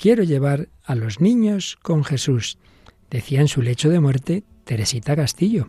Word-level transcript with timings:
Quiero 0.00 0.22
llevar 0.22 0.68
a 0.84 0.94
los 0.94 1.20
niños 1.20 1.76
con 1.82 2.04
Jesús, 2.04 2.58
decía 3.10 3.40
en 3.40 3.48
su 3.48 3.62
lecho 3.62 3.90
de 3.90 3.98
muerte 3.98 4.44
Teresita 4.62 5.16
Castillo, 5.16 5.66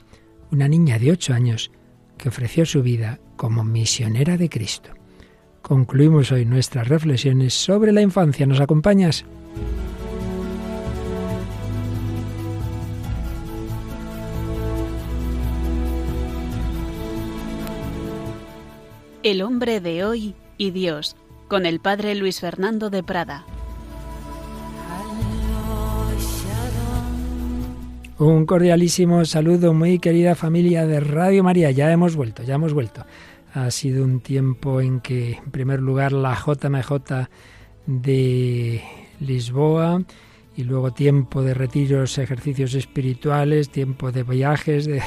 una 0.52 0.68
niña 0.68 1.00
de 1.00 1.12
ocho 1.12 1.34
años 1.34 1.72
que 2.16 2.30
ofreció 2.30 2.68
su 2.68 2.84
vida 2.84 3.20
como 3.38 3.64
misionera 3.64 4.38
de 4.38 4.48
Cristo. 4.48 4.92
Concluimos 5.64 6.32
hoy 6.32 6.46
nuestras 6.46 6.88
reflexiones 6.90 7.56
sobre 7.56 7.92
la 7.92 8.04
infancia. 8.04 8.46
¿Nos 8.46 8.60
acompañas? 8.60 9.26
El 19.24 19.42
hombre 19.42 19.82
de 19.82 20.06
hoy 20.06 20.36
y 20.60 20.70
Dios, 20.70 21.16
con 21.48 21.66
el 21.66 21.80
padre 21.80 22.14
Luis 22.14 22.42
Fernando 22.42 22.92
de 22.92 23.02
Prada. 23.02 23.44
Un 28.20 28.46
cordialísimo 28.46 29.24
saludo, 29.24 29.74
muy 29.74 29.98
querida 29.98 30.36
familia 30.36 30.86
de 30.86 31.00
Radio 31.00 31.42
María. 31.42 31.72
Ya 31.72 31.90
hemos 31.90 32.18
vuelto, 32.18 32.44
ya 32.44 32.56
hemos 32.56 32.74
vuelto. 32.74 33.06
Ha 33.54 33.72
sido 33.72 34.04
un 34.04 34.20
tiempo 34.20 34.82
en 34.82 35.00
que, 35.00 35.36
en 35.36 35.52
primer 35.52 35.80
lugar, 35.80 36.12
la 36.12 36.36
JMJ 36.36 37.30
de 37.86 38.82
Lisboa 39.22 40.04
y 40.58 40.64
luego 40.64 40.92
tiempo 40.92 41.42
de 41.42 41.54
retiros, 41.54 42.18
ejercicios 42.18 42.74
espirituales, 42.74 43.70
tiempo 43.70 44.12
de 44.12 44.24
viajes, 44.24 44.86
de, 44.86 45.02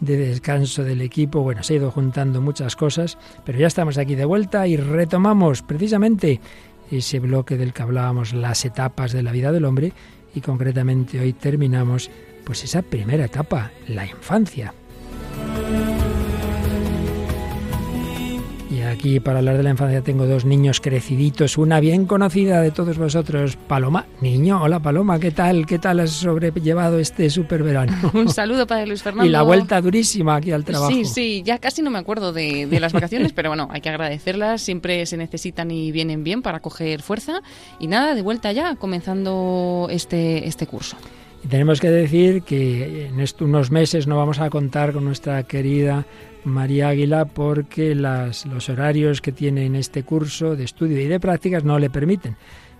de 0.00 0.16
descanso 0.18 0.84
del 0.84 1.00
equipo. 1.00 1.40
Bueno, 1.40 1.62
se 1.62 1.72
ha 1.72 1.76
ido 1.78 1.90
juntando 1.90 2.42
muchas 2.42 2.76
cosas, 2.76 3.16
pero 3.46 3.58
ya 3.58 3.68
estamos 3.68 3.96
aquí 3.96 4.16
de 4.16 4.26
vuelta 4.26 4.68
y 4.68 4.76
retomamos 4.76 5.62
precisamente 5.62 6.42
ese 6.90 7.20
bloque 7.20 7.56
del 7.56 7.72
que 7.72 7.82
hablábamos, 7.82 8.34
las 8.34 8.66
etapas 8.66 9.12
de 9.12 9.22
la 9.22 9.32
vida 9.32 9.50
del 9.50 9.64
hombre, 9.64 9.94
y 10.34 10.40
concretamente 10.40 11.20
hoy 11.20 11.32
terminamos 11.32 12.10
pues 12.44 12.64
esa 12.64 12.82
primera 12.82 13.24
etapa, 13.24 13.70
la 13.88 14.06
infancia. 14.06 14.74
Y 18.70 18.82
aquí 18.82 19.20
para 19.20 19.38
hablar 19.38 19.56
de 19.56 19.62
la 19.62 19.70
infancia 19.70 20.02
tengo 20.02 20.26
dos 20.26 20.44
niños 20.44 20.80
creciditos, 20.80 21.58
una 21.58 21.78
bien 21.78 22.06
conocida 22.06 22.60
de 22.60 22.72
todos 22.72 22.98
vosotros, 22.98 23.56
Paloma. 23.56 24.06
Niño, 24.20 24.60
hola 24.60 24.80
Paloma, 24.80 25.20
¿qué 25.20 25.30
tal? 25.30 25.64
¿Qué 25.64 25.78
tal 25.78 26.00
has 26.00 26.10
sobrellevado 26.10 26.98
este 26.98 27.30
super 27.30 27.62
verano? 27.62 27.92
Un 28.14 28.28
saludo 28.30 28.66
para 28.66 28.84
Luis 28.84 29.02
Fernando. 29.02 29.26
Y 29.28 29.30
la 29.30 29.42
vuelta 29.42 29.80
durísima 29.80 30.36
aquí 30.36 30.50
al 30.50 30.64
trabajo. 30.64 30.90
Sí, 30.90 31.04
sí, 31.04 31.42
ya 31.44 31.58
casi 31.58 31.82
no 31.82 31.90
me 31.90 31.98
acuerdo 31.98 32.32
de, 32.32 32.66
de 32.66 32.80
las 32.80 32.92
vacaciones, 32.92 33.32
pero 33.32 33.50
bueno, 33.50 33.68
hay 33.70 33.80
que 33.80 33.90
agradecerlas, 33.90 34.60
siempre 34.60 35.06
se 35.06 35.16
necesitan 35.18 35.70
y 35.70 35.92
vienen 35.92 36.24
bien 36.24 36.42
para 36.42 36.58
coger 36.58 37.00
fuerza. 37.00 37.42
Y 37.78 37.86
nada, 37.86 38.16
de 38.16 38.22
vuelta 38.22 38.50
ya, 38.50 38.74
comenzando 38.74 39.86
este, 39.88 40.48
este 40.48 40.66
curso. 40.66 40.96
Y 41.44 41.48
tenemos 41.48 41.78
que 41.78 41.90
decir 41.90 42.42
que 42.42 43.06
en 43.06 43.20
estos 43.20 43.46
unos 43.46 43.70
meses 43.70 44.06
no 44.06 44.16
vamos 44.16 44.40
a 44.40 44.48
contar 44.48 44.94
con 44.94 45.04
nuestra 45.04 45.42
querida 45.42 46.06
María 46.42 46.88
Águila 46.88 47.26
porque 47.26 47.94
las, 47.94 48.46
los 48.46 48.70
horarios 48.70 49.20
que 49.20 49.30
tiene 49.30 49.66
en 49.66 49.76
este 49.76 50.04
curso 50.04 50.56
de 50.56 50.64
estudio 50.64 50.98
y 50.98 51.04
de 51.04 51.20
prácticas 51.20 51.62
no 51.62 51.78
le 51.78 51.90
permiten 51.90 52.36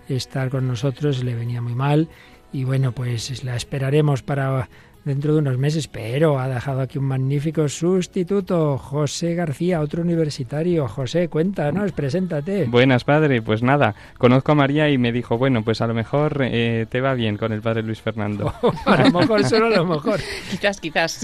estar 0.09 0.49
con 0.49 0.67
nosotros, 0.67 1.23
le 1.23 1.35
venía 1.35 1.61
muy 1.61 1.75
mal 1.75 2.09
y 2.51 2.63
bueno, 2.63 2.91
pues 2.91 3.43
la 3.43 3.55
esperaremos 3.55 4.23
para 4.23 4.67
dentro 5.05 5.33
de 5.33 5.39
unos 5.39 5.57
meses, 5.57 5.87
pero 5.87 6.39
ha 6.39 6.49
dejado 6.49 6.81
aquí 6.81 6.97
un 6.97 7.05
magnífico 7.05 7.69
sustituto, 7.69 8.77
José 8.77 9.35
García, 9.35 9.79
otro 9.79 10.01
universitario. 10.01 10.87
José, 10.87 11.29
cuéntanos, 11.29 11.91
preséntate. 11.91 12.65
Buenas, 12.65 13.03
padre. 13.03 13.41
Pues 13.41 13.61
nada, 13.61 13.95
conozco 14.17 14.51
a 14.51 14.55
María 14.55 14.89
y 14.89 14.97
me 14.97 15.11
dijo, 15.11 15.37
bueno, 15.37 15.63
pues 15.63 15.79
a 15.81 15.87
lo 15.87 15.93
mejor 15.93 16.39
eh, 16.41 16.87
te 16.89 17.01
va 17.01 17.13
bien 17.13 17.37
con 17.37 17.53
el 17.53 17.61
padre 17.61 17.83
Luis 17.83 18.01
Fernando. 18.01 18.51
a 18.85 19.03
lo 19.03 19.19
mejor, 19.19 19.43
solo 19.45 19.67
a 19.67 19.69
lo 19.69 19.85
mejor. 19.85 20.19
quizás, 20.49 20.81
quizás. 20.81 21.21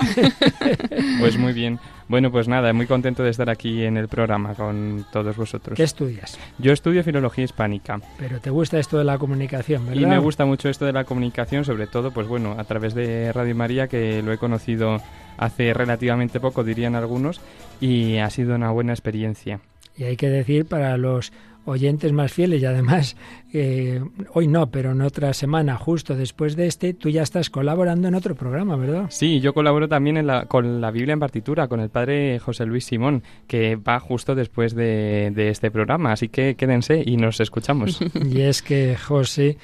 pues 1.19 1.37
muy 1.37 1.53
bien. 1.53 1.79
Bueno, 2.11 2.29
pues 2.29 2.49
nada, 2.49 2.73
muy 2.73 2.87
contento 2.87 3.23
de 3.23 3.29
estar 3.29 3.49
aquí 3.49 3.85
en 3.85 3.95
el 3.95 4.09
programa 4.09 4.53
con 4.53 5.05
todos 5.13 5.37
vosotros. 5.37 5.77
¿Qué 5.77 5.83
estudias? 5.83 6.37
Yo 6.57 6.73
estudio 6.73 7.05
filología 7.05 7.45
hispánica. 7.45 8.01
Pero 8.19 8.41
te 8.41 8.49
gusta 8.49 8.79
esto 8.79 8.97
de 8.97 9.05
la 9.05 9.17
comunicación, 9.17 9.85
¿verdad? 9.85 10.01
Y 10.01 10.05
me 10.05 10.17
gusta 10.17 10.43
mucho 10.43 10.67
esto 10.67 10.83
de 10.83 10.91
la 10.91 11.05
comunicación, 11.05 11.63
sobre 11.63 11.87
todo, 11.87 12.11
pues 12.11 12.27
bueno, 12.27 12.57
a 12.59 12.65
través 12.65 12.95
de 12.95 13.31
Radio 13.31 13.55
María, 13.55 13.87
que 13.87 14.21
lo 14.21 14.33
he 14.33 14.37
conocido 14.37 14.97
hace 15.37 15.73
relativamente 15.73 16.41
poco, 16.41 16.65
dirían 16.65 16.95
algunos, 16.95 17.39
y 17.79 18.17
ha 18.17 18.29
sido 18.29 18.55
una 18.55 18.71
buena 18.71 18.91
experiencia. 18.91 19.61
Y 19.95 20.03
hay 20.03 20.17
que 20.17 20.27
decir 20.27 20.65
para 20.65 20.97
los 20.97 21.31
oyentes 21.65 22.11
más 22.11 22.31
fieles 22.31 22.61
y 22.61 22.65
además 22.65 23.15
eh, 23.53 24.01
hoy 24.33 24.47
no, 24.47 24.71
pero 24.71 24.91
en 24.91 25.01
otra 25.01 25.33
semana, 25.33 25.77
justo 25.77 26.15
después 26.15 26.55
de 26.55 26.67
este, 26.67 26.93
tú 26.93 27.09
ya 27.09 27.21
estás 27.21 27.49
colaborando 27.49 28.07
en 28.07 28.15
otro 28.15 28.35
programa, 28.35 28.75
¿verdad? 28.75 29.05
Sí, 29.09 29.39
yo 29.39 29.53
colaboro 29.53 29.87
también 29.87 30.17
en 30.17 30.27
la, 30.27 30.45
con 30.45 30.81
la 30.81 30.91
Biblia 30.91 31.13
en 31.13 31.19
partitura, 31.19 31.67
con 31.67 31.79
el 31.79 31.89
padre 31.89 32.39
José 32.39 32.65
Luis 32.65 32.85
Simón, 32.85 33.23
que 33.47 33.75
va 33.75 33.99
justo 33.99 34.35
después 34.35 34.75
de, 34.75 35.31
de 35.33 35.49
este 35.49 35.71
programa, 35.71 36.11
así 36.11 36.29
que 36.29 36.55
quédense 36.55 37.03
y 37.05 37.17
nos 37.17 37.39
escuchamos. 37.39 37.99
y 38.31 38.41
es 38.41 38.61
que 38.61 38.95
José 38.95 39.57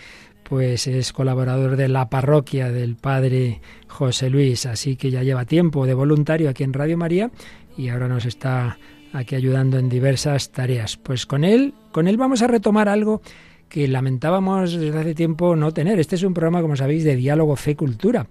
pues 0.44 0.88
es 0.88 1.12
colaborador 1.12 1.75
de 1.75 1.90
la 1.90 2.09
parroquia 2.09 2.72
del 2.72 2.96
padre 2.96 3.59
José 3.88 4.30
Luis, 4.30 4.66
así 4.66 4.96
que 4.96 5.12
ya 5.12 5.22
lleva 5.22 5.44
tiempo 5.44 5.86
de 5.86 5.94
voluntario 5.94 6.50
aquí 6.50 6.63
en 6.63 6.72
Radio 6.72 6.97
María 6.97 7.31
y 7.78 7.90
ahora 7.90 8.07
nos 8.07 8.25
está 8.25 8.78
aquí 9.13 9.35
ayudando 9.35 9.78
en 9.78 9.90
diversas 9.90 10.51
tareas. 10.51 10.97
Pues 10.97 11.25
con 11.25 11.44
él, 11.44 11.73
con 11.91 12.07
él 12.07 12.18
vamos 12.18 12.41
a 12.41 12.47
retomar 12.47 12.90
algo 12.90 13.22
que 13.69 13.88
lamentábamos 13.88 14.73
desde 14.73 14.97
hace 14.97 15.16
tiempo 15.16 15.56
no 15.56 15.73
tener. 15.73 16.00
Este 16.00 16.16
es 16.16 16.23
un 16.23 16.34
programa, 16.34 16.62
como 16.62 16.75
sabéis, 16.75 17.03
de 17.03 17.16
diálogo 17.16 17.56
fe-cultura. 17.56 18.28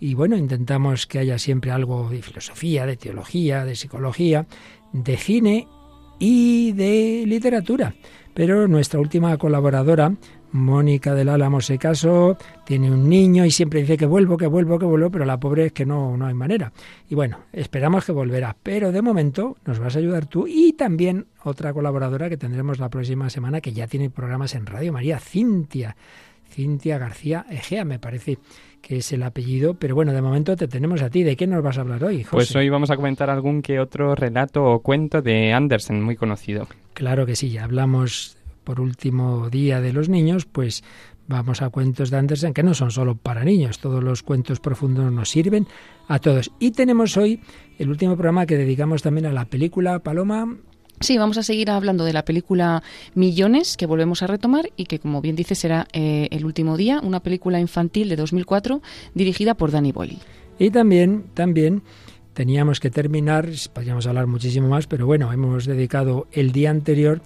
Y 0.00 0.14
bueno, 0.14 0.36
intentamos 0.36 1.06
que 1.06 1.18
haya 1.18 1.38
siempre 1.38 1.70
algo 1.70 2.08
de 2.08 2.22
filosofía, 2.22 2.86
de 2.86 2.96
teología, 2.96 3.64
de 3.64 3.76
psicología, 3.76 4.46
de 4.92 5.16
cine 5.16 5.68
y 6.18 6.72
de 6.72 7.24
literatura. 7.26 7.94
Pero 8.34 8.66
nuestra 8.68 9.00
última 9.00 9.36
colaboradora, 9.36 10.14
Mónica 10.52 11.14
del 11.14 11.28
Álamo 11.28 11.60
se 11.60 11.78
casó, 11.78 12.36
tiene 12.64 12.90
un 12.90 13.08
niño 13.08 13.44
y 13.44 13.50
siempre 13.50 13.80
dice 13.80 13.96
que 13.96 14.06
vuelvo, 14.06 14.36
que 14.36 14.46
vuelvo, 14.46 14.78
que 14.78 14.86
vuelvo, 14.86 15.10
pero 15.10 15.24
la 15.24 15.38
pobre 15.38 15.66
es 15.66 15.72
que 15.72 15.86
no, 15.86 16.16
no 16.16 16.26
hay 16.26 16.34
manera. 16.34 16.72
Y 17.08 17.14
bueno, 17.14 17.38
esperamos 17.52 18.04
que 18.04 18.12
volverá. 18.12 18.56
Pero 18.62 18.92
de 18.92 19.02
momento 19.02 19.56
nos 19.64 19.78
vas 19.78 19.96
a 19.96 19.98
ayudar 19.98 20.26
tú 20.26 20.46
y 20.46 20.72
también 20.72 21.26
otra 21.44 21.72
colaboradora 21.72 22.28
que 22.28 22.36
tendremos 22.36 22.78
la 22.78 22.88
próxima 22.88 23.30
semana 23.30 23.60
que 23.60 23.72
ya 23.72 23.86
tiene 23.86 24.10
programas 24.10 24.54
en 24.54 24.66
Radio 24.66 24.92
María, 24.92 25.18
Cintia. 25.18 25.96
Cintia 26.50 26.98
García 26.98 27.46
Egea, 27.48 27.84
me 27.84 27.98
parece 27.98 28.38
que 28.82 28.96
es 28.96 29.12
el 29.12 29.22
apellido, 29.22 29.74
pero 29.74 29.94
bueno, 29.94 30.12
de 30.12 30.20
momento 30.20 30.56
te 30.56 30.66
tenemos 30.66 31.00
a 31.02 31.10
ti. 31.10 31.22
¿De 31.22 31.36
qué 31.36 31.46
nos 31.46 31.62
vas 31.62 31.78
a 31.78 31.82
hablar 31.82 32.02
hoy, 32.02 32.24
José? 32.24 32.30
Pues 32.36 32.56
hoy 32.56 32.68
vamos 32.68 32.90
a 32.90 32.96
comentar 32.96 33.30
algún 33.30 33.62
que 33.62 33.78
otro 33.78 34.14
relato 34.14 34.64
o 34.64 34.80
cuento 34.80 35.22
de 35.22 35.52
Andersen, 35.52 36.02
muy 36.02 36.16
conocido. 36.16 36.66
Claro 36.94 37.24
que 37.24 37.36
sí, 37.36 37.50
ya 37.50 37.64
hablamos 37.64 38.36
por 38.70 38.80
último 38.80 39.50
día 39.50 39.80
de 39.80 39.92
los 39.92 40.08
niños, 40.08 40.46
pues 40.46 40.84
vamos 41.26 41.60
a 41.60 41.70
cuentos 41.70 42.08
de 42.08 42.18
Andersen 42.18 42.54
que 42.54 42.62
no 42.62 42.72
son 42.72 42.92
solo 42.92 43.16
para 43.16 43.42
niños, 43.42 43.80
todos 43.80 44.00
los 44.00 44.22
cuentos 44.22 44.60
profundos 44.60 45.10
nos 45.10 45.28
sirven 45.28 45.66
a 46.06 46.20
todos. 46.20 46.52
Y 46.60 46.70
tenemos 46.70 47.16
hoy 47.16 47.40
el 47.80 47.90
último 47.90 48.14
programa 48.14 48.46
que 48.46 48.56
dedicamos 48.56 49.02
también 49.02 49.26
a 49.26 49.32
la 49.32 49.46
película 49.46 49.98
Paloma. 49.98 50.56
Sí, 51.00 51.18
vamos 51.18 51.36
a 51.36 51.42
seguir 51.42 51.68
hablando 51.68 52.04
de 52.04 52.12
la 52.12 52.24
película 52.24 52.84
Millones, 53.16 53.76
que 53.76 53.86
volvemos 53.86 54.22
a 54.22 54.28
retomar 54.28 54.70
y 54.76 54.84
que, 54.84 55.00
como 55.00 55.20
bien 55.20 55.34
dice, 55.34 55.56
será 55.56 55.88
eh, 55.92 56.28
el 56.30 56.44
último 56.44 56.76
día, 56.76 57.00
una 57.02 57.18
película 57.18 57.58
infantil 57.58 58.08
de 58.08 58.14
2004 58.14 58.82
dirigida 59.14 59.54
por 59.54 59.72
Danny 59.72 59.90
Boyle. 59.90 60.18
Y 60.60 60.70
también, 60.70 61.24
también 61.34 61.82
teníamos 62.34 62.78
que 62.78 62.90
terminar, 62.90 63.48
podríamos 63.72 64.06
hablar 64.06 64.28
muchísimo 64.28 64.68
más, 64.68 64.86
pero 64.86 65.06
bueno, 65.06 65.32
hemos 65.32 65.66
dedicado 65.66 66.28
el 66.30 66.52
día 66.52 66.70
anterior 66.70 67.20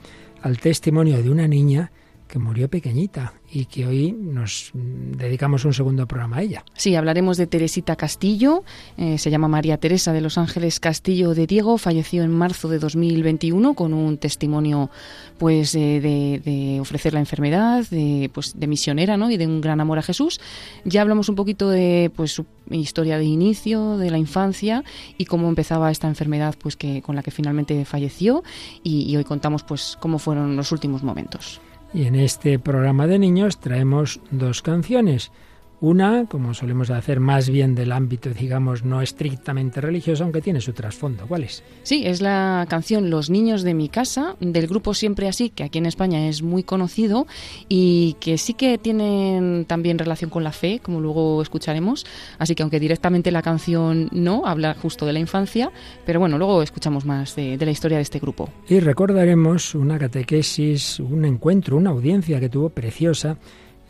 al 0.44 0.58
testimonio 0.58 1.22
de 1.22 1.30
una 1.30 1.48
niña 1.48 1.90
que 2.34 2.40
murió 2.40 2.68
pequeñita 2.68 3.34
y 3.48 3.66
que 3.66 3.86
hoy 3.86 4.10
nos 4.10 4.72
dedicamos 4.74 5.64
un 5.64 5.72
segundo 5.72 6.08
programa 6.08 6.38
a 6.38 6.42
ella. 6.42 6.64
Sí, 6.74 6.96
hablaremos 6.96 7.36
de 7.36 7.46
Teresita 7.46 7.94
Castillo, 7.94 8.64
eh, 8.96 9.18
se 9.18 9.30
llama 9.30 9.46
María 9.46 9.76
Teresa 9.76 10.12
de 10.12 10.20
los 10.20 10.36
Ángeles 10.36 10.80
Castillo 10.80 11.32
de 11.32 11.46
Diego, 11.46 11.78
falleció 11.78 12.24
en 12.24 12.32
marzo 12.32 12.68
de 12.68 12.80
2021 12.80 13.74
con 13.74 13.94
un 13.94 14.18
testimonio 14.18 14.90
pues 15.38 15.74
de, 15.74 16.00
de, 16.44 16.80
ofrecer 16.80 17.14
la 17.14 17.20
enfermedad, 17.20 17.86
de, 17.88 18.28
pues, 18.34 18.58
de 18.58 18.66
misionera 18.66 19.16
¿no? 19.16 19.30
y 19.30 19.36
de 19.36 19.46
un 19.46 19.60
gran 19.60 19.80
amor 19.80 20.00
a 20.00 20.02
Jesús. 20.02 20.40
Ya 20.84 21.02
hablamos 21.02 21.28
un 21.28 21.36
poquito 21.36 21.70
de 21.70 22.10
pues, 22.16 22.32
su 22.32 22.46
historia 22.68 23.16
de 23.16 23.26
inicio, 23.26 23.96
de 23.96 24.10
la 24.10 24.18
infancia 24.18 24.82
y 25.18 25.26
cómo 25.26 25.48
empezaba 25.48 25.92
esta 25.92 26.08
enfermedad 26.08 26.56
pues, 26.60 26.74
que, 26.74 27.00
con 27.00 27.14
la 27.14 27.22
que 27.22 27.30
finalmente 27.30 27.84
falleció 27.84 28.42
y, 28.82 29.08
y 29.08 29.16
hoy 29.16 29.22
contamos 29.22 29.62
pues, 29.62 29.96
cómo 30.00 30.18
fueron 30.18 30.56
los 30.56 30.72
últimos 30.72 31.04
momentos. 31.04 31.60
Y 31.94 32.06
en 32.06 32.16
este 32.16 32.58
programa 32.58 33.06
de 33.06 33.20
niños 33.20 33.60
traemos 33.60 34.20
dos 34.32 34.62
canciones. 34.62 35.30
Una, 35.80 36.26
como 36.26 36.54
solemos 36.54 36.90
hacer, 36.90 37.20
más 37.20 37.50
bien 37.50 37.74
del 37.74 37.92
ámbito, 37.92 38.30
digamos, 38.30 38.84
no 38.84 39.02
estrictamente 39.02 39.80
religioso, 39.80 40.24
aunque 40.24 40.40
tiene 40.40 40.60
su 40.60 40.72
trasfondo. 40.72 41.26
¿Cuál 41.26 41.44
es? 41.44 41.62
Sí, 41.82 42.04
es 42.06 42.20
la 42.20 42.66
canción 42.68 43.10
Los 43.10 43.28
niños 43.28 43.62
de 43.62 43.74
mi 43.74 43.88
casa, 43.88 44.36
del 44.40 44.66
grupo 44.66 44.94
Siempre 44.94 45.28
Así, 45.28 45.50
que 45.50 45.64
aquí 45.64 45.78
en 45.78 45.86
España 45.86 46.28
es 46.28 46.42
muy 46.42 46.62
conocido 46.62 47.26
y 47.68 48.16
que 48.20 48.38
sí 48.38 48.54
que 48.54 48.78
tienen 48.78 49.64
también 49.66 49.98
relación 49.98 50.30
con 50.30 50.44
la 50.44 50.52
fe, 50.52 50.80
como 50.82 51.00
luego 51.00 51.42
escucharemos. 51.42 52.06
Así 52.38 52.54
que 52.54 52.62
aunque 52.62 52.80
directamente 52.80 53.30
la 53.30 53.42
canción 53.42 54.08
no, 54.12 54.46
habla 54.46 54.74
justo 54.74 55.04
de 55.06 55.12
la 55.12 55.18
infancia, 55.18 55.70
pero 56.06 56.20
bueno, 56.20 56.38
luego 56.38 56.62
escuchamos 56.62 57.04
más 57.04 57.36
de, 57.36 57.58
de 57.58 57.64
la 57.66 57.72
historia 57.72 57.98
de 57.98 58.02
este 58.02 58.18
grupo. 58.18 58.48
Y 58.68 58.80
recordaremos 58.80 59.74
una 59.74 59.98
catequesis, 59.98 61.00
un 61.00 61.24
encuentro, 61.24 61.76
una 61.76 61.90
audiencia 61.90 62.40
que 62.40 62.48
tuvo 62.48 62.70
preciosa 62.70 63.36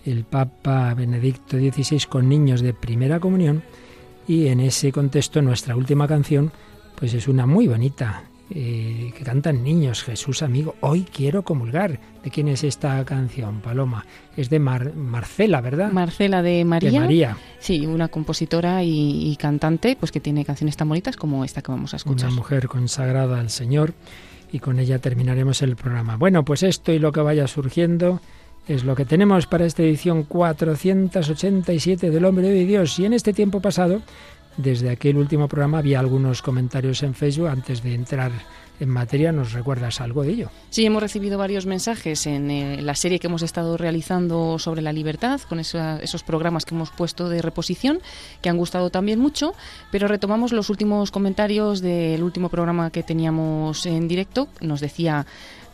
el 0.05 0.25
Papa 0.25 0.93
Benedicto 0.95 1.57
XVI 1.57 2.05
con 2.09 2.29
niños 2.29 2.61
de 2.61 2.75
primera 2.75 3.21
comunión 3.21 3.63
y 4.27 4.49
en 4.49 4.61
ese 4.61 4.93
contexto 4.93 5.43
nuestra 5.43 5.77
última 5.77 6.09
canción 6.09 6.53
pues 6.97 7.15
es 7.15 7.29
una 7.29 7.47
muy 7.47 7.67
bonita 7.67 8.25
eh, 8.51 9.11
que 9.17 9.25
cantan 9.25 9.65
niños, 9.65 10.03
Jesús 10.03 10.43
amigo, 10.43 10.77
hoy 10.81 11.07
quiero 11.11 11.43
comulgar. 11.43 11.99
¿De 12.23 12.31
quién 12.31 12.49
es 12.49 12.63
esta 12.63 13.03
canción, 13.05 13.61
Paloma? 13.61 14.05
Es 14.37 14.51
de 14.51 14.59
Marcela, 14.59 15.61
¿verdad? 15.61 15.91
Marcela 15.93 16.43
de 16.43 16.65
María. 16.65 16.91
De 16.91 17.01
María. 17.01 17.37
Sí, 17.59 17.87
una 17.87 18.09
compositora 18.09 18.83
y, 18.83 19.31
y, 19.31 19.37
cantante 19.37 19.97
pues 19.99 20.13
que 20.13 20.21
tiene 20.21 20.45
canciones 20.45 20.77
tan 20.77 20.89
bonitas 20.89 21.17
como 21.17 21.45
esta 21.45 21.63
que 21.63 21.73
vamos 21.73 21.95
a 21.95 21.97
escuchar. 21.97 22.29
Una 22.29 22.37
mujer 22.37 22.69
consagrada 22.69 23.41
al 23.41 23.51
Señor 23.51 23.95
y 24.53 24.61
con 24.61 24.79
ella 24.79 24.99
terminaremos 24.99 25.63
el 25.63 25.75
programa. 25.75 26.17
Bueno, 26.17 26.45
pues 26.45 26.63
esto 26.63 26.93
y 26.93 26.99
lo 26.99 27.13
que 27.13 27.21
vaya 27.21 27.47
surgiendo 27.47 28.21
es 28.67 28.85
lo 28.85 28.95
que 28.95 29.05
tenemos 29.05 29.47
para 29.47 29.67
esta 29.67 29.83
edición 29.83 30.23
487 30.25 32.11
del 32.11 32.25
Hombre 32.25 32.49
de 32.49 32.65
Dios. 32.65 32.99
Y 32.99 33.05
en 33.05 33.13
este 33.13 33.33
tiempo 33.33 33.61
pasado, 33.61 34.01
desde 34.57 34.91
aquel 34.91 35.17
último 35.17 35.49
programa, 35.49 35.79
había 35.79 36.01
algunos 36.01 36.41
comentarios 36.41 37.03
en 37.03 37.15
Facebook 37.15 37.49
antes 37.49 37.83
de 37.83 37.95
entrar 37.95 38.33
en 38.81 38.89
materia. 38.89 39.33
¿Nos 39.33 39.53
recuerdas 39.53 40.01
algo 40.01 40.23
de 40.23 40.31
ello? 40.31 40.51
Sí, 40.71 40.85
hemos 40.85 41.03
recibido 41.03 41.39
varios 41.39 41.67
mensajes 41.67 42.27
en 42.27 42.51
eh, 42.51 42.83
la 42.83 42.95
serie 42.95 43.19
que 43.19 43.27
hemos 43.27 43.43
estado 43.43 43.77
realizando 43.77 44.59
sobre 44.59 44.83
la 44.83 44.93
libertad, 44.93 45.41
con 45.49 45.61
esos 45.61 46.23
programas 46.23 46.65
que 46.65 46.75
hemos 46.75 46.91
puesto 46.91 47.29
de 47.29 47.43
reposición, 47.43 48.01
que 48.41 48.49
han 48.49 48.57
gustado 48.57 48.91
también 48.91 49.21
mucho, 49.21 49.55
pero 49.91 50.09
retomamos 50.09 50.53
los 50.53 50.71
últimos 50.71 51.11
comentarios 51.11 51.81
del 51.81 52.23
último 52.23 52.49
programa 52.49 52.91
que 52.91 53.03
teníamos 53.03 53.87
en 53.87 54.09
directo. 54.09 54.49
Nos 54.61 54.81
decía 54.81 55.27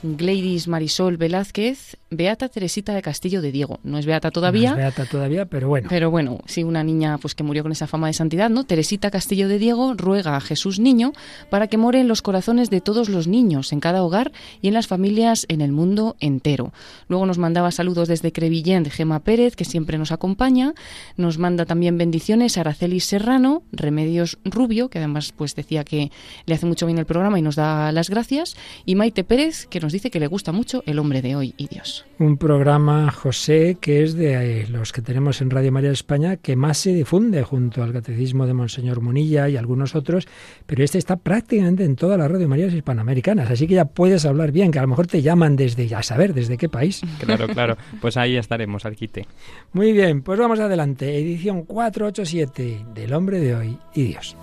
Gladys 0.03 0.69
Marisol 0.69 1.17
Velázquez, 1.17 1.97
Beata 2.11 2.49
Teresita 2.49 2.95
de 2.95 3.03
Castillo 3.03 3.43
de 3.43 3.53
Diego. 3.53 3.81
No 3.85 3.99
es 3.99 4.07
Beata 4.07 4.31
todavía. 4.31 4.71
No 4.71 4.77
es 4.77 4.83
Beata 4.83 5.05
todavía, 5.07 5.47
pero 5.47 5.69
bueno. 5.69 5.89
Pero 5.91 6.11
bueno, 6.11 6.41
sí, 6.47 6.65
una 6.65 6.83
niña 6.83 7.19
pues 7.19 7.35
que 7.35 7.43
murió 7.43 7.63
con 7.63 7.73
esa 7.73 7.87
fama 7.87 8.07
de 8.07 8.15
santidad, 8.15 8.51
¿no? 8.51 8.65
Teresita 8.65 9.11
Castillo 9.11 9.49
de 9.49 9.59
Diego 9.59 9.95
ruega 9.95 10.37
a 10.37 10.41
Jesús 10.41 10.81
Niño 10.81 11.13
para 11.51 11.69
que 11.69 11.77
more 11.77 12.01
en 12.01 12.09
los 12.09 12.23
corazones 12.23 12.71
de 12.71 12.81
todos 12.81 13.09
los 13.09 13.29
niños, 13.29 13.73
en 13.73 13.81
cada 13.81 14.03
hogar 14.03 14.33
y 14.61 14.69
en 14.69 14.75
las 14.75 14.87
familias 14.87 15.47
en 15.49 15.61
el 15.61 15.73
mundo 15.73 16.17
entero. 16.21 16.73
Luego 17.09 17.27
nos 17.27 17.39
mandaba 17.39 17.71
saludos 17.71 18.09
desde 18.09 18.33
Crevillén 18.33 18.83
de 18.83 18.91
Gema 18.91 19.21
Pérez, 19.21 19.55
que 19.57 19.65
siempre 19.65 19.99
nos 19.99 20.13
acompaña. 20.13 20.75
Nos 21.17 21.39
manda 21.39 21.67
también 21.67 21.99
bendiciones 21.99 22.57
a 22.57 22.63
Araceli 22.63 23.01
Serrano, 23.01 23.63
Remedios 23.73 24.39
Rubio, 24.45 24.89
que 24.89 24.99
además 24.99 25.33
pues 25.37 25.55
decía 25.55 25.85
que 25.85 26.11
le 26.47 26.55
hace 26.55 26.67
mucho 26.67 26.87
bien 26.87 26.99
el 26.99 27.07
programa 27.07 27.39
y 27.39 27.43
nos 27.43 27.57
da 27.57 27.93
las 27.93 28.11
gracias. 28.11 28.57
Y 28.85 28.95
Maite 28.95 29.25
Pérez, 29.25 29.67
que 29.67 29.81
nos 29.81 29.90
dice 29.93 30.11
que 30.11 30.21
le 30.21 30.27
gusta 30.27 30.53
mucho 30.53 30.83
El 30.87 30.99
hombre 30.99 31.23
de 31.23 31.37
hoy 31.37 31.55
y 31.57 31.69
Dios. 31.69 32.05
Un 32.19 32.37
programa, 32.37 33.11
José, 33.11 33.79
que 33.81 34.03
es 34.03 34.15
de 34.15 34.63
eh, 34.63 34.67
los 34.69 34.93
que 34.93 35.03
tenemos 35.03 35.41
en 35.41 35.51
Radio 35.51 35.73
María 35.73 35.91
España, 35.91 36.37
que 36.37 36.57
más 36.57 36.79
se 36.79 36.93
difunde 36.93 37.43
junto 37.43 37.83
al 37.83 37.93
Catecismo 37.93 38.47
de 38.47 38.55
Monseñor 38.55 39.01
Munilla 39.01 39.49
y 39.49 39.57
algunos 39.57 39.95
otros, 39.95 40.29
pero 40.67 40.85
este 40.85 40.99
está 40.99 41.17
prácticamente 41.17 41.85
en 41.85 41.97
todas 41.97 42.19
las 42.19 42.31
Radio 42.31 42.49
Marías 42.49 42.73
hispanoamericanas, 42.73 43.51
así 43.51 43.67
que 43.67 43.75
ya 43.75 43.85
puedes 43.85 44.25
hablar 44.25 44.53
bien, 44.53 44.71
que 44.71 44.79
a 44.79 44.83
lo 44.83 44.89
mejor 44.89 45.07
te 45.07 45.23
llaman 45.23 45.57
desde, 45.57 45.87
ya 45.87 46.03
saber, 46.03 46.35
desde 46.35 46.57
qué 46.57 46.69
país. 46.69 47.01
Claro, 47.19 47.49
claro, 47.49 47.77
pues 48.01 48.17
ahí 48.17 48.37
estaremos, 48.37 48.85
al 48.85 48.97
quite. 48.97 49.27
Muy 49.73 49.93
bien, 49.93 50.23
pues 50.23 50.39
vamos 50.39 50.61
adelante, 50.61 51.19
edición 51.19 51.65
487 51.65 52.87
del 52.95 53.13
Hombre 53.13 53.41
de 53.41 53.55
Hoy 53.55 53.79
y 53.95 54.03
Dios. 54.05 54.37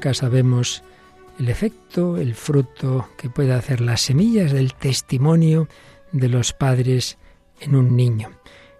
Nunca 0.00 0.14
sabemos 0.14 0.82
el 1.38 1.50
efecto, 1.50 2.16
el 2.16 2.34
fruto 2.34 3.10
que 3.18 3.28
puede 3.28 3.52
hacer 3.52 3.82
las 3.82 4.00
semillas 4.00 4.50
del 4.50 4.72
testimonio 4.72 5.68
de 6.10 6.30
los 6.30 6.54
padres 6.54 7.18
en 7.60 7.76
un 7.76 7.96
niño. 7.96 8.30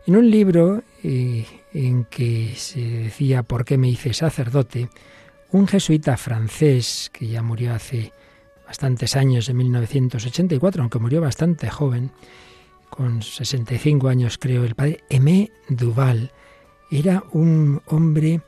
En 0.07 0.17
un 0.17 0.31
libro 0.31 0.83
eh, 1.05 1.45
en 1.75 2.07
que 2.07 2.55
se 2.57 2.81
decía 2.81 3.43
¿Por 3.43 3.67
qué 3.67 3.77
me 3.77 3.91
hice 3.91 4.15
sacerdote? 4.15 4.89
un 5.51 5.69
jesuita 5.69 6.17
francés 6.17 7.11
que 7.13 7.27
ya 7.27 7.43
murió 7.43 7.75
hace 7.75 8.15
bastantes 8.67 9.15
años, 9.15 9.47
en 9.51 9.59
1984, 9.59 10.81
aunque 10.81 10.99
murió 11.01 11.21
bastante 11.21 11.69
joven, 11.69 12.13
con 12.89 13.21
65 13.21 14.09
años 14.09 14.39
creo, 14.39 14.65
el 14.65 14.75
padre 14.75 15.05
Aimé 15.11 15.51
Duval, 15.69 16.33
era 16.91 17.23
un 17.33 17.83
hombre 17.89 18.41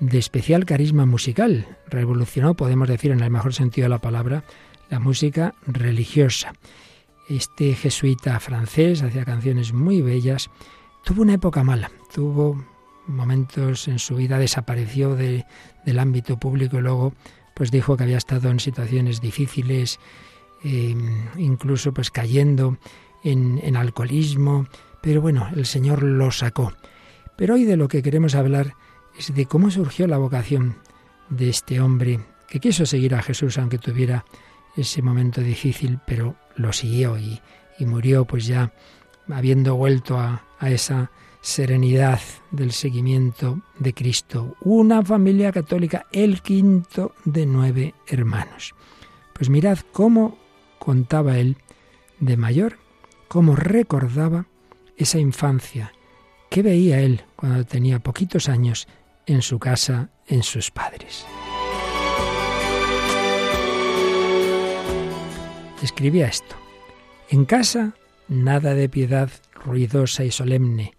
de 0.00 0.18
especial 0.18 0.64
carisma 0.64 1.06
musical. 1.06 1.66
Revolucionó, 1.88 2.54
podemos 2.54 2.88
decir 2.88 3.10
en 3.10 3.20
el 3.20 3.30
mejor 3.30 3.54
sentido 3.54 3.86
de 3.86 3.90
la 3.90 3.98
palabra, 3.98 4.44
la 4.90 4.98
música 4.98 5.54
religiosa. 5.66 6.52
Este 7.28 7.74
jesuita 7.74 8.38
francés 8.40 9.02
hacía 9.02 9.24
canciones 9.24 9.72
muy 9.72 10.02
bellas. 10.02 10.50
Tuvo 11.04 11.22
una 11.22 11.34
época 11.34 11.64
mala, 11.64 11.90
tuvo 12.12 12.64
momentos 13.06 13.88
en 13.88 13.98
su 13.98 14.16
vida, 14.16 14.38
desapareció 14.38 15.16
del 15.16 15.98
ámbito 15.98 16.38
público 16.38 16.78
y 16.78 16.82
luego 16.82 17.14
pues 17.54 17.70
dijo 17.70 17.96
que 17.96 18.04
había 18.04 18.18
estado 18.18 18.50
en 18.50 18.60
situaciones 18.60 19.20
difíciles, 19.20 19.98
em, 20.62 21.24
incluso 21.38 21.94
pues 21.94 22.10
cayendo 22.10 22.76
en, 23.24 23.60
en 23.62 23.76
alcoholismo, 23.76 24.66
pero 25.00 25.22
bueno, 25.22 25.48
el 25.56 25.64
Señor 25.64 26.02
lo 26.02 26.30
sacó. 26.30 26.72
Pero 27.36 27.54
hoy 27.54 27.64
de 27.64 27.76
lo 27.76 27.88
que 27.88 28.02
queremos 28.02 28.34
hablar 28.34 28.74
es 29.18 29.34
de 29.34 29.46
cómo 29.46 29.70
surgió 29.70 30.06
la 30.06 30.18
vocación 30.18 30.76
de 31.28 31.48
este 31.48 31.80
hombre 31.80 32.20
que 32.48 32.60
quiso 32.60 32.86
seguir 32.86 33.14
a 33.14 33.22
Jesús 33.22 33.58
aunque 33.58 33.78
tuviera 33.78 34.24
ese 34.76 35.02
momento 35.02 35.40
difícil, 35.40 35.98
pero 36.06 36.36
lo 36.56 36.72
siguió 36.72 37.18
y, 37.18 37.40
murió 37.80 38.24
pues 38.24 38.46
ya 38.46 38.72
habiendo 39.28 39.74
vuelto 39.74 40.18
a, 40.18 40.44
a 40.58 40.70
esa 40.70 41.10
serenidad 41.40 42.20
del 42.50 42.72
seguimiento 42.72 43.60
de 43.78 43.92
Cristo. 43.92 44.56
Una 44.62 45.02
familia 45.02 45.52
católica, 45.52 46.06
el 46.10 46.42
quinto 46.42 47.14
de 47.24 47.46
nueve 47.46 47.94
hermanos. 48.06 48.74
Pues 49.32 49.50
mirad 49.50 49.78
cómo 49.92 50.38
contaba 50.78 51.38
él 51.38 51.58
de 52.18 52.36
mayor, 52.36 52.78
cómo 53.28 53.56
recordaba 53.56 54.46
esa 54.96 55.18
infancia, 55.18 55.92
qué 56.50 56.62
veía 56.62 57.00
él 57.00 57.24
cuando 57.36 57.64
tenía 57.64 57.98
poquitos 57.98 58.48
años 58.48 58.88
en 59.26 59.42
su 59.42 59.58
casa, 59.58 60.10
en 60.26 60.42
sus 60.42 60.70
padres. 60.70 61.26
Escribía 65.82 66.28
esto. 66.28 66.56
En 67.28 67.44
casa, 67.44 67.94
nada 68.28 68.74
de 68.74 68.88
piedad 68.88 69.30
ruidosa 69.52 70.24
y 70.24 70.30
solemne, 70.30 70.94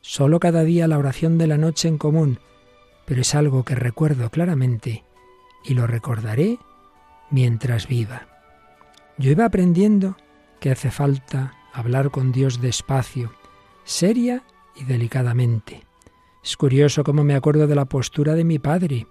solo 0.00 0.40
cada 0.40 0.62
día 0.62 0.88
la 0.88 0.98
oración 0.98 1.38
de 1.38 1.48
la 1.48 1.58
noche 1.58 1.88
en 1.88 1.98
común, 1.98 2.38
pero 3.04 3.20
es 3.20 3.34
algo 3.34 3.64
que 3.64 3.74
recuerdo 3.74 4.30
claramente 4.30 5.04
y 5.64 5.74
lo 5.74 5.86
recordaré 5.86 6.58
mientras 7.30 7.88
viva. 7.88 8.28
Yo 9.18 9.30
iba 9.30 9.44
aprendiendo 9.44 10.16
que 10.60 10.70
hace 10.70 10.90
falta 10.90 11.54
hablar 11.72 12.10
con 12.10 12.32
Dios 12.32 12.60
despacio, 12.60 13.32
seria 13.84 14.44
y 14.76 14.84
delicadamente 14.84 15.91
es 16.42 16.56
curioso 16.56 17.04
cómo 17.04 17.22
me 17.22 17.34
acuerdo 17.34 17.66
de 17.66 17.74
la 17.74 17.84
postura 17.84 18.34
de 18.34 18.44
mi 18.44 18.58
padre. 18.58 19.06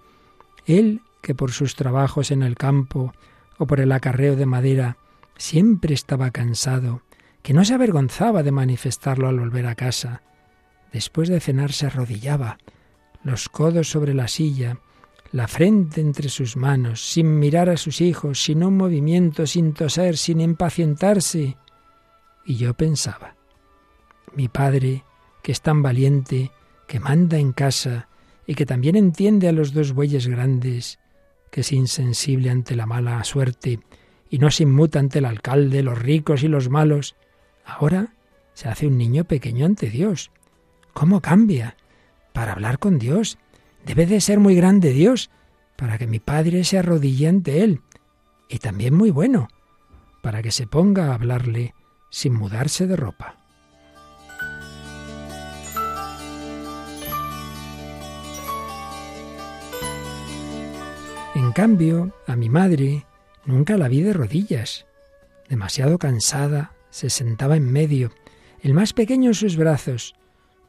Él, 0.66 1.00
que 1.22 1.34
por 1.34 1.52
sus 1.52 1.76
trabajos 1.76 2.30
en 2.30 2.42
el 2.42 2.56
campo 2.56 3.14
o 3.58 3.66
por 3.66 3.80
el 3.80 3.92
acarreo 3.92 4.36
de 4.36 4.46
madera 4.46 4.98
siempre 5.36 5.94
estaba 5.94 6.30
cansado, 6.30 7.02
que 7.42 7.54
no 7.54 7.64
se 7.64 7.74
avergonzaba 7.74 8.42
de 8.42 8.52
manifestarlo 8.52 9.28
al 9.28 9.40
volver 9.40 9.66
a 9.66 9.74
casa. 9.74 10.22
Después 10.92 11.28
de 11.28 11.40
cenar 11.40 11.72
se 11.72 11.86
arrodillaba, 11.86 12.58
los 13.24 13.48
codos 13.48 13.88
sobre 13.88 14.14
la 14.14 14.28
silla, 14.28 14.78
la 15.32 15.48
frente 15.48 16.02
entre 16.02 16.28
sus 16.28 16.56
manos, 16.56 17.10
sin 17.10 17.38
mirar 17.38 17.70
a 17.70 17.78
sus 17.78 18.02
hijos, 18.02 18.42
sin 18.42 18.62
un 18.62 18.76
movimiento, 18.76 19.46
sin 19.46 19.72
toser, 19.72 20.18
sin 20.18 20.40
impacientarse. 20.40 21.56
Y 22.44 22.56
yo 22.56 22.74
pensaba, 22.74 23.36
mi 24.34 24.48
padre, 24.48 25.04
que 25.42 25.52
es 25.52 25.62
tan 25.62 25.82
valiente, 25.82 26.50
que 26.92 27.00
manda 27.00 27.38
en 27.38 27.54
casa 27.54 28.10
y 28.46 28.54
que 28.54 28.66
también 28.66 28.96
entiende 28.96 29.48
a 29.48 29.52
los 29.52 29.72
dos 29.72 29.94
bueyes 29.94 30.26
grandes, 30.28 30.98
que 31.50 31.62
es 31.62 31.72
insensible 31.72 32.50
ante 32.50 32.76
la 32.76 32.84
mala 32.84 33.24
suerte 33.24 33.80
y 34.28 34.36
no 34.36 34.50
se 34.50 34.64
inmuta 34.64 34.98
ante 34.98 35.20
el 35.20 35.24
alcalde, 35.24 35.82
los 35.82 35.98
ricos 35.98 36.42
y 36.42 36.48
los 36.48 36.68
malos, 36.68 37.16
ahora 37.64 38.12
se 38.52 38.68
hace 38.68 38.86
un 38.86 38.98
niño 38.98 39.24
pequeño 39.24 39.64
ante 39.64 39.88
Dios. 39.88 40.32
¿Cómo 40.92 41.22
cambia? 41.22 41.78
Para 42.34 42.52
hablar 42.52 42.78
con 42.78 42.98
Dios. 42.98 43.38
Debe 43.86 44.04
de 44.04 44.20
ser 44.20 44.38
muy 44.38 44.54
grande 44.54 44.92
Dios 44.92 45.30
para 45.76 45.96
que 45.96 46.06
mi 46.06 46.20
padre 46.20 46.62
se 46.62 46.76
arrodille 46.76 47.26
ante 47.26 47.64
Él. 47.64 47.80
Y 48.50 48.58
también 48.58 48.92
muy 48.92 49.10
bueno, 49.10 49.48
para 50.22 50.42
que 50.42 50.50
se 50.50 50.66
ponga 50.66 51.06
a 51.06 51.14
hablarle 51.14 51.74
sin 52.10 52.34
mudarse 52.34 52.86
de 52.86 52.96
ropa. 52.96 53.41
En 61.42 61.50
cambio, 61.50 62.14
a 62.28 62.36
mi 62.36 62.48
madre 62.48 63.04
nunca 63.44 63.76
la 63.76 63.88
vi 63.88 64.00
de 64.00 64.12
rodillas. 64.12 64.86
Demasiado 65.48 65.98
cansada, 65.98 66.72
se 66.90 67.10
sentaba 67.10 67.56
en 67.56 67.70
medio, 67.70 68.12
el 68.60 68.74
más 68.74 68.92
pequeño 68.92 69.30
en 69.30 69.34
sus 69.34 69.56
brazos, 69.56 70.14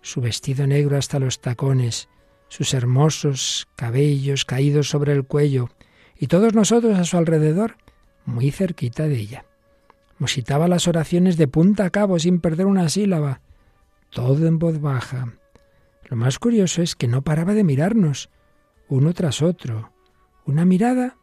su 0.01 0.19
vestido 0.19 0.65
negro 0.65 0.97
hasta 0.97 1.19
los 1.19 1.41
tacones, 1.41 2.09
sus 2.47 2.73
hermosos 2.73 3.67
cabellos 3.75 4.45
caídos 4.45 4.89
sobre 4.89 5.13
el 5.13 5.25
cuello, 5.25 5.69
y 6.17 6.25
todos 6.25 6.55
nosotros 6.55 6.97
a 6.97 7.03
su 7.03 7.17
alrededor, 7.17 7.77
muy 8.25 8.49
cerquita 8.49 9.07
de 9.07 9.19
ella. 9.19 9.45
Musitaba 10.17 10.67
las 10.67 10.87
oraciones 10.87 11.37
de 11.37 11.47
punta 11.47 11.85
a 11.85 11.91
cabo 11.91 12.17
sin 12.17 12.39
perder 12.39 12.65
una 12.65 12.89
sílaba, 12.89 13.41
todo 14.09 14.47
en 14.47 14.57
voz 14.57 14.81
baja. 14.81 15.33
Lo 16.09 16.17
más 16.17 16.39
curioso 16.39 16.81
es 16.81 16.95
que 16.95 17.07
no 17.07 17.21
paraba 17.21 17.53
de 17.53 17.63
mirarnos, 17.63 18.31
uno 18.89 19.13
tras 19.13 19.43
otro, 19.43 19.92
una 20.45 20.65
mirada 20.65 21.17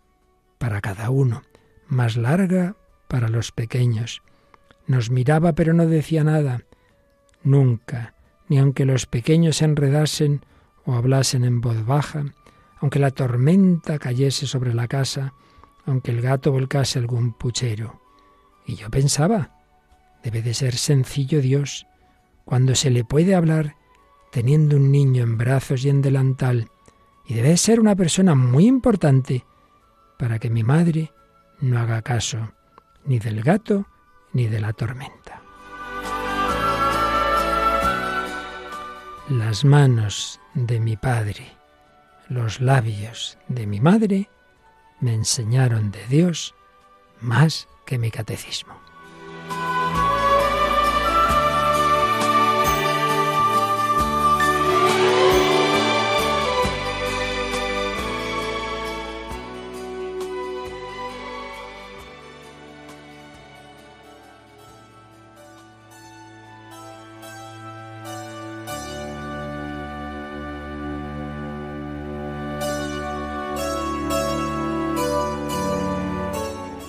para 0.58 0.80
cada 0.80 1.10
uno, 1.10 1.42
más 1.88 2.16
larga 2.16 2.76
para 3.08 3.28
los 3.28 3.52
pequeños. 3.52 4.22
Nos 4.86 5.10
miraba 5.10 5.54
pero 5.54 5.72
no 5.72 5.86
decía 5.86 6.24
nada. 6.24 6.62
Nunca, 7.42 8.14
ni 8.48 8.58
aunque 8.58 8.84
los 8.84 9.06
pequeños 9.06 9.56
se 9.56 9.64
enredasen 9.64 10.44
o 10.84 10.94
hablasen 10.94 11.44
en 11.44 11.60
voz 11.60 11.84
baja, 11.84 12.24
aunque 12.78 12.98
la 12.98 13.10
tormenta 13.10 13.98
cayese 13.98 14.46
sobre 14.46 14.74
la 14.74 14.88
casa, 14.88 15.34
aunque 15.84 16.10
el 16.10 16.20
gato 16.20 16.52
volcase 16.52 16.98
algún 16.98 17.32
puchero. 17.32 18.00
Y 18.66 18.76
yo 18.76 18.90
pensaba, 18.90 19.56
debe 20.22 20.42
de 20.42 20.54
ser 20.54 20.76
sencillo 20.76 21.40
Dios, 21.40 21.86
cuando 22.44 22.74
se 22.74 22.90
le 22.90 23.04
puede 23.04 23.34
hablar 23.34 23.76
teniendo 24.30 24.76
un 24.76 24.90
niño 24.90 25.22
en 25.22 25.38
brazos 25.38 25.84
y 25.84 25.88
en 25.90 26.02
delantal, 26.02 26.68
y 27.30 27.34
debe 27.34 27.56
ser 27.56 27.78
una 27.78 27.94
persona 27.94 28.34
muy 28.34 28.66
importante 28.66 29.44
para 30.18 30.40
que 30.40 30.50
mi 30.50 30.64
madre 30.64 31.12
no 31.60 31.78
haga 31.78 32.02
caso 32.02 32.50
ni 33.04 33.20
del 33.20 33.44
gato 33.44 33.86
ni 34.32 34.48
de 34.48 34.58
la 34.58 34.72
tormenta. 34.72 35.40
Las 39.28 39.64
manos 39.64 40.40
de 40.54 40.80
mi 40.80 40.96
padre, 40.96 41.52
los 42.28 42.60
labios 42.60 43.38
de 43.46 43.64
mi 43.68 43.80
madre 43.80 44.28
me 44.98 45.14
enseñaron 45.14 45.92
de 45.92 46.04
Dios 46.08 46.56
más 47.20 47.68
que 47.86 47.96
mi 47.96 48.10
catecismo. 48.10 48.74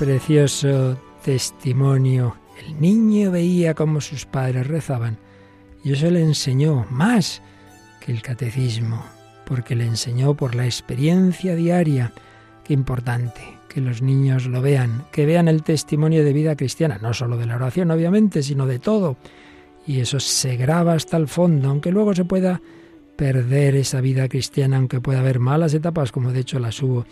Precioso 0.02 0.98
testimonio. 1.24 2.36
El 2.66 2.82
niño 2.82 3.30
veía 3.30 3.76
cómo 3.76 4.02
sus 4.02 4.26
padres 4.26 4.66
rezaban 4.66 5.20
y 5.84 5.92
eso 5.92 6.10
le 6.10 6.22
enseñó 6.22 6.88
más 6.90 7.44
que 8.04 8.12
el 8.12 8.24
catecismo, 8.24 9.06
porque 9.46 9.76
le 9.76 9.86
enseñó 9.86 10.34
por 10.34 10.56
la 10.56 10.66
experiencia 10.66 11.56
diaria. 11.56 12.14
Qué 12.64 12.74
importante 12.74 13.42
que 13.70 13.80
los 13.80 14.02
niños 14.02 14.48
lo 14.48 14.60
vean, 14.60 15.06
que 15.12 15.28
vean 15.28 15.48
el 15.48 15.62
testimonio 15.62 16.24
de 16.24 16.34
vida 16.34 16.56
cristiana, 16.56 16.98
no 17.00 17.14
solo 17.14 17.38
de 17.38 17.46
la 17.46 17.58
oración, 17.58 17.92
obviamente, 17.92 18.42
sino 18.42 18.66
de 18.66 18.80
todo. 18.80 19.18
Y 19.86 20.00
eso 20.00 20.20
se 20.20 20.58
graba 20.58 20.94
hasta 20.94 21.16
el 21.18 21.28
fondo, 21.28 21.70
aunque 21.70 21.92
luego 21.92 22.16
se 22.16 22.26
pueda 22.26 22.60
perder 23.16 23.76
esa 23.76 24.02
vida 24.02 24.28
cristiana, 24.30 24.78
aunque 24.78 25.00
pueda 25.00 25.20
haber 25.20 25.38
malas 25.38 25.76
etapas, 25.76 26.12
como 26.12 26.32
de 26.32 26.40
hecho 26.40 26.58
las 26.58 26.82
hubo 26.82 27.06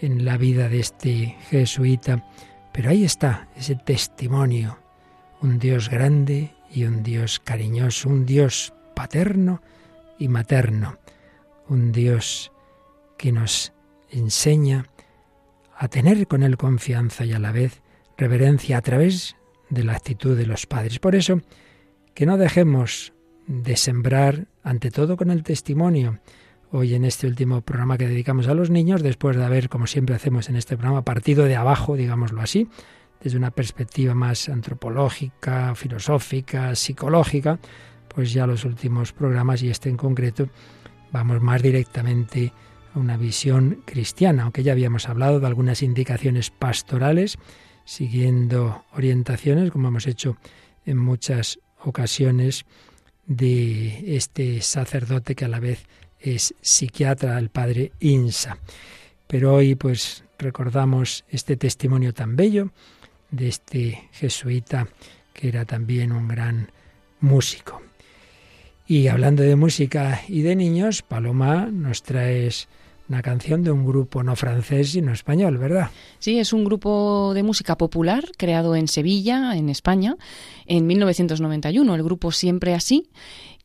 en 0.00 0.24
la 0.24 0.36
vida 0.36 0.68
de 0.68 0.80
este 0.80 1.36
jesuita. 1.48 2.28
Pero 2.72 2.90
ahí 2.90 3.04
está 3.04 3.48
ese 3.56 3.74
testimonio, 3.76 4.78
un 5.40 5.58
Dios 5.58 5.88
grande 5.88 6.54
y 6.70 6.84
un 6.84 7.02
Dios 7.02 7.40
cariñoso, 7.40 8.08
un 8.08 8.26
Dios 8.26 8.74
paterno 8.94 9.62
y 10.18 10.28
materno, 10.28 10.98
un 11.68 11.92
Dios 11.92 12.52
que 13.16 13.32
nos 13.32 13.72
enseña 14.10 14.86
a 15.76 15.88
tener 15.88 16.26
con 16.26 16.42
Él 16.42 16.56
confianza 16.56 17.24
y 17.24 17.32
a 17.32 17.38
la 17.38 17.52
vez 17.52 17.82
reverencia 18.16 18.78
a 18.78 18.82
través 18.82 19.36
de 19.68 19.84
la 19.84 19.92
actitud 19.92 20.36
de 20.36 20.46
los 20.46 20.66
padres. 20.66 20.98
Por 20.98 21.14
eso, 21.14 21.40
que 22.14 22.26
no 22.26 22.38
dejemos 22.38 23.12
de 23.46 23.76
sembrar, 23.76 24.46
ante 24.62 24.90
todo 24.90 25.16
con 25.16 25.30
el 25.30 25.42
testimonio, 25.42 26.20
hoy 26.76 26.94
en 26.94 27.06
este 27.06 27.26
último 27.26 27.62
programa 27.62 27.96
que 27.96 28.06
dedicamos 28.06 28.48
a 28.48 28.54
los 28.54 28.68
niños, 28.68 29.02
después 29.02 29.34
de 29.34 29.42
haber, 29.42 29.70
como 29.70 29.86
siempre 29.86 30.14
hacemos 30.14 30.50
en 30.50 30.56
este 30.56 30.76
programa, 30.76 31.06
partido 31.06 31.44
de 31.46 31.56
abajo, 31.56 31.96
digámoslo 31.96 32.42
así, 32.42 32.68
desde 33.22 33.38
una 33.38 33.50
perspectiva 33.50 34.14
más 34.14 34.50
antropológica, 34.50 35.74
filosófica, 35.74 36.74
psicológica, 36.74 37.58
pues 38.14 38.34
ya 38.34 38.46
los 38.46 38.66
últimos 38.66 39.14
programas 39.14 39.62
y 39.62 39.70
este 39.70 39.88
en 39.88 39.96
concreto 39.96 40.50
vamos 41.12 41.40
más 41.40 41.62
directamente 41.62 42.52
a 42.94 42.98
una 42.98 43.16
visión 43.16 43.82
cristiana, 43.86 44.42
aunque 44.42 44.62
ya 44.62 44.72
habíamos 44.72 45.08
hablado 45.08 45.40
de 45.40 45.46
algunas 45.46 45.82
indicaciones 45.82 46.50
pastorales, 46.50 47.38
siguiendo 47.86 48.84
orientaciones, 48.92 49.70
como 49.70 49.88
hemos 49.88 50.06
hecho 50.06 50.36
en 50.84 50.98
muchas 50.98 51.58
ocasiones, 51.82 52.66
de 53.26 54.16
este 54.16 54.60
sacerdote 54.60 55.34
que 55.34 55.46
a 55.46 55.48
la 55.48 55.58
vez 55.58 55.88
es 56.34 56.54
psiquiatra, 56.60 57.38
el 57.38 57.50
padre 57.50 57.92
Insa. 58.00 58.58
Pero 59.26 59.54
hoy 59.54 59.74
pues 59.74 60.24
recordamos 60.38 61.24
este 61.30 61.56
testimonio 61.56 62.12
tan 62.12 62.36
bello 62.36 62.70
de 63.30 63.48
este 63.48 64.08
jesuita 64.12 64.88
que 65.32 65.48
era 65.48 65.64
también 65.64 66.12
un 66.12 66.28
gran 66.28 66.70
músico. 67.20 67.82
Y 68.86 69.08
hablando 69.08 69.42
de 69.42 69.56
música 69.56 70.22
y 70.28 70.42
de 70.42 70.56
niños, 70.56 71.02
Paloma 71.02 71.66
nos 71.66 72.02
traes 72.02 72.68
una 73.08 73.22
canción 73.22 73.62
de 73.62 73.70
un 73.70 73.84
grupo 73.84 74.22
no 74.22 74.34
francés 74.36 74.90
sino 74.92 75.12
español, 75.12 75.58
¿verdad? 75.58 75.90
Sí, 76.18 76.38
es 76.38 76.52
un 76.52 76.64
grupo 76.64 77.32
de 77.34 77.42
música 77.42 77.76
popular 77.76 78.24
creado 78.36 78.74
en 78.74 78.88
Sevilla, 78.88 79.56
en 79.56 79.68
España, 79.68 80.16
en 80.66 80.86
1991. 80.86 81.94
El 81.94 82.02
grupo 82.02 82.32
Siempre 82.32 82.74
Así 82.74 83.08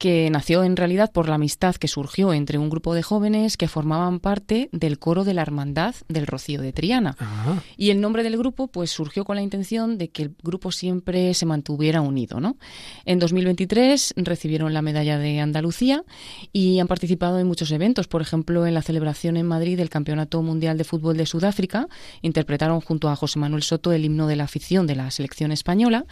que 0.01 0.31
nació 0.31 0.63
en 0.63 0.77
realidad 0.77 1.11
por 1.11 1.29
la 1.29 1.35
amistad 1.35 1.75
que 1.75 1.87
surgió 1.87 2.33
entre 2.33 2.57
un 2.57 2.71
grupo 2.71 2.95
de 2.95 3.03
jóvenes 3.03 3.55
que 3.55 3.67
formaban 3.67 4.19
parte 4.19 4.67
del 4.71 4.97
coro 4.97 5.23
de 5.23 5.35
la 5.35 5.43
Hermandad 5.43 5.93
del 6.07 6.25
Rocío 6.25 6.59
de 6.59 6.73
Triana. 6.73 7.15
Ah. 7.19 7.61
Y 7.77 7.91
el 7.91 8.01
nombre 8.01 8.23
del 8.23 8.35
grupo 8.35 8.65
pues 8.65 8.89
surgió 8.89 9.25
con 9.25 9.35
la 9.35 9.43
intención 9.43 9.99
de 9.99 10.09
que 10.09 10.23
el 10.23 10.35
grupo 10.41 10.71
siempre 10.71 11.35
se 11.35 11.45
mantuviera 11.45 12.01
unido, 12.01 12.39
¿no? 12.39 12.57
En 13.05 13.19
2023 13.19 14.15
recibieron 14.17 14.73
la 14.73 14.81
medalla 14.81 15.19
de 15.19 15.39
Andalucía 15.39 16.03
y 16.51 16.79
han 16.79 16.87
participado 16.87 17.37
en 17.37 17.45
muchos 17.45 17.71
eventos, 17.71 18.07
por 18.07 18.23
ejemplo, 18.23 18.65
en 18.65 18.73
la 18.73 18.81
celebración 18.81 19.37
en 19.37 19.45
Madrid 19.45 19.77
del 19.77 19.91
Campeonato 19.91 20.41
Mundial 20.41 20.79
de 20.79 20.83
Fútbol 20.83 21.15
de 21.15 21.27
Sudáfrica, 21.27 21.87
interpretaron 22.23 22.81
junto 22.81 23.07
a 23.07 23.15
José 23.15 23.37
Manuel 23.37 23.61
Soto 23.61 23.91
el 23.91 24.03
himno 24.03 24.25
de 24.25 24.35
la 24.35 24.45
afición 24.45 24.87
de 24.87 24.95
la 24.95 25.11
selección 25.11 25.51
española 25.51 26.07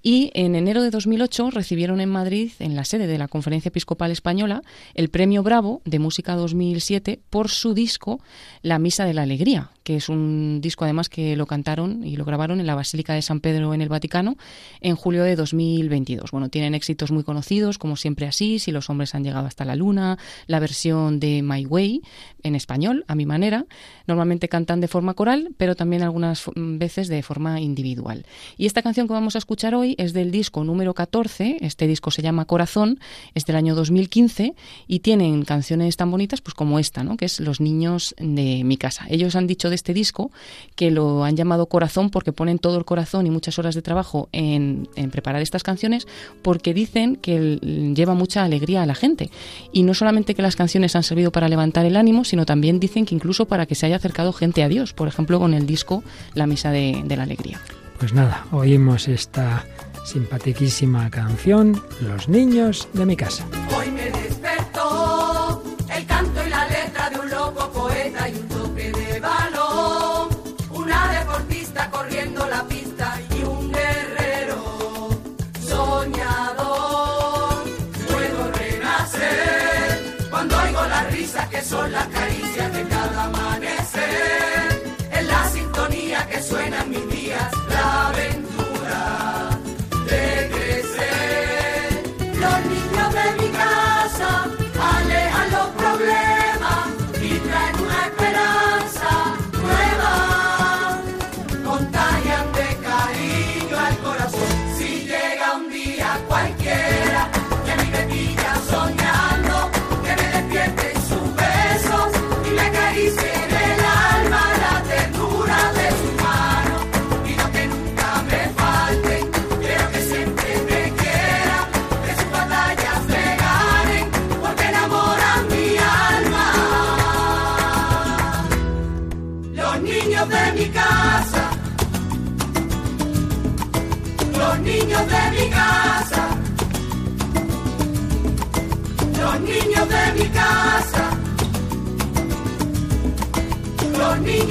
y 0.00 0.30
en 0.32 0.54
enero 0.54 0.82
de 0.82 0.88
2008 0.88 1.50
recibieron 1.50 2.00
en 2.00 2.08
Madrid 2.08 2.50
en 2.58 2.74
la 2.74 2.86
sede 2.86 3.06
de 3.06 3.18
la 3.18 3.28
Conferencia 3.34 3.70
Episcopal 3.70 4.12
Española 4.12 4.62
el 4.94 5.10
Premio 5.10 5.42
Bravo 5.42 5.82
de 5.84 5.98
Música 5.98 6.36
2007 6.36 7.18
por 7.30 7.48
su 7.48 7.74
disco 7.74 8.20
La 8.62 8.78
Misa 8.78 9.06
de 9.06 9.12
la 9.12 9.22
Alegría, 9.22 9.72
que 9.82 9.96
es 9.96 10.08
un 10.08 10.60
disco 10.60 10.84
además 10.84 11.08
que 11.08 11.34
lo 11.34 11.46
cantaron 11.46 12.06
y 12.06 12.14
lo 12.14 12.24
grabaron 12.24 12.60
en 12.60 12.66
la 12.68 12.76
Basílica 12.76 13.12
de 13.14 13.22
San 13.22 13.40
Pedro 13.40 13.74
en 13.74 13.80
el 13.80 13.88
Vaticano 13.88 14.36
en 14.80 14.94
julio 14.94 15.24
de 15.24 15.34
2022. 15.34 16.30
Bueno, 16.30 16.48
tienen 16.48 16.76
éxitos 16.76 17.10
muy 17.10 17.24
conocidos, 17.24 17.76
como 17.76 17.96
Siempre 17.96 18.28
así, 18.28 18.60
Si 18.60 18.70
los 18.70 18.88
hombres 18.88 19.16
han 19.16 19.24
llegado 19.24 19.46
hasta 19.46 19.64
la 19.64 19.74
luna, 19.74 20.16
la 20.46 20.60
versión 20.60 21.18
de 21.18 21.42
My 21.42 21.66
Way 21.66 22.02
en 22.44 22.54
español, 22.54 23.04
a 23.08 23.16
mi 23.16 23.26
manera. 23.26 23.66
Normalmente 24.06 24.48
cantan 24.48 24.80
de 24.80 24.86
forma 24.86 25.14
coral, 25.14 25.50
pero 25.56 25.74
también 25.74 26.02
algunas 26.02 26.44
veces 26.54 27.08
de 27.08 27.22
forma 27.24 27.60
individual. 27.60 28.26
Y 28.56 28.66
esta 28.66 28.82
canción 28.82 29.08
que 29.08 29.12
vamos 29.12 29.34
a 29.34 29.38
escuchar 29.38 29.74
hoy 29.74 29.96
es 29.98 30.12
del 30.12 30.30
disco 30.30 30.62
número 30.62 30.94
14, 30.94 31.58
este 31.62 31.86
disco 31.86 32.10
se 32.10 32.22
llama 32.22 32.44
Corazón, 32.44 33.00
es 33.34 33.44
del 33.44 33.56
año 33.56 33.74
2015 33.74 34.54
y 34.86 34.98
tienen 35.00 35.44
canciones 35.44 35.96
tan 35.96 36.10
bonitas 36.10 36.40
pues 36.40 36.54
como 36.54 36.78
esta, 36.78 37.04
¿no? 37.04 37.16
que 37.16 37.24
es 37.24 37.40
Los 37.40 37.60
niños 37.60 38.14
de 38.18 38.62
mi 38.64 38.76
casa. 38.76 39.06
Ellos 39.08 39.36
han 39.36 39.46
dicho 39.46 39.68
de 39.68 39.74
este 39.74 39.94
disco 39.94 40.30
que 40.76 40.90
lo 40.90 41.24
han 41.24 41.36
llamado 41.36 41.66
Corazón 41.66 42.10
porque 42.10 42.32
ponen 42.32 42.58
todo 42.58 42.78
el 42.78 42.84
corazón 42.84 43.26
y 43.26 43.30
muchas 43.30 43.58
horas 43.58 43.74
de 43.74 43.82
trabajo 43.82 44.28
en, 44.32 44.88
preparar 45.10 45.42
estas 45.42 45.62
canciones 45.62 46.06
porque 46.42 46.74
dicen 46.74 47.16
que 47.16 47.58
lleva 47.94 48.14
mucha 48.14 48.44
alegría 48.44 48.82
a 48.82 48.86
la 48.86 48.94
gente. 48.94 49.30
Y 49.72 49.82
no 49.82 49.94
solamente 49.94 50.34
que 50.34 50.42
las 50.42 50.56
canciones 50.56 50.96
han 50.96 51.02
servido 51.02 51.30
para 51.30 51.48
levantar 51.48 51.86
el 51.86 51.96
ánimo, 51.96 52.24
sino 52.24 52.46
también 52.46 52.80
dicen 52.80 53.06
que 53.06 53.14
incluso 53.14 53.46
para 53.46 53.66
que 53.66 53.74
se 53.74 53.86
haya 53.86 53.96
acercado 53.96 54.32
gente 54.32 54.62
a 54.62 54.68
Dios, 54.68 54.92
por 54.92 55.08
ejemplo 55.08 55.38
con 55.38 55.54
el 55.54 55.66
disco 55.66 56.02
La 56.34 56.46
Misa 56.46 56.70
de, 56.70 57.02
de 57.04 57.16
la 57.16 57.24
Alegría. 57.24 57.60
Pues 57.98 58.12
nada, 58.12 58.46
oímos 58.50 59.08
esta 59.08 59.64
simpatiquísima 60.04 61.10
canción, 61.10 61.82
Los 62.00 62.28
niños 62.28 62.88
de 62.92 63.06
mi 63.06 63.16
casa. 63.16 63.44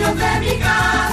Niños 0.04 0.18
de 0.18 0.40
mi 0.40 0.60
casa. 0.60 1.13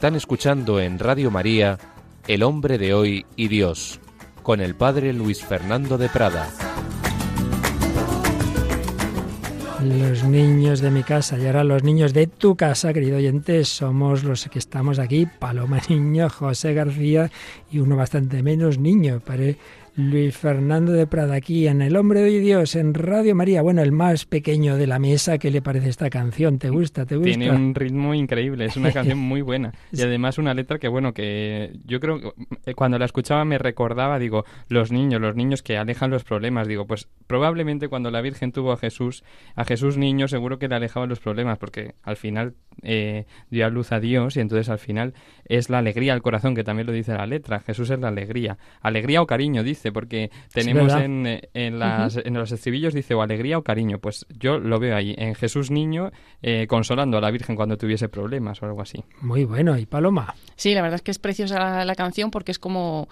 Están 0.00 0.16
escuchando 0.16 0.80
en 0.80 0.98
Radio 0.98 1.30
María 1.30 1.76
El 2.26 2.42
hombre 2.42 2.78
de 2.78 2.94
hoy 2.94 3.26
y 3.36 3.48
Dios, 3.48 4.00
con 4.42 4.62
el 4.62 4.74
padre 4.74 5.12
Luis 5.12 5.44
Fernando 5.44 5.98
de 5.98 6.08
Prada. 6.08 6.48
Los 9.84 10.24
niños 10.24 10.80
de 10.80 10.90
mi 10.90 11.02
casa 11.02 11.36
y 11.38 11.44
ahora 11.44 11.64
los 11.64 11.82
niños 11.82 12.14
de 12.14 12.26
tu 12.28 12.56
casa, 12.56 12.94
querido 12.94 13.18
oyente, 13.18 13.62
somos 13.66 14.24
los 14.24 14.46
que 14.46 14.58
estamos 14.58 14.98
aquí, 14.98 15.26
Paloma 15.26 15.82
Niño, 15.90 16.30
José 16.30 16.72
García 16.72 17.30
y 17.70 17.80
uno 17.80 17.94
bastante 17.94 18.42
menos 18.42 18.78
niño, 18.78 19.20
padre 19.20 19.58
Luis 19.96 20.36
Fernando 20.36 20.92
de 20.92 21.06
Prada 21.06 21.34
aquí 21.34 21.66
en 21.66 21.82
El 21.82 21.96
Hombre 21.96 22.20
de 22.20 22.38
Dios, 22.38 22.76
en 22.76 22.94
Radio 22.94 23.34
María. 23.34 23.60
Bueno, 23.60 23.82
el 23.82 23.92
más 23.92 24.24
pequeño 24.24 24.76
de 24.76 24.86
la 24.86 24.98
mesa, 24.98 25.38
¿qué 25.38 25.50
le 25.50 25.62
parece 25.62 25.88
esta 25.88 26.10
canción? 26.10 26.58
¿Te 26.58 26.70
gusta? 26.70 27.06
¿Te 27.06 27.16
gusta? 27.16 27.30
Tiene 27.30 27.50
un 27.50 27.74
ritmo 27.74 28.14
increíble, 28.14 28.66
es 28.66 28.76
una 28.76 28.92
canción 28.92 29.18
muy 29.18 29.42
buena. 29.42 29.72
Y 29.92 30.02
además 30.02 30.38
una 30.38 30.54
letra 30.54 30.78
que, 30.78 30.88
bueno, 30.88 31.12
que 31.12 31.72
yo 31.84 32.00
creo 32.00 32.20
que 32.20 32.32
eh, 32.66 32.74
cuando 32.74 32.98
la 32.98 33.04
escuchaba 33.04 33.44
me 33.44 33.58
recordaba, 33.58 34.18
digo, 34.18 34.44
los 34.68 34.92
niños, 34.92 35.20
los 35.20 35.34
niños 35.34 35.62
que 35.62 35.76
alejan 35.76 36.10
los 36.10 36.24
problemas. 36.24 36.68
Digo, 36.68 36.86
pues 36.86 37.08
probablemente 37.26 37.88
cuando 37.88 38.10
la 38.10 38.20
Virgen 38.20 38.52
tuvo 38.52 38.72
a 38.72 38.76
Jesús, 38.76 39.24
a 39.56 39.64
Jesús 39.64 39.96
niño, 39.96 40.28
seguro 40.28 40.58
que 40.58 40.68
le 40.68 40.76
alejaban 40.76 41.08
los 41.08 41.18
problemas, 41.18 41.58
porque 41.58 41.94
al 42.02 42.16
final 42.16 42.54
eh, 42.82 43.26
dio 43.50 43.66
a 43.66 43.70
luz 43.70 43.92
a 43.92 44.00
Dios 44.00 44.36
y 44.36 44.40
entonces 44.40 44.68
al 44.68 44.78
final 44.78 45.14
es 45.44 45.68
la 45.68 45.78
alegría 45.78 46.12
al 46.12 46.22
corazón, 46.22 46.54
que 46.54 46.64
también 46.64 46.86
lo 46.86 46.92
dice 46.92 47.12
la 47.12 47.26
letra. 47.26 47.60
Jesús 47.60 47.90
es 47.90 47.98
la 47.98 48.08
alegría. 48.08 48.58
Alegría 48.80 49.20
o 49.22 49.26
cariño, 49.26 49.62
dice 49.62 49.79
dice, 49.80 49.92
porque 49.92 50.30
tenemos 50.52 50.92
en, 50.94 51.40
en, 51.54 51.78
las, 51.78 52.16
en 52.16 52.34
los 52.34 52.52
estribillos 52.52 52.92
dice 52.94 53.14
o 53.14 53.22
alegría 53.22 53.58
o 53.58 53.62
cariño. 53.62 53.98
Pues 53.98 54.26
yo 54.28 54.58
lo 54.58 54.78
veo 54.78 54.94
ahí, 54.94 55.14
en 55.16 55.34
Jesús 55.34 55.70
niño, 55.70 56.10
eh, 56.42 56.66
consolando 56.68 57.18
a 57.18 57.20
la 57.20 57.30
Virgen 57.30 57.56
cuando 57.56 57.76
tuviese 57.76 58.08
problemas 58.08 58.62
o 58.62 58.66
algo 58.66 58.82
así. 58.82 59.02
Muy 59.20 59.44
bueno. 59.44 59.78
¿Y 59.78 59.86
Paloma? 59.86 60.34
Sí, 60.56 60.74
la 60.74 60.82
verdad 60.82 60.96
es 60.96 61.02
que 61.02 61.10
es 61.10 61.18
preciosa 61.18 61.84
la, 61.84 61.94
canción 61.94 62.30
porque 62.30 62.52
es 62.52 62.58
como 62.58 63.08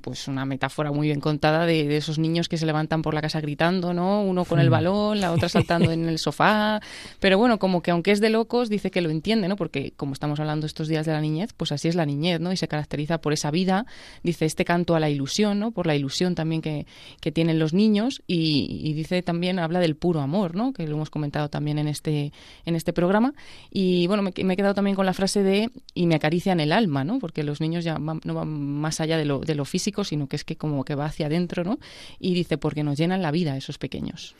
pues 0.00 0.26
una 0.26 0.46
metáfora 0.46 0.90
muy 0.90 1.08
bien 1.08 1.20
contada 1.20 1.66
de, 1.66 1.96
esos 1.96 2.18
niños 2.18 2.48
que 2.48 2.56
se 2.56 2.64
levantan 2.64 3.02
por 3.02 3.12
la 3.12 3.20
casa 3.20 3.40
gritando, 3.40 3.92
¿no? 3.92 4.22
Uno 4.22 4.44
con 4.46 4.58
el 4.58 4.70
balón, 4.70 5.20
la 5.20 5.32
otra 5.32 5.48
saltando 5.50 5.92
en 5.92 6.08
el 6.08 6.18
sofá. 6.18 6.80
Pero 7.20 7.36
bueno, 7.36 7.58
como 7.58 7.82
que 7.82 7.90
aunque 7.90 8.12
es 8.12 8.20
de 8.20 8.30
locos, 8.30 8.70
dice 8.70 8.90
que 8.90 9.02
lo 9.02 9.10
entiende, 9.10 9.48
¿no? 9.48 9.56
Porque 9.56 9.92
como 9.96 10.14
estamos 10.14 10.40
hablando 10.40 10.66
estos 10.66 10.88
días 10.88 11.04
de 11.04 11.12
la 11.12 11.20
niñez, 11.20 11.52
pues 11.52 11.72
así 11.72 11.88
es 11.88 11.94
la 11.94 12.06
niñez, 12.06 12.40
¿no? 12.40 12.52
Y 12.52 12.56
se 12.56 12.68
caracteriza 12.68 13.18
por 13.18 13.34
esa 13.34 13.50
vida. 13.50 13.84
Dice 14.22 14.46
este 14.46 14.64
canto 14.64 14.94
a 14.94 15.00
la 15.00 15.10
ilusión, 15.10 15.58
¿no? 15.58 15.72
Por 15.72 15.86
la 15.86 15.94
ilusión 15.94 16.34
también 16.34 16.62
que, 16.62 16.86
que 17.20 17.30
tienen 17.30 17.58
los 17.58 17.74
niños. 17.74 18.22
Y, 18.26 18.94
dice 18.94 19.22
también, 19.22 19.58
habla 19.58 19.80
del 19.80 19.94
puro 19.94 20.20
amor, 20.20 20.54
¿no? 20.54 20.72
Que 20.72 20.86
lo 20.86 20.96
hemos 20.96 21.10
comentado 21.10 21.50
también 21.50 21.78
en 21.78 21.88
este, 21.88 22.32
en 22.64 22.76
este 22.76 22.94
programa. 22.94 23.34
Y 23.70 24.06
bueno, 24.06 24.22
me, 24.22 24.32
me 24.42 24.54
he 24.54 24.56
quedado 24.56 24.74
también 24.74 24.96
con 24.96 25.04
la 25.04 25.12
frase 25.12 25.42
de 25.42 25.70
y 25.92 26.06
me 26.06 26.14
acarician 26.14 26.60
el 26.60 26.72
alma, 26.72 27.04
¿no? 27.04 27.18
Porque 27.18 27.42
los 27.42 27.60
niños 27.60 27.84
ya 27.84 27.98
no 27.98 28.34
van 28.34 28.48
más 28.48 29.00
allá 29.00 29.18
de 29.18 29.26
lo, 29.26 29.40
de 29.40 29.54
lo 29.54 29.65
físico, 29.66 30.04
sino 30.04 30.28
que 30.28 30.36
es 30.36 30.44
que 30.44 30.56
como 30.56 30.84
que 30.84 30.94
va 30.94 31.06
hacia 31.06 31.26
adentro, 31.26 31.64
¿no? 31.64 31.78
Y 32.18 32.34
dice, 32.34 32.58
porque 32.58 32.82
nos 32.82 32.98
llenan 32.98 33.22
la 33.22 33.30
vida 33.30 33.56
esos 33.56 33.78
pequeños. 33.78 34.34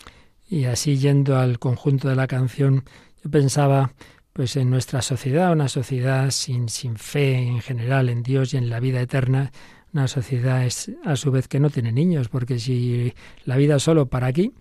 Y 0.49 0.65
así 0.65 0.97
yendo 0.97 1.37
al 1.39 1.59
conjunto 1.59 2.09
de 2.09 2.17
la 2.17 2.27
canción, 2.27 2.85
yo 3.23 3.31
pensaba 3.31 3.93
pues 4.33 4.57
en 4.57 4.69
nuestra 4.69 5.01
sociedad, 5.01 5.51
una 5.51 5.69
sociedad 5.69 6.31
sin, 6.31 6.69
sin 6.69 6.97
fe 6.97 7.39
en 7.39 7.61
general 7.61 8.11
en 8.11 8.23
Dios 8.23 8.53
y 8.53 8.59
en 8.59 8.69
la 8.69 8.81
vida 8.81 9.01
eterna, 9.01 9.51
una 9.95 10.09
sociedad 10.09 10.67
es 10.67 10.93
a 11.05 11.17
su 11.17 11.31
vez 11.31 11.49
que 11.49 11.59
no 11.59 11.71
tiene 11.71 11.91
niños, 11.91 12.29
porque 12.29 12.59
si 12.59 13.15
la 13.47 13.57
vida 13.57 13.77
es 13.77 13.83
solo 13.83 14.11
para 14.11 14.27
aquí, 14.27 14.53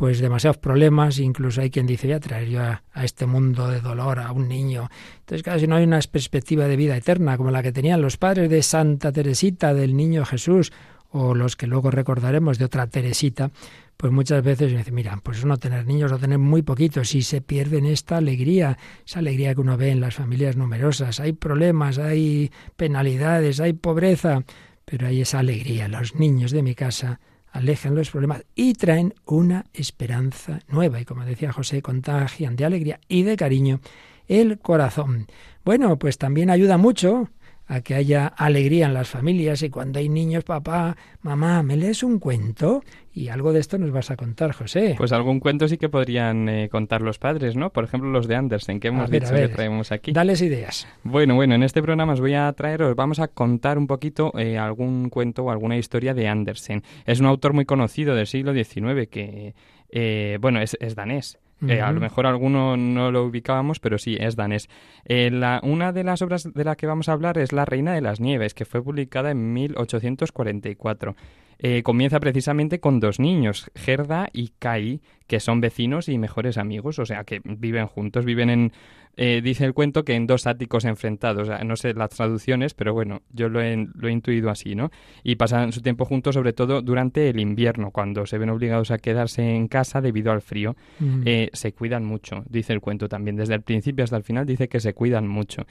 pues 0.00 0.18
demasiados 0.18 0.56
problemas, 0.56 1.18
incluso 1.18 1.60
hay 1.60 1.68
quien 1.68 1.86
dice, 1.86 2.06
voy 2.06 2.14
a 2.14 2.20
traer 2.20 2.48
yo 2.48 2.62
a, 2.62 2.82
este 3.04 3.26
mundo 3.26 3.68
de 3.68 3.82
dolor 3.82 4.18
a 4.18 4.32
un 4.32 4.48
niño. 4.48 4.88
Entonces, 5.18 5.42
claro, 5.42 5.60
si 5.60 5.66
no 5.66 5.76
hay 5.76 5.84
una 5.84 6.00
perspectiva 6.10 6.66
de 6.66 6.76
vida 6.76 6.96
eterna 6.96 7.36
como 7.36 7.50
la 7.50 7.62
que 7.62 7.70
tenían 7.70 8.00
los 8.00 8.16
padres 8.16 8.48
de 8.48 8.62
Santa 8.62 9.12
Teresita, 9.12 9.74
del 9.74 9.94
niño 9.94 10.24
Jesús, 10.24 10.72
o 11.10 11.34
los 11.34 11.54
que 11.54 11.66
luego 11.66 11.90
recordaremos 11.90 12.56
de 12.56 12.64
otra 12.64 12.86
Teresita, 12.86 13.50
pues 13.98 14.10
muchas 14.10 14.42
veces 14.42 14.74
dicen, 14.74 14.94
mira, 14.94 15.20
pues 15.22 15.44
no 15.44 15.58
tener 15.58 15.84
niños 15.84 16.12
o 16.12 16.18
tener 16.18 16.38
muy 16.38 16.62
poquitos, 16.62 17.10
si 17.10 17.20
se 17.20 17.42
pierden 17.42 17.84
esta 17.84 18.16
alegría, 18.16 18.78
esa 19.06 19.18
alegría 19.18 19.54
que 19.54 19.60
uno 19.60 19.76
ve 19.76 19.90
en 19.90 20.00
las 20.00 20.14
familias 20.14 20.56
numerosas, 20.56 21.20
hay 21.20 21.34
problemas, 21.34 21.98
hay 21.98 22.50
penalidades, 22.74 23.60
hay 23.60 23.74
pobreza, 23.74 24.44
pero 24.86 25.08
hay 25.08 25.20
esa 25.20 25.40
alegría. 25.40 25.88
Los 25.88 26.14
niños 26.14 26.52
de 26.52 26.62
mi 26.62 26.74
casa 26.74 27.20
alejan 27.52 27.94
los 27.94 28.10
problemas 28.10 28.44
y 28.54 28.74
traen 28.74 29.14
una 29.26 29.66
esperanza 29.72 30.60
nueva. 30.68 31.00
Y 31.00 31.04
como 31.04 31.24
decía 31.24 31.52
José, 31.52 31.82
contagian 31.82 32.56
de 32.56 32.64
alegría 32.64 33.00
y 33.08 33.22
de 33.22 33.36
cariño 33.36 33.80
el 34.28 34.58
corazón. 34.58 35.26
Bueno, 35.64 35.98
pues 35.98 36.18
también 36.18 36.50
ayuda 36.50 36.78
mucho 36.78 37.30
a 37.70 37.82
que 37.82 37.94
haya 37.94 38.26
alegría 38.26 38.86
en 38.86 38.94
las 38.94 39.08
familias 39.08 39.62
y 39.62 39.70
cuando 39.70 40.00
hay 40.00 40.08
niños, 40.08 40.42
papá, 40.42 40.96
mamá, 41.22 41.62
¿me 41.62 41.76
lees 41.76 42.02
un 42.02 42.18
cuento? 42.18 42.82
Y 43.14 43.28
algo 43.28 43.52
de 43.52 43.60
esto 43.60 43.78
nos 43.78 43.92
vas 43.92 44.10
a 44.10 44.16
contar, 44.16 44.50
José. 44.52 44.96
Pues 44.98 45.12
algún 45.12 45.38
cuento 45.38 45.68
sí 45.68 45.78
que 45.78 45.88
podrían 45.88 46.48
eh, 46.48 46.68
contar 46.68 47.00
los 47.00 47.20
padres, 47.20 47.54
¿no? 47.54 47.70
Por 47.70 47.84
ejemplo, 47.84 48.10
los 48.10 48.26
de 48.26 48.34
Andersen, 48.34 48.80
que 48.80 48.88
hemos 48.88 49.08
dicho 49.08 49.32
que 49.32 49.46
traemos 49.46 49.92
aquí. 49.92 50.10
Dales 50.10 50.42
ideas. 50.42 50.88
Bueno, 51.04 51.36
bueno, 51.36 51.54
en 51.54 51.62
este 51.62 51.80
programa 51.80 52.14
os 52.14 52.20
voy 52.20 52.34
a 52.34 52.52
traer, 52.54 52.82
os 52.82 52.96
vamos 52.96 53.20
a 53.20 53.28
contar 53.28 53.78
un 53.78 53.86
poquito 53.86 54.32
eh, 54.36 54.58
algún 54.58 55.08
cuento 55.08 55.44
o 55.44 55.50
alguna 55.52 55.76
historia 55.76 56.12
de 56.12 56.26
Andersen. 56.26 56.82
Es 57.06 57.20
un 57.20 57.26
autor 57.26 57.52
muy 57.52 57.66
conocido 57.66 58.16
del 58.16 58.26
siglo 58.26 58.52
XIX 58.52 59.08
que, 59.08 59.54
eh, 59.90 60.38
bueno, 60.40 60.60
es, 60.60 60.76
es 60.80 60.96
danés. 60.96 61.38
Eh, 61.68 61.80
a 61.80 61.92
lo 61.92 62.00
mejor 62.00 62.26
alguno 62.26 62.76
no 62.76 63.10
lo 63.10 63.24
ubicábamos, 63.24 63.80
pero 63.80 63.98
sí, 63.98 64.16
es 64.18 64.36
danés. 64.36 64.68
Eh, 65.04 65.30
la, 65.30 65.60
una 65.62 65.92
de 65.92 66.04
las 66.04 66.22
obras 66.22 66.52
de 66.52 66.64
la 66.64 66.76
que 66.76 66.86
vamos 66.86 67.08
a 67.08 67.12
hablar 67.12 67.38
es 67.38 67.52
La 67.52 67.64
Reina 67.64 67.92
de 67.92 68.00
las 68.00 68.20
Nieves, 68.20 68.54
que 68.54 68.64
fue 68.64 68.82
publicada 68.82 69.30
en 69.30 69.52
1844. 69.52 71.16
Eh, 71.62 71.82
comienza 71.82 72.20
precisamente 72.20 72.80
con 72.80 73.00
dos 73.00 73.20
niños, 73.20 73.70
Gerda 73.74 74.30
y 74.32 74.52
Kai, 74.58 75.00
que 75.26 75.40
son 75.40 75.60
vecinos 75.60 76.08
y 76.08 76.18
mejores 76.18 76.56
amigos, 76.58 76.98
o 76.98 77.06
sea, 77.06 77.24
que 77.24 77.40
viven 77.44 77.86
juntos, 77.86 78.24
viven 78.24 78.50
en 78.50 78.72
eh, 79.16 79.42
dice 79.42 79.64
el 79.64 79.74
cuento 79.74 80.04
que 80.04 80.14
en 80.14 80.26
dos 80.26 80.46
áticos 80.46 80.84
enfrentados, 80.84 81.50
no 81.64 81.76
sé 81.76 81.92
las 81.94 82.10
traducciones, 82.10 82.74
pero 82.74 82.94
bueno, 82.94 83.20
yo 83.32 83.48
lo 83.48 83.60
he, 83.60 83.88
lo 83.94 84.08
he 84.08 84.12
intuido 84.12 84.50
así, 84.50 84.74
¿no? 84.74 84.90
Y 85.22 85.36
pasan 85.36 85.72
su 85.72 85.82
tiempo 85.82 86.04
juntos 86.04 86.34
sobre 86.34 86.52
todo 86.52 86.80
durante 86.80 87.28
el 87.28 87.40
invierno, 87.40 87.90
cuando 87.90 88.24
se 88.24 88.38
ven 88.38 88.50
obligados 88.50 88.90
a 88.90 88.98
quedarse 88.98 89.42
en 89.54 89.68
casa 89.68 90.00
debido 90.00 90.32
al 90.32 90.40
frío. 90.40 90.76
Mm. 91.00 91.22
Eh, 91.26 91.50
se 91.52 91.72
cuidan 91.72 92.04
mucho, 92.04 92.44
dice 92.48 92.72
el 92.72 92.80
cuento 92.80 93.08
también, 93.08 93.36
desde 93.36 93.54
el 93.54 93.62
principio 93.62 94.04
hasta 94.04 94.16
el 94.16 94.24
final 94.24 94.46
dice 94.46 94.68
que 94.68 94.80
se 94.80 94.94
cuidan 94.94 95.28
mucho. 95.28 95.66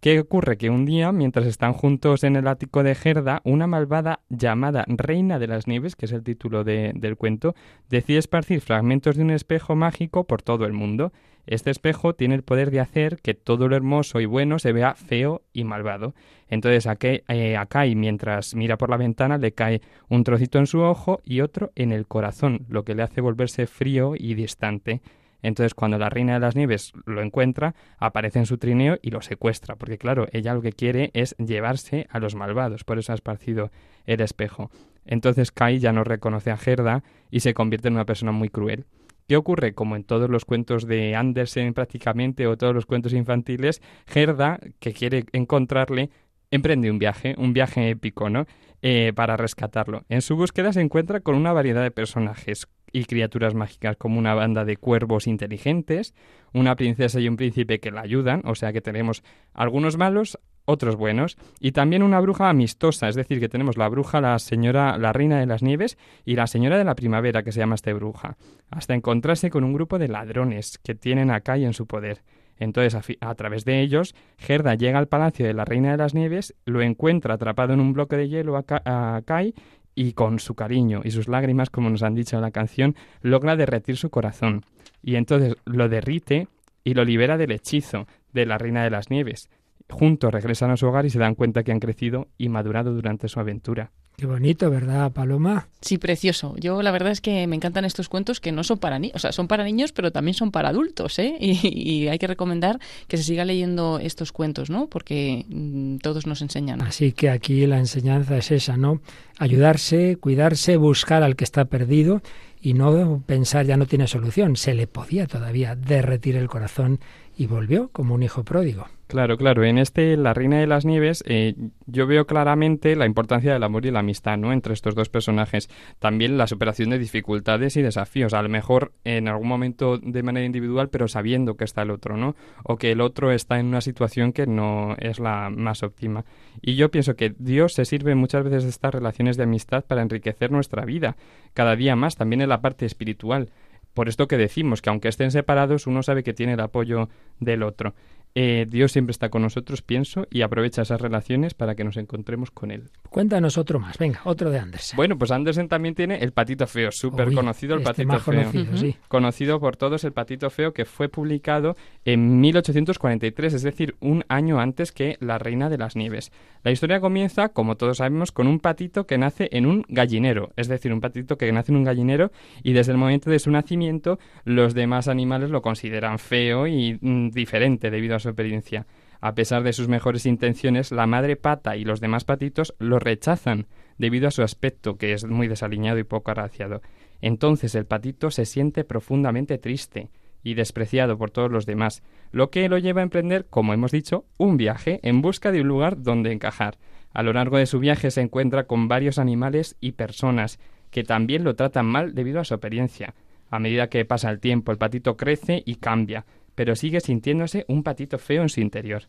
¿Qué 0.00 0.18
ocurre? 0.18 0.56
Que 0.56 0.70
un 0.70 0.86
día, 0.86 1.12
mientras 1.12 1.44
están 1.44 1.74
juntos 1.74 2.24
en 2.24 2.34
el 2.34 2.48
ático 2.48 2.82
de 2.82 2.94
Gerda, 2.94 3.42
una 3.44 3.66
malvada 3.66 4.20
llamada 4.30 4.86
Reina 4.88 5.38
de 5.38 5.46
las 5.46 5.66
Nieves, 5.66 5.94
que 5.94 6.06
es 6.06 6.12
el 6.12 6.22
título 6.22 6.64
del 6.64 7.16
cuento, 7.18 7.54
decide 7.90 8.16
esparcir 8.16 8.62
fragmentos 8.62 9.16
de 9.16 9.24
un 9.24 9.30
espejo 9.30 9.76
mágico 9.76 10.24
por 10.24 10.40
todo 10.40 10.64
el 10.64 10.72
mundo. 10.72 11.12
Este 11.46 11.70
espejo 11.70 12.14
tiene 12.14 12.34
el 12.34 12.42
poder 12.42 12.70
de 12.70 12.80
hacer 12.80 13.18
que 13.20 13.34
todo 13.34 13.68
lo 13.68 13.76
hermoso 13.76 14.20
y 14.20 14.24
bueno 14.24 14.58
se 14.58 14.72
vea 14.72 14.94
feo 14.94 15.42
y 15.52 15.64
malvado. 15.64 16.14
Entonces 16.48 16.86
a 16.86 16.96
eh, 17.02 17.58
Kai, 17.68 17.94
mientras 17.94 18.54
mira 18.54 18.78
por 18.78 18.88
la 18.88 18.96
ventana, 18.96 19.36
le 19.36 19.52
cae 19.52 19.82
un 20.08 20.24
trocito 20.24 20.58
en 20.58 20.66
su 20.66 20.80
ojo 20.80 21.20
y 21.24 21.42
otro 21.42 21.72
en 21.74 21.92
el 21.92 22.06
corazón, 22.06 22.64
lo 22.70 22.84
que 22.84 22.94
le 22.94 23.02
hace 23.02 23.20
volverse 23.20 23.66
frío 23.66 24.14
y 24.16 24.32
distante. 24.32 25.02
Entonces, 25.42 25.74
cuando 25.74 25.98
la 25.98 26.10
reina 26.10 26.34
de 26.34 26.40
las 26.40 26.56
nieves 26.56 26.92
lo 27.06 27.22
encuentra, 27.22 27.74
aparece 27.98 28.38
en 28.38 28.46
su 28.46 28.58
trineo 28.58 28.98
y 29.02 29.10
lo 29.10 29.22
secuestra, 29.22 29.76
porque 29.76 29.98
claro, 29.98 30.26
ella 30.32 30.54
lo 30.54 30.62
que 30.62 30.72
quiere 30.72 31.10
es 31.14 31.36
llevarse 31.38 32.06
a 32.10 32.18
los 32.18 32.34
malvados, 32.34 32.84
por 32.84 32.98
eso 32.98 33.12
ha 33.12 33.14
esparcido 33.14 33.70
el 34.06 34.20
espejo. 34.20 34.70
Entonces 35.04 35.50
Kai 35.52 35.78
ya 35.78 35.92
no 35.92 36.04
reconoce 36.04 36.50
a 36.50 36.56
Gerda 36.56 37.02
y 37.30 37.40
se 37.40 37.54
convierte 37.54 37.88
en 37.88 37.94
una 37.94 38.06
persona 38.06 38.32
muy 38.32 38.48
cruel. 38.48 38.86
¿Qué 39.28 39.36
ocurre? 39.36 39.74
Como 39.74 39.94
en 39.94 40.04
todos 40.04 40.28
los 40.28 40.44
cuentos 40.44 40.86
de 40.86 41.14
Andersen 41.14 41.72
prácticamente 41.72 42.46
o 42.46 42.56
todos 42.56 42.74
los 42.74 42.86
cuentos 42.86 43.12
infantiles, 43.12 43.80
Gerda, 44.06 44.58
que 44.80 44.92
quiere 44.92 45.24
encontrarle, 45.32 46.10
emprende 46.50 46.90
un 46.90 46.98
viaje, 46.98 47.34
un 47.38 47.52
viaje 47.52 47.90
épico, 47.90 48.28
¿no? 48.28 48.46
Eh, 48.82 49.12
para 49.14 49.36
rescatarlo. 49.36 50.04
En 50.08 50.22
su 50.22 50.36
búsqueda 50.36 50.72
se 50.72 50.80
encuentra 50.80 51.20
con 51.20 51.36
una 51.36 51.52
variedad 51.52 51.82
de 51.82 51.90
personajes 51.90 52.66
y 52.92 53.04
criaturas 53.04 53.54
mágicas 53.54 53.96
como 53.96 54.18
una 54.18 54.34
banda 54.34 54.64
de 54.64 54.76
cuervos 54.76 55.26
inteligentes, 55.26 56.14
una 56.52 56.76
princesa 56.76 57.20
y 57.20 57.28
un 57.28 57.36
príncipe 57.36 57.80
que 57.80 57.90
la 57.90 58.02
ayudan, 58.02 58.42
o 58.44 58.54
sea 58.54 58.72
que 58.72 58.80
tenemos 58.80 59.22
algunos 59.52 59.96
malos, 59.96 60.38
otros 60.64 60.96
buenos, 60.96 61.36
y 61.58 61.72
también 61.72 62.02
una 62.02 62.20
bruja 62.20 62.48
amistosa, 62.48 63.08
es 63.08 63.14
decir, 63.14 63.40
que 63.40 63.48
tenemos 63.48 63.76
la 63.76 63.88
bruja, 63.88 64.20
la 64.20 64.38
señora, 64.38 64.96
la 64.98 65.12
reina 65.12 65.40
de 65.40 65.46
las 65.46 65.62
nieves 65.62 65.98
y 66.24 66.36
la 66.36 66.46
señora 66.46 66.78
de 66.78 66.84
la 66.84 66.94
primavera, 66.94 67.42
que 67.42 67.52
se 67.52 67.60
llama 67.60 67.74
este 67.74 67.92
bruja, 67.92 68.36
hasta 68.70 68.94
encontrarse 68.94 69.50
con 69.50 69.64
un 69.64 69.72
grupo 69.72 69.98
de 69.98 70.08
ladrones 70.08 70.78
que 70.78 70.94
tienen 70.94 71.30
a 71.30 71.40
Kai 71.40 71.64
en 71.64 71.74
su 71.74 71.86
poder. 71.86 72.22
Entonces, 72.60 73.16
a, 73.20 73.34
través 73.34 73.64
de 73.64 73.80
ellos, 73.80 74.14
Gerda 74.36 74.74
llega 74.74 74.98
al 74.98 75.08
palacio 75.08 75.46
de 75.46 75.54
la 75.54 75.64
Reina 75.64 75.92
de 75.92 75.96
las 75.96 76.14
Nieves, 76.14 76.54
lo 76.66 76.82
encuentra 76.82 77.34
atrapado 77.34 77.72
en 77.72 77.80
un 77.80 77.94
bloque 77.94 78.16
de 78.16 78.28
hielo 78.28 78.54
a, 78.56 79.22
Kai 79.24 79.54
y 79.94 80.12
con 80.12 80.38
su 80.38 80.54
cariño 80.54 81.00
y 81.04 81.10
sus 81.10 81.28
lágrimas, 81.28 81.70
como 81.70 81.90
nos 81.90 82.02
han 82.02 82.14
dicho 82.14 82.36
en 82.36 82.42
la 82.42 82.50
canción, 82.50 82.94
logra 83.22 83.56
derretir 83.56 83.96
su 83.96 84.10
corazón. 84.10 84.64
Y 85.02 85.16
entonces 85.16 85.56
lo 85.64 85.88
derrite 85.88 86.48
y 86.84 86.94
lo 86.94 87.04
libera 87.04 87.36
del 87.36 87.52
hechizo 87.52 88.06
de 88.32 88.46
la 88.46 88.58
Reina 88.58 88.84
de 88.84 88.90
las 88.90 89.10
Nieves. 89.10 89.50
Juntos 89.88 90.32
regresan 90.32 90.70
a 90.70 90.76
su 90.76 90.86
hogar 90.86 91.06
y 91.06 91.10
se 91.10 91.18
dan 91.18 91.34
cuenta 91.34 91.62
que 91.62 91.72
han 91.72 91.80
crecido 91.80 92.28
y 92.38 92.48
madurado 92.48 92.94
durante 92.94 93.28
su 93.28 93.40
aventura. 93.40 93.90
Qué 94.20 94.26
bonito, 94.26 94.68
¿verdad, 94.68 95.12
Paloma? 95.12 95.66
Sí, 95.80 95.96
precioso. 95.96 96.54
Yo 96.58 96.82
la 96.82 96.90
verdad 96.90 97.10
es 97.10 97.22
que 97.22 97.46
me 97.46 97.56
encantan 97.56 97.86
estos 97.86 98.10
cuentos 98.10 98.38
que 98.38 98.52
no 98.52 98.64
son 98.64 98.76
para 98.76 98.98
niños, 98.98 99.16
o 99.16 99.18
sea, 99.18 99.32
son 99.32 99.48
para 99.48 99.64
niños, 99.64 99.92
pero 99.92 100.12
también 100.12 100.34
son 100.34 100.50
para 100.50 100.68
adultos, 100.68 101.18
¿eh? 101.18 101.38
Y, 101.40 102.06
hay 102.06 102.18
que 102.18 102.26
recomendar 102.26 102.78
que 103.08 103.16
se 103.16 103.22
siga 103.22 103.46
leyendo 103.46 103.98
estos 103.98 104.30
cuentos, 104.30 104.68
¿no? 104.68 104.88
Porque 104.88 105.46
mm, 105.48 105.96
todos 106.02 106.26
nos 106.26 106.42
enseñan. 106.42 106.82
Así 106.82 107.12
que 107.12 107.30
aquí 107.30 107.66
la 107.66 107.78
enseñanza 107.78 108.36
es 108.36 108.50
esa, 108.50 108.76
¿no? 108.76 109.00
Ayudarse, 109.38 110.18
cuidarse, 110.20 110.76
buscar 110.76 111.22
al 111.22 111.34
que 111.34 111.44
está 111.44 111.64
perdido 111.64 112.20
y 112.60 112.74
no 112.74 113.22
pensar 113.24 113.64
ya 113.64 113.78
no 113.78 113.86
tiene 113.86 114.06
solución. 114.06 114.56
Se 114.56 114.74
le 114.74 114.86
podía 114.86 115.26
todavía 115.28 115.76
derretir 115.76 116.36
el 116.36 116.50
corazón 116.50 117.00
y 117.38 117.46
volvió 117.46 117.88
como 117.88 118.16
un 118.16 118.22
hijo 118.22 118.44
pródigo. 118.44 118.86
Claro, 119.10 119.36
claro. 119.36 119.64
En 119.64 119.76
este, 119.76 120.16
La 120.16 120.34
Reina 120.34 120.60
de 120.60 120.68
las 120.68 120.84
Nieves, 120.84 121.24
eh, 121.26 121.56
yo 121.86 122.06
veo 122.06 122.28
claramente 122.28 122.94
la 122.94 123.06
importancia 123.06 123.52
del 123.52 123.64
amor 123.64 123.84
y 123.84 123.90
la 123.90 123.98
amistad, 123.98 124.38
¿no? 124.38 124.52
Entre 124.52 124.72
estos 124.72 124.94
dos 124.94 125.08
personajes. 125.08 125.68
También 125.98 126.38
la 126.38 126.46
superación 126.46 126.90
de 126.90 126.98
dificultades 127.00 127.76
y 127.76 127.82
desafíos. 127.82 128.34
A 128.34 128.42
lo 128.42 128.48
mejor 128.48 128.92
en 129.02 129.26
algún 129.26 129.48
momento 129.48 129.98
de 129.98 130.22
manera 130.22 130.46
individual, 130.46 130.90
pero 130.90 131.08
sabiendo 131.08 131.56
que 131.56 131.64
está 131.64 131.82
el 131.82 131.90
otro, 131.90 132.16
¿no? 132.16 132.36
O 132.62 132.76
que 132.76 132.92
el 132.92 133.00
otro 133.00 133.32
está 133.32 133.58
en 133.58 133.66
una 133.66 133.80
situación 133.80 134.32
que 134.32 134.46
no 134.46 134.94
es 135.00 135.18
la 135.18 135.50
más 135.50 135.82
óptima. 135.82 136.24
Y 136.62 136.76
yo 136.76 136.92
pienso 136.92 137.16
que 137.16 137.34
Dios 137.36 137.72
se 137.72 137.86
sirve 137.86 138.14
muchas 138.14 138.44
veces 138.44 138.62
de 138.62 138.70
estas 138.70 138.94
relaciones 138.94 139.36
de 139.36 139.42
amistad 139.42 139.84
para 139.84 140.02
enriquecer 140.02 140.52
nuestra 140.52 140.84
vida. 140.84 141.16
Cada 141.52 141.74
día 141.74 141.96
más, 141.96 142.14
también 142.14 142.42
en 142.42 142.48
la 142.48 142.60
parte 142.60 142.86
espiritual. 142.86 143.50
Por 143.94 144.08
esto 144.08 144.28
que 144.28 144.36
decimos 144.36 144.82
que 144.82 144.90
aunque 144.90 145.08
estén 145.08 145.32
separados, 145.32 145.86
uno 145.86 146.02
sabe 146.02 146.22
que 146.22 146.32
tiene 146.32 146.52
el 146.52 146.60
apoyo 146.60 147.08
del 147.40 147.64
otro. 147.64 147.94
Eh, 148.34 148.66
Dios 148.68 148.92
siempre 148.92 149.10
está 149.10 149.28
con 149.28 149.42
nosotros, 149.42 149.82
pienso, 149.82 150.26
y 150.30 150.42
aprovecha 150.42 150.82
esas 150.82 151.00
relaciones 151.00 151.54
para 151.54 151.74
que 151.74 151.82
nos 151.82 151.96
encontremos 151.96 152.50
con 152.50 152.70
Él. 152.70 152.90
Cuéntanos 153.08 153.58
otro 153.58 153.80
más, 153.80 153.98
venga, 153.98 154.20
otro 154.24 154.50
de 154.50 154.58
Andersen. 154.58 154.96
Bueno, 154.96 155.18
pues 155.18 155.32
Andersen 155.32 155.68
también 155.68 155.94
tiene 155.96 156.18
el 156.18 156.32
patito 156.32 156.66
feo, 156.66 156.92
súper 156.92 157.32
conocido 157.34 157.74
el 157.74 157.80
este 157.80 158.04
patito 158.06 158.20
feo. 158.20 158.44
Conocido, 158.44 158.76
sí. 158.76 158.96
conocido 159.08 159.58
por 159.58 159.76
todos 159.76 160.04
el 160.04 160.12
patito 160.12 160.48
feo 160.48 160.72
que 160.72 160.84
fue 160.84 161.08
publicado 161.08 161.76
en 162.04 162.40
1843, 162.40 163.54
es 163.54 163.62
decir, 163.62 163.96
un 164.00 164.24
año 164.28 164.60
antes 164.60 164.92
que 164.92 165.16
La 165.20 165.38
Reina 165.38 165.68
de 165.68 165.78
las 165.78 165.96
Nieves. 165.96 166.30
La 166.62 166.70
historia 166.70 167.00
comienza, 167.00 167.48
como 167.48 167.76
todos 167.76 167.96
sabemos, 167.96 168.30
con 168.30 168.46
un 168.46 168.60
patito 168.60 169.06
que 169.06 169.18
nace 169.18 169.48
en 169.52 169.66
un 169.66 169.84
gallinero, 169.88 170.52
es 170.56 170.68
decir, 170.68 170.92
un 170.92 171.00
patito 171.00 171.36
que 171.36 171.50
nace 171.50 171.72
en 171.72 171.78
un 171.78 171.84
gallinero 171.84 172.30
y 172.62 172.74
desde 172.74 172.92
el 172.92 172.98
momento 172.98 173.30
de 173.30 173.38
su 173.38 173.50
nacimiento 173.50 174.18
los 174.44 174.74
demás 174.74 175.08
animales 175.08 175.50
lo 175.50 175.62
consideran 175.62 176.18
feo 176.18 176.66
y 176.66 176.98
mm, 177.00 177.30
diferente 177.30 177.90
debido 177.90 178.14
a 178.14 178.19
su 178.20 178.28
experiencia. 178.28 178.86
A 179.20 179.34
pesar 179.34 179.62
de 179.62 179.72
sus 179.72 179.88
mejores 179.88 180.24
intenciones, 180.24 180.92
la 180.92 181.06
madre 181.06 181.36
pata 181.36 181.76
y 181.76 181.84
los 181.84 182.00
demás 182.00 182.24
patitos 182.24 182.74
lo 182.78 182.98
rechazan 182.98 183.66
debido 183.98 184.28
a 184.28 184.30
su 184.30 184.42
aspecto, 184.42 184.96
que 184.96 185.12
es 185.12 185.24
muy 185.24 185.46
desaliñado 185.46 185.98
y 185.98 186.04
poco 186.04 186.30
agraciado. 186.30 186.80
Entonces 187.20 187.74
el 187.74 187.84
patito 187.84 188.30
se 188.30 188.46
siente 188.46 188.84
profundamente 188.84 189.58
triste 189.58 190.10
y 190.42 190.54
despreciado 190.54 191.18
por 191.18 191.30
todos 191.30 191.50
los 191.50 191.66
demás, 191.66 192.02
lo 192.32 192.50
que 192.50 192.68
lo 192.68 192.78
lleva 192.78 193.00
a 193.00 193.04
emprender, 193.04 193.46
como 193.50 193.74
hemos 193.74 193.92
dicho, 193.92 194.24
un 194.38 194.56
viaje 194.56 195.00
en 195.02 195.20
busca 195.20 195.52
de 195.52 195.60
un 195.60 195.68
lugar 195.68 196.02
donde 196.02 196.32
encajar. 196.32 196.78
A 197.12 197.22
lo 197.22 197.32
largo 197.32 197.58
de 197.58 197.66
su 197.66 197.78
viaje 197.78 198.10
se 198.10 198.22
encuentra 198.22 198.64
con 198.64 198.88
varios 198.88 199.18
animales 199.18 199.76
y 199.80 199.92
personas 199.92 200.58
que 200.90 201.04
también 201.04 201.44
lo 201.44 201.56
tratan 201.56 201.86
mal 201.86 202.14
debido 202.14 202.40
a 202.40 202.44
su 202.44 202.54
apariencia. 202.54 203.14
A 203.50 203.58
medida 203.58 203.88
que 203.88 204.04
pasa 204.04 204.30
el 204.30 204.40
tiempo, 204.40 204.70
el 204.72 204.78
patito 204.78 205.16
crece 205.16 205.62
y 205.66 205.76
cambia, 205.76 206.24
pero 206.54 206.76
sigue 206.76 207.00
sintiéndose 207.00 207.64
un 207.68 207.82
patito 207.82 208.18
feo 208.18 208.42
en 208.42 208.48
su 208.48 208.60
interior. 208.60 209.04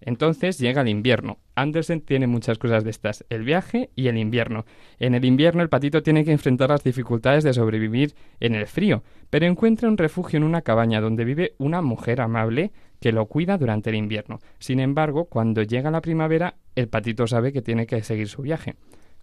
Entonces 0.00 0.58
llega 0.58 0.82
el 0.82 0.88
invierno. 0.88 1.38
Andersen 1.54 2.00
tiene 2.02 2.26
muchas 2.26 2.58
cosas 2.58 2.84
de 2.84 2.90
estas, 2.90 3.24
el 3.30 3.44
viaje 3.44 3.90
y 3.96 4.08
el 4.08 4.18
invierno. 4.18 4.66
En 4.98 5.14
el 5.14 5.24
invierno 5.24 5.62
el 5.62 5.68
patito 5.68 6.02
tiene 6.02 6.24
que 6.24 6.32
enfrentar 6.32 6.68
las 6.68 6.84
dificultades 6.84 7.44
de 7.44 7.54
sobrevivir 7.54 8.14
en 8.40 8.54
el 8.54 8.66
frío, 8.66 9.02
pero 9.30 9.46
encuentra 9.46 9.88
un 9.88 9.96
refugio 9.96 10.36
en 10.36 10.44
una 10.44 10.62
cabaña 10.62 11.00
donde 11.00 11.24
vive 11.24 11.54
una 11.58 11.80
mujer 11.80 12.20
amable 12.20 12.72
que 13.00 13.12
lo 13.12 13.26
cuida 13.26 13.58
durante 13.58 13.90
el 13.90 13.96
invierno. 13.96 14.38
Sin 14.58 14.80
embargo, 14.80 15.26
cuando 15.26 15.62
llega 15.62 15.90
la 15.90 16.02
primavera, 16.02 16.56
el 16.74 16.88
patito 16.88 17.26
sabe 17.26 17.52
que 17.52 17.62
tiene 17.62 17.86
que 17.86 18.02
seguir 18.02 18.28
su 18.28 18.42
viaje. 18.42 18.76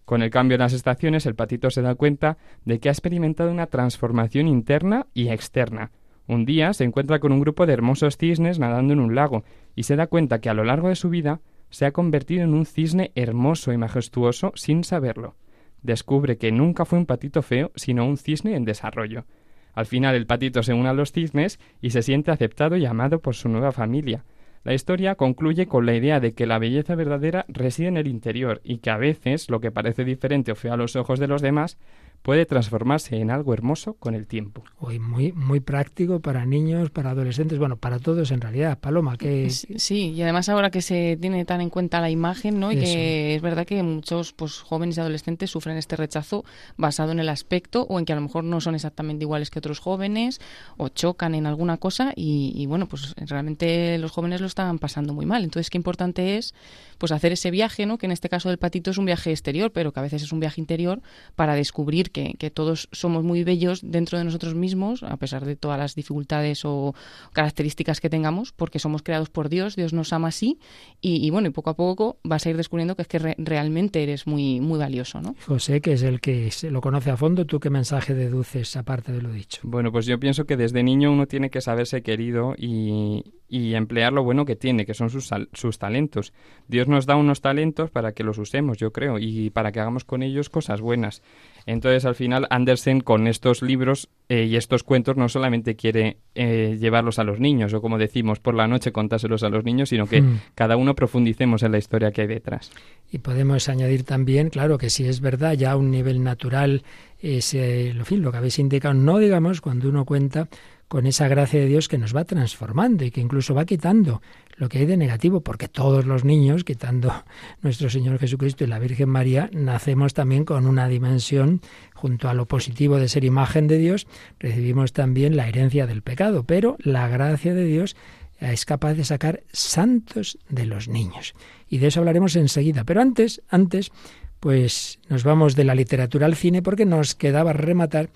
Con 0.04 0.22
el 0.22 0.30
cambio 0.30 0.56
en 0.56 0.60
las 0.60 0.74
estaciones, 0.74 1.24
el 1.24 1.34
patito 1.34 1.70
se 1.70 1.82
da 1.82 1.94
cuenta 1.94 2.36
de 2.64 2.78
que 2.78 2.88
ha 2.88 2.92
experimentado 2.92 3.50
una 3.50 3.68
transformación 3.68 4.48
interna 4.48 5.06
y 5.14 5.28
externa. 5.28 5.92
Un 6.26 6.46
día 6.46 6.72
se 6.72 6.84
encuentra 6.84 7.18
con 7.18 7.32
un 7.32 7.40
grupo 7.40 7.66
de 7.66 7.74
hermosos 7.74 8.16
cisnes 8.16 8.58
nadando 8.58 8.92
en 8.92 9.00
un 9.00 9.14
lago 9.14 9.44
y 9.76 9.82
se 9.82 9.96
da 9.96 10.06
cuenta 10.06 10.40
que 10.40 10.48
a 10.48 10.54
lo 10.54 10.64
largo 10.64 10.88
de 10.88 10.96
su 10.96 11.10
vida 11.10 11.40
se 11.68 11.84
ha 11.86 11.92
convertido 11.92 12.44
en 12.44 12.54
un 12.54 12.66
cisne 12.66 13.12
hermoso 13.14 13.72
y 13.72 13.76
majestuoso 13.76 14.52
sin 14.54 14.84
saberlo. 14.84 15.34
Descubre 15.82 16.38
que 16.38 16.50
nunca 16.50 16.86
fue 16.86 16.98
un 16.98 17.06
patito 17.06 17.42
feo, 17.42 17.72
sino 17.74 18.06
un 18.06 18.16
cisne 18.16 18.56
en 18.56 18.64
desarrollo. 18.64 19.26
Al 19.74 19.86
final 19.86 20.14
el 20.14 20.26
patito 20.26 20.62
se 20.62 20.72
une 20.72 20.88
a 20.88 20.94
los 20.94 21.12
cisnes 21.12 21.58
y 21.82 21.90
se 21.90 22.02
siente 22.02 22.30
aceptado 22.30 22.76
y 22.76 22.86
amado 22.86 23.20
por 23.20 23.34
su 23.34 23.48
nueva 23.48 23.72
familia. 23.72 24.24
La 24.62 24.72
historia 24.72 25.16
concluye 25.16 25.66
con 25.66 25.84
la 25.84 25.94
idea 25.94 26.20
de 26.20 26.32
que 26.32 26.46
la 26.46 26.58
belleza 26.58 26.94
verdadera 26.94 27.44
reside 27.48 27.88
en 27.88 27.98
el 27.98 28.06
interior 28.06 28.62
y 28.64 28.78
que 28.78 28.88
a 28.88 28.96
veces 28.96 29.50
lo 29.50 29.60
que 29.60 29.70
parece 29.70 30.06
diferente 30.06 30.52
o 30.52 30.54
feo 30.54 30.72
a 30.72 30.78
los 30.78 30.96
ojos 30.96 31.18
de 31.18 31.28
los 31.28 31.42
demás 31.42 31.76
puede 32.24 32.46
transformarse 32.46 33.18
en 33.18 33.30
algo 33.30 33.52
hermoso 33.52 33.94
con 33.98 34.14
el 34.14 34.26
tiempo. 34.26 34.64
Hoy 34.78 34.98
muy 34.98 35.32
muy 35.32 35.60
práctico 35.60 36.20
para 36.20 36.46
niños, 36.46 36.88
para 36.88 37.10
adolescentes, 37.10 37.58
bueno, 37.58 37.76
para 37.76 37.98
todos 37.98 38.30
en 38.30 38.40
realidad. 38.40 38.78
Paloma, 38.78 39.18
que 39.18 39.50
sí, 39.50 40.12
y 40.12 40.22
además 40.22 40.48
ahora 40.48 40.70
que 40.70 40.80
se 40.80 41.18
tiene 41.20 41.44
tan 41.44 41.60
en 41.60 41.68
cuenta 41.68 42.00
la 42.00 42.08
imagen, 42.08 42.58
¿no? 42.58 42.72
Y 42.72 42.78
que 42.78 43.34
es 43.34 43.42
verdad 43.42 43.66
que 43.66 43.82
muchos 43.82 44.32
pues 44.32 44.60
jóvenes 44.60 44.96
y 44.96 45.00
adolescentes 45.00 45.50
sufren 45.50 45.76
este 45.76 45.96
rechazo 45.96 46.46
basado 46.78 47.12
en 47.12 47.20
el 47.20 47.28
aspecto 47.28 47.82
o 47.90 47.98
en 47.98 48.06
que 48.06 48.14
a 48.14 48.16
lo 48.16 48.22
mejor 48.22 48.42
no 48.42 48.58
son 48.62 48.74
exactamente 48.74 49.24
iguales 49.24 49.50
que 49.50 49.58
otros 49.58 49.78
jóvenes 49.78 50.40
o 50.78 50.88
chocan 50.88 51.34
en 51.34 51.44
alguna 51.44 51.76
cosa 51.76 52.14
y, 52.16 52.54
y 52.56 52.64
bueno, 52.64 52.88
pues 52.88 53.14
realmente 53.18 53.98
los 53.98 54.12
jóvenes 54.12 54.40
lo 54.40 54.46
están 54.46 54.78
pasando 54.78 55.12
muy 55.12 55.26
mal. 55.26 55.44
Entonces, 55.44 55.68
qué 55.68 55.76
importante 55.76 56.38
es 56.38 56.54
pues 56.96 57.12
hacer 57.12 57.32
ese 57.32 57.50
viaje, 57.50 57.84
¿no? 57.84 57.98
Que 57.98 58.06
en 58.06 58.12
este 58.12 58.30
caso 58.30 58.48
del 58.48 58.56
patito 58.56 58.90
es 58.90 58.96
un 58.96 59.04
viaje 59.04 59.30
exterior, 59.30 59.72
pero 59.72 59.92
que 59.92 60.00
a 60.00 60.02
veces 60.02 60.22
es 60.22 60.32
un 60.32 60.40
viaje 60.40 60.58
interior 60.58 61.02
para 61.36 61.54
descubrir 61.54 62.13
que, 62.14 62.50
todos 62.50 62.88
somos 62.92 63.24
muy 63.24 63.42
bellos 63.42 63.80
dentro 63.82 64.16
de 64.16 64.24
nosotros 64.24 64.54
mismos, 64.54 65.02
a 65.02 65.16
pesar 65.16 65.44
de 65.44 65.56
todas 65.56 65.78
las 65.78 65.94
dificultades 65.94 66.64
o 66.64 66.94
características 67.32 68.00
que 68.00 68.08
tengamos, 68.08 68.52
porque 68.52 68.78
somos 68.78 69.02
creados 69.02 69.28
por 69.28 69.48
Dios, 69.48 69.74
Dios 69.74 69.92
nos 69.92 70.12
ama 70.12 70.28
así, 70.28 70.58
y, 71.00 71.28
bueno, 71.30 71.48
y 71.48 71.50
poco 71.50 71.70
a 71.70 71.74
poco 71.74 72.18
vas 72.22 72.46
a 72.46 72.50
ir 72.50 72.56
descubriendo 72.56 72.94
que 72.94 73.02
es 73.02 73.08
que 73.08 73.18
realmente 73.18 74.02
eres 74.02 74.26
muy, 74.26 74.60
muy 74.60 74.78
valioso, 74.78 75.20
¿no? 75.20 75.34
José, 75.46 75.80
que 75.80 75.92
es 75.92 76.02
el 76.02 76.20
que 76.20 76.50
se 76.50 76.70
lo 76.70 76.80
conoce 76.80 77.10
a 77.10 77.16
fondo, 77.16 77.44
¿tú 77.44 77.58
qué 77.58 77.70
mensaje 77.70 78.14
deduces 78.14 78.76
aparte 78.76 79.12
de 79.12 79.20
lo 79.20 79.32
dicho? 79.32 79.60
Bueno, 79.64 79.90
pues 79.90 80.06
yo 80.06 80.18
pienso 80.20 80.44
que 80.44 80.56
desde 80.56 80.82
niño 80.82 81.10
uno 81.10 81.26
tiene 81.26 81.50
que 81.50 81.60
saberse 81.60 82.02
querido 82.02 82.54
y, 82.56 83.24
y 83.48 83.74
emplear 83.74 84.12
lo 84.12 84.24
bueno 84.24 84.44
que 84.44 84.56
tiene, 84.56 84.86
que 84.86 84.94
son 84.94 85.10
sus, 85.10 85.30
sus 85.52 85.78
talentos. 85.78 86.32
Dios 86.66 86.88
nos 86.88 87.06
da 87.06 87.16
unos 87.16 87.40
talentos 87.40 87.90
para 87.90 88.12
que 88.12 88.24
los 88.24 88.38
usemos, 88.38 88.78
yo 88.78 88.92
creo, 88.92 89.18
y 89.18 89.50
para 89.50 89.70
que 89.70 89.80
hagamos 89.80 90.04
con 90.04 90.22
ellos 90.22 90.50
cosas 90.50 90.80
buenas. 90.80 91.22
Entonces, 91.66 92.03
al 92.04 92.14
final, 92.14 92.46
Andersen 92.50 93.00
con 93.00 93.26
estos 93.26 93.62
libros 93.62 94.08
eh, 94.28 94.44
y 94.44 94.56
estos 94.56 94.82
cuentos 94.82 95.16
no 95.16 95.28
solamente 95.28 95.76
quiere 95.76 96.18
eh, 96.34 96.76
llevarlos 96.80 97.18
a 97.18 97.24
los 97.24 97.40
niños, 97.40 97.74
o 97.74 97.80
como 97.80 97.98
decimos, 97.98 98.40
por 98.40 98.54
la 98.54 98.66
noche 98.66 98.92
contárselos 98.92 99.42
a 99.42 99.48
los 99.48 99.64
niños, 99.64 99.88
sino 99.88 100.06
que 100.06 100.22
hmm. 100.22 100.40
cada 100.54 100.76
uno 100.76 100.94
profundicemos 100.94 101.62
en 101.62 101.72
la 101.72 101.78
historia 101.78 102.12
que 102.12 102.22
hay 102.22 102.26
detrás. 102.26 102.70
Y 103.10 103.18
podemos 103.18 103.68
añadir 103.68 104.04
también, 104.04 104.50
claro, 104.50 104.78
que 104.78 104.90
si 104.90 105.06
es 105.06 105.20
verdad, 105.20 105.54
ya 105.54 105.72
a 105.72 105.76
un 105.76 105.90
nivel 105.90 106.22
natural, 106.22 106.82
ese, 107.20 107.92
lo, 107.94 108.04
fin, 108.04 108.22
lo 108.22 108.30
que 108.30 108.38
habéis 108.38 108.58
indicado, 108.58 108.94
no 108.94 109.18
digamos 109.18 109.60
cuando 109.60 109.88
uno 109.88 110.04
cuenta 110.04 110.48
con 110.94 111.08
esa 111.08 111.26
gracia 111.26 111.58
de 111.58 111.66
Dios 111.66 111.88
que 111.88 111.98
nos 111.98 112.14
va 112.14 112.24
transformando 112.24 113.04
y 113.04 113.10
que 113.10 113.20
incluso 113.20 113.52
va 113.52 113.64
quitando 113.64 114.22
lo 114.54 114.68
que 114.68 114.78
hay 114.78 114.86
de 114.86 114.96
negativo, 114.96 115.40
porque 115.40 115.66
todos 115.66 116.06
los 116.06 116.24
niños, 116.24 116.62
quitando 116.62 117.12
nuestro 117.62 117.90
Señor 117.90 118.20
Jesucristo 118.20 118.62
y 118.62 118.68
la 118.68 118.78
Virgen 118.78 119.08
María, 119.08 119.50
nacemos 119.52 120.14
también 120.14 120.44
con 120.44 120.68
una 120.68 120.86
dimensión, 120.86 121.62
junto 121.94 122.28
a 122.28 122.34
lo 122.34 122.46
positivo 122.46 122.96
de 122.98 123.08
ser 123.08 123.24
imagen 123.24 123.66
de 123.66 123.78
Dios, 123.78 124.06
recibimos 124.38 124.92
también 124.92 125.36
la 125.36 125.48
herencia 125.48 125.88
del 125.88 126.02
pecado, 126.02 126.44
pero 126.44 126.76
la 126.78 127.08
gracia 127.08 127.54
de 127.54 127.64
Dios 127.64 127.96
es 128.38 128.64
capaz 128.64 128.94
de 128.94 129.04
sacar 129.04 129.42
santos 129.50 130.38
de 130.48 130.64
los 130.64 130.86
niños. 130.86 131.34
Y 131.68 131.78
de 131.78 131.88
eso 131.88 131.98
hablaremos 131.98 132.36
enseguida. 132.36 132.84
Pero 132.84 133.00
antes, 133.00 133.42
antes, 133.48 133.90
pues 134.38 135.00
nos 135.08 135.24
vamos 135.24 135.56
de 135.56 135.64
la 135.64 135.74
literatura 135.74 136.26
al 136.26 136.36
cine 136.36 136.62
porque 136.62 136.86
nos 136.86 137.16
quedaba 137.16 137.52
rematar 137.52 138.10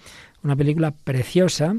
una 0.44 0.54
película 0.54 0.92
preciosa 0.92 1.74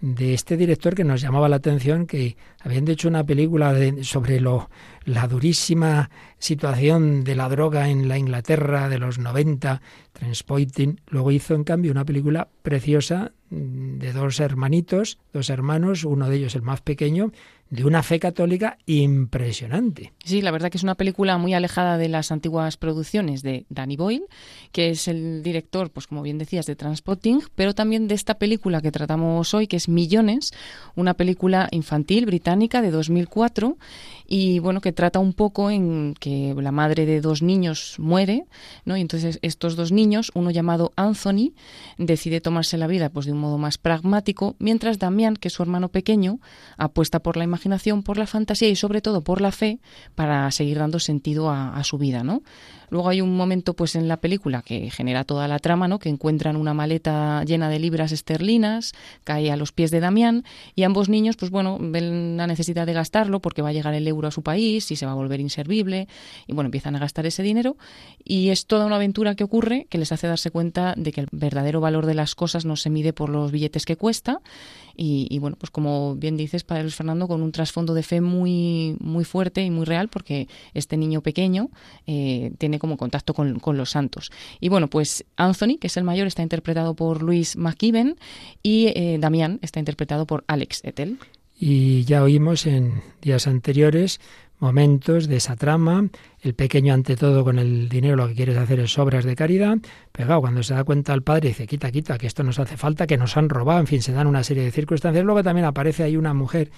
de 0.00 0.32
este 0.32 0.56
director 0.56 0.94
que 0.94 1.04
nos 1.04 1.20
llamaba 1.20 1.48
la 1.48 1.56
atención 1.56 2.06
que 2.06 2.36
habiendo 2.60 2.92
hecho 2.92 3.08
una 3.08 3.24
película 3.24 3.74
sobre 4.02 4.40
lo, 4.40 4.70
la 5.04 5.28
durísima 5.28 6.10
situación 6.38 7.22
de 7.22 7.36
la 7.36 7.48
droga 7.48 7.88
en 7.88 8.08
la 8.08 8.16
Inglaterra 8.16 8.88
de 8.88 8.98
los 8.98 9.18
90, 9.18 9.82
Transpoiting, 10.12 11.00
luego 11.08 11.30
hizo 11.30 11.54
en 11.54 11.64
cambio 11.64 11.92
una 11.92 12.04
película 12.04 12.48
preciosa 12.62 13.32
de 13.50 14.12
dos 14.12 14.40
hermanitos, 14.40 15.18
dos 15.32 15.50
hermanos, 15.50 16.04
uno 16.04 16.30
de 16.30 16.36
ellos 16.36 16.54
el 16.54 16.62
más 16.62 16.80
pequeño, 16.80 17.32
de 17.70 17.84
una 17.84 18.02
fe 18.02 18.18
católica 18.18 18.78
impresionante. 18.86 20.12
Sí, 20.24 20.42
la 20.42 20.50
verdad 20.50 20.70
que 20.70 20.76
es 20.76 20.82
una 20.82 20.96
película 20.96 21.38
muy 21.38 21.54
alejada 21.54 21.98
de 21.98 22.08
las 22.08 22.32
antiguas 22.32 22.76
producciones 22.76 23.42
de 23.42 23.64
Danny 23.68 23.96
Boyle, 23.96 24.24
que 24.72 24.90
es 24.90 25.06
el 25.06 25.44
director, 25.44 25.90
pues 25.90 26.08
como 26.08 26.22
bien 26.22 26.38
decías, 26.38 26.66
de 26.66 26.74
Transpotting, 26.74 27.42
pero 27.54 27.74
también 27.74 28.08
de 28.08 28.16
esta 28.16 28.34
película 28.34 28.80
que 28.80 28.90
tratamos 28.90 29.54
hoy, 29.54 29.68
que 29.68 29.76
es 29.76 29.88
Millones, 29.88 30.52
una 30.96 31.14
película 31.14 31.68
infantil 31.70 32.26
británica 32.26 32.82
de 32.82 32.90
2004 32.90 33.78
y 34.26 34.58
bueno, 34.58 34.80
que 34.80 34.92
trata 34.92 35.18
un 35.18 35.32
poco 35.32 35.70
en 35.70 36.14
que 36.18 36.54
la 36.56 36.72
madre 36.72 37.06
de 37.06 37.20
dos 37.20 37.42
niños 37.42 37.96
muere, 37.98 38.44
¿no? 38.84 38.96
Y 38.96 39.00
entonces 39.00 39.38
estos 39.42 39.76
dos 39.76 39.92
niños, 39.92 40.30
uno 40.34 40.50
llamado 40.50 40.92
Anthony, 40.96 41.52
decide 41.98 42.40
tomarse 42.40 42.78
la 42.78 42.86
vida 42.86 43.10
pues 43.10 43.26
de 43.26 43.32
un 43.32 43.38
modo 43.38 43.58
más 43.58 43.78
pragmático, 43.78 44.56
mientras 44.58 44.98
Damián, 44.98 45.36
que 45.36 45.48
es 45.48 45.54
su 45.54 45.62
hermano 45.62 45.88
pequeño, 45.88 46.40
apuesta 46.76 47.20
por 47.20 47.36
la 47.36 47.44
imagen 47.44 47.59
imaginación, 47.60 48.02
por 48.02 48.16
la 48.16 48.26
fantasía 48.26 48.68
y 48.68 48.76
sobre 48.76 49.00
todo 49.00 49.22
por 49.22 49.40
la 49.40 49.52
fe 49.52 49.78
para 50.14 50.50
seguir 50.50 50.78
dando 50.78 50.98
sentido 50.98 51.50
a, 51.50 51.76
a 51.76 51.84
su 51.84 51.98
vida, 51.98 52.24
¿no? 52.24 52.42
Luego 52.90 53.08
hay 53.08 53.20
un 53.20 53.36
momento 53.36 53.74
pues 53.74 53.94
en 53.96 54.08
la 54.08 54.18
película 54.18 54.62
que 54.62 54.90
genera 54.90 55.24
toda 55.24 55.48
la 55.48 55.58
trama, 55.58 55.88
¿no? 55.88 55.98
Que 55.98 56.08
encuentran 56.08 56.56
una 56.56 56.74
maleta 56.74 57.42
llena 57.44 57.68
de 57.68 57.78
libras 57.78 58.12
esterlinas, 58.12 58.92
cae 59.24 59.50
a 59.50 59.56
los 59.56 59.72
pies 59.72 59.90
de 59.90 60.00
Damián 60.00 60.44
y 60.74 60.82
ambos 60.82 61.08
niños 61.08 61.36
pues 61.36 61.50
bueno, 61.50 61.78
ven 61.80 62.36
la 62.36 62.46
necesidad 62.46 62.86
de 62.86 62.92
gastarlo 62.92 63.40
porque 63.40 63.62
va 63.62 63.70
a 63.70 63.72
llegar 63.72 63.94
el 63.94 64.06
euro 64.06 64.28
a 64.28 64.30
su 64.30 64.42
país 64.42 64.90
y 64.90 64.96
se 64.96 65.06
va 65.06 65.12
a 65.12 65.14
volver 65.14 65.40
inservible 65.40 66.08
y 66.46 66.52
bueno, 66.52 66.66
empiezan 66.66 66.96
a 66.96 66.98
gastar 66.98 67.26
ese 67.26 67.42
dinero 67.42 67.76
y 68.24 68.50
es 68.50 68.66
toda 68.66 68.86
una 68.86 68.96
aventura 68.96 69.34
que 69.34 69.44
ocurre 69.44 69.86
que 69.88 69.98
les 69.98 70.12
hace 70.12 70.26
darse 70.26 70.50
cuenta 70.50 70.94
de 70.96 71.12
que 71.12 71.22
el 71.22 71.28
verdadero 71.32 71.80
valor 71.80 72.06
de 72.06 72.14
las 72.14 72.34
cosas 72.34 72.64
no 72.64 72.76
se 72.76 72.90
mide 72.90 73.12
por 73.12 73.28
los 73.28 73.52
billetes 73.52 73.86
que 73.86 73.96
cuesta 73.96 74.40
y, 75.02 75.38
bueno, 75.38 75.56
pues 75.58 75.70
como 75.70 76.14
bien 76.16 76.36
dices, 76.36 76.62
Padre 76.62 76.82
Luis 76.82 76.94
Fernando, 76.94 77.26
con 77.26 77.40
un 77.40 77.52
trasfondo 77.52 77.94
de 77.94 78.02
fe 78.02 78.20
muy, 78.20 78.96
muy 79.00 79.24
fuerte 79.24 79.62
y 79.62 79.70
muy 79.70 79.86
real, 79.86 80.08
porque 80.08 80.46
este 80.74 80.98
niño 80.98 81.22
pequeño 81.22 81.70
eh, 82.06 82.52
tiene 82.58 82.78
como 82.80 82.96
contacto 82.96 83.32
con, 83.32 83.60
con, 83.60 83.76
los 83.76 83.90
santos. 83.90 84.32
Y 84.58 84.68
bueno, 84.68 84.88
pues 84.88 85.24
Anthony, 85.36 85.78
que 85.80 85.86
es 85.86 85.96
el 85.96 86.02
mayor, 86.02 86.26
está 86.26 86.42
interpretado 86.42 86.94
por 86.94 87.22
Luis 87.22 87.56
McKibben 87.56 88.16
y 88.62 88.88
eh, 88.96 89.18
Damián 89.20 89.60
está 89.62 89.78
interpretado 89.78 90.26
por 90.26 90.42
Alex 90.48 90.80
Etel. 90.82 91.18
Y 91.58 92.04
ya 92.04 92.22
oímos 92.22 92.66
en 92.66 93.02
días 93.20 93.46
anteriores 93.46 94.18
momentos 94.60 95.26
de 95.26 95.36
esa 95.36 95.56
trama. 95.56 96.08
El 96.40 96.54
pequeño, 96.54 96.94
ante 96.94 97.16
todo, 97.16 97.44
con 97.44 97.58
el 97.58 97.88
dinero 97.88 98.16
lo 98.16 98.28
que 98.28 98.34
quiere 98.34 98.52
es 98.52 98.58
hacer 98.58 98.80
es 98.80 98.98
obras 98.98 99.24
de 99.24 99.34
caridad. 99.34 99.78
Pero 100.12 100.40
cuando 100.40 100.62
se 100.62 100.74
da 100.74 100.84
cuenta 100.84 101.12
el 101.12 101.22
padre, 101.22 101.48
dice: 101.48 101.66
quita, 101.66 101.90
quita, 101.90 102.16
que 102.18 102.26
esto 102.26 102.44
nos 102.44 102.58
hace 102.58 102.76
falta, 102.76 103.06
que 103.06 103.16
nos 103.16 103.36
han 103.36 103.48
robado. 103.48 103.80
En 103.80 103.86
fin, 103.86 104.02
se 104.02 104.12
dan 104.12 104.26
una 104.26 104.44
serie 104.44 104.62
de 104.62 104.70
circunstancias. 104.70 105.24
Luego 105.24 105.42
también 105.42 105.66
aparece 105.66 106.02
ahí 106.04 106.16
una 106.16 106.34
mujer 106.34 106.70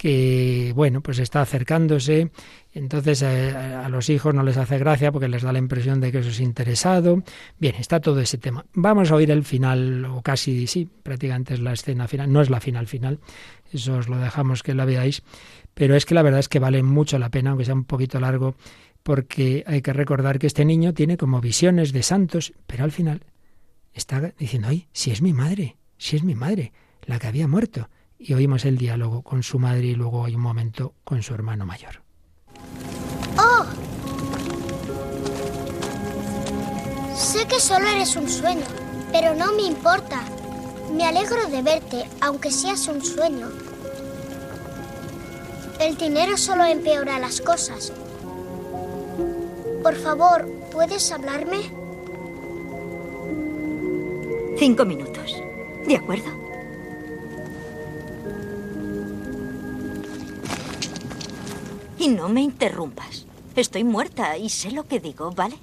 que, 0.00 0.72
bueno, 0.74 1.02
pues 1.02 1.18
está 1.18 1.42
acercándose. 1.42 2.30
Entonces 2.72 3.22
a 3.22 3.86
los 3.90 4.08
hijos 4.08 4.34
no 4.34 4.42
les 4.42 4.56
hace 4.56 4.78
gracia 4.78 5.12
porque 5.12 5.28
les 5.28 5.42
da 5.42 5.52
la 5.52 5.58
impresión 5.58 6.00
de 6.00 6.10
que 6.10 6.20
eso 6.20 6.30
es 6.30 6.40
interesado. 6.40 7.22
Bien, 7.58 7.74
está 7.76 8.00
todo 8.00 8.18
ese 8.20 8.38
tema. 8.38 8.64
Vamos 8.72 9.10
a 9.10 9.16
oír 9.16 9.30
el 9.30 9.44
final, 9.44 10.06
o 10.06 10.22
casi 10.22 10.66
sí, 10.66 10.88
prácticamente 11.02 11.52
es 11.52 11.60
la 11.60 11.74
escena 11.74 12.08
final. 12.08 12.32
No 12.32 12.40
es 12.40 12.48
la 12.48 12.60
final 12.60 12.86
final, 12.86 13.18
eso 13.74 13.98
os 13.98 14.08
lo 14.08 14.16
dejamos 14.16 14.62
que 14.62 14.72
la 14.72 14.86
veáis 14.86 15.22
pero 15.74 15.96
es 15.96 16.04
que 16.04 16.14
la 16.14 16.22
verdad 16.22 16.40
es 16.40 16.48
que 16.48 16.58
vale 16.58 16.82
mucho 16.82 17.18
la 17.18 17.30
pena, 17.30 17.50
aunque 17.50 17.64
sea 17.64 17.74
un 17.74 17.84
poquito 17.84 18.20
largo, 18.20 18.54
porque 19.02 19.64
hay 19.66 19.82
que 19.82 19.92
recordar 19.92 20.38
que 20.38 20.46
este 20.46 20.64
niño 20.64 20.92
tiene 20.92 21.16
como 21.16 21.40
visiones 21.40 21.92
de 21.92 22.02
santos, 22.02 22.52
pero 22.66 22.84
al 22.84 22.92
final 22.92 23.22
está 23.92 24.32
diciendo, 24.38 24.68
ay, 24.68 24.88
si 24.92 25.10
es 25.10 25.22
mi 25.22 25.32
madre, 25.32 25.76
si 25.96 26.16
es 26.16 26.22
mi 26.22 26.34
madre, 26.34 26.72
la 27.06 27.18
que 27.18 27.28
había 27.28 27.48
muerto. 27.48 27.88
Y 28.22 28.34
oímos 28.34 28.66
el 28.66 28.76
diálogo 28.76 29.22
con 29.22 29.42
su 29.42 29.58
madre 29.58 29.86
y 29.86 29.94
luego 29.94 30.26
hay 30.26 30.34
un 30.34 30.42
momento 30.42 30.92
con 31.04 31.22
su 31.22 31.32
hermano 31.32 31.64
mayor. 31.64 32.02
¡Oh! 33.38 33.64
Sé 37.16 37.46
que 37.48 37.58
solo 37.58 37.88
eres 37.88 38.16
un 38.16 38.28
sueño, 38.28 38.66
pero 39.10 39.34
no 39.34 39.52
me 39.52 39.62
importa. 39.62 40.22
Me 40.94 41.06
alegro 41.06 41.46
de 41.46 41.62
verte, 41.62 42.04
aunque 42.20 42.50
seas 42.50 42.88
un 42.88 43.02
sueño. 43.02 43.48
El 45.80 45.96
dinero 45.96 46.36
solo 46.36 46.64
empeora 46.64 47.18
las 47.18 47.40
cosas. 47.40 47.90
Por 49.82 49.94
favor, 49.96 50.46
¿puedes 50.70 51.10
hablarme? 51.10 51.70
Cinco 54.58 54.84
minutos. 54.84 55.42
¿De 55.86 55.96
acuerdo? 55.96 56.49
Y 62.00 62.08
no 62.08 62.30
me 62.30 62.40
interrumpas. 62.40 63.26
Estoy 63.54 63.84
muerta 63.84 64.38
y 64.38 64.48
sé 64.48 64.70
lo 64.70 64.88
que 64.88 65.00
digo, 65.00 65.32
¿vale? 65.32 65.56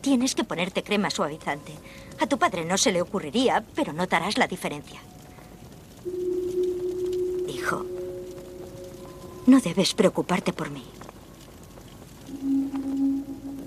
Tienes 0.00 0.36
que 0.36 0.44
ponerte 0.44 0.84
crema 0.84 1.10
suavizante. 1.10 1.72
A 2.20 2.28
tu 2.28 2.38
padre 2.38 2.64
no 2.64 2.78
se 2.78 2.92
le 2.92 3.02
ocurriría, 3.02 3.64
pero 3.74 3.92
notarás 3.92 4.38
la 4.38 4.46
diferencia. 4.46 5.00
Hijo, 7.48 7.84
no 9.46 9.58
debes 9.58 9.94
preocuparte 9.94 10.52
por 10.52 10.70
mí. 10.70 10.84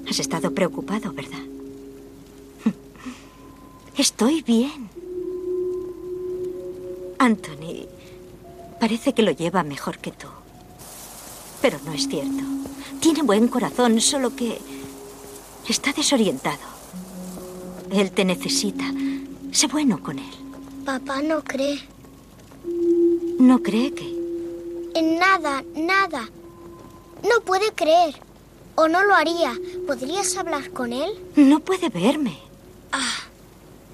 Has 0.09 0.19
estado 0.19 0.53
preocupado, 0.53 1.11
¿verdad? 1.11 1.43
Estoy 3.97 4.43
bien. 4.43 4.89
Anthony 7.19 7.85
parece 8.79 9.13
que 9.13 9.23
lo 9.23 9.31
lleva 9.31 9.63
mejor 9.63 9.97
que 9.97 10.11
tú. 10.13 10.27
Pero 11.61 11.79
no 11.85 11.93
es 11.93 12.07
cierto. 12.07 12.43
Tiene 12.99 13.21
buen 13.23 13.47
corazón, 13.47 13.99
solo 14.01 14.35
que 14.35 14.59
está 15.67 15.91
desorientado. 15.93 16.59
Él 17.91 18.11
te 18.11 18.25
necesita. 18.25 18.85
Sé 19.51 19.67
bueno 19.67 20.01
con 20.01 20.19
él. 20.19 20.33
Papá 20.85 21.21
no 21.21 21.43
cree. 21.43 21.79
¿No 23.39 23.61
cree 23.61 23.93
que? 23.93 24.07
En 24.95 25.19
nada, 25.19 25.63
nada. 25.75 26.29
No 27.23 27.41
puede 27.45 27.71
creer. 27.73 28.15
O 28.75 28.87
no 28.87 29.03
lo 29.03 29.13
haría. 29.13 29.53
¿Podrías 29.85 30.35
hablar 30.37 30.71
con 30.71 30.93
él? 30.93 31.11
No 31.35 31.59
puede 31.59 31.89
verme. 31.89 32.37
Ah, 32.91 33.17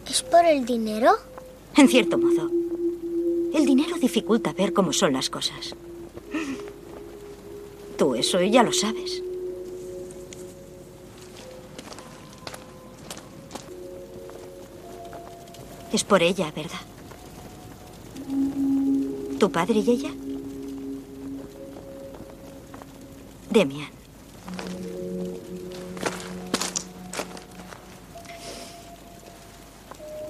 ¿es 0.09 0.21
por 0.23 0.45
el 0.45 0.65
dinero? 0.65 1.11
En 1.75 1.87
cierto 1.87 2.17
modo. 2.17 2.49
El 3.53 3.65
dinero 3.65 3.95
dificulta 3.97 4.53
ver 4.53 4.73
cómo 4.73 4.91
son 4.93 5.13
las 5.13 5.29
cosas. 5.29 5.75
Tú 7.97 8.15
eso 8.15 8.41
ya 8.41 8.63
lo 8.63 8.73
sabes. 8.73 9.21
Es 15.93 16.03
por 16.03 16.23
ella, 16.23 16.51
¿verdad? 16.55 16.81
¿Tu 19.39 19.51
padre 19.51 19.79
y 19.79 19.91
ella? 19.91 20.11
Demian. 23.51 23.89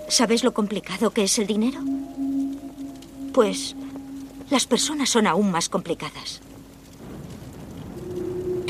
¿Sabes 0.10 0.43
lo 0.43 0.54
complicado 0.54 1.10
que 1.10 1.23
es 1.23 1.39
el 1.39 1.47
dinero? 1.47 1.80
Pues 3.34 3.76
las 4.52 4.67
personas 4.67 5.10
son 5.10 5.26
aún 5.26 5.49
más 5.49 5.69
complicadas. 5.69 6.42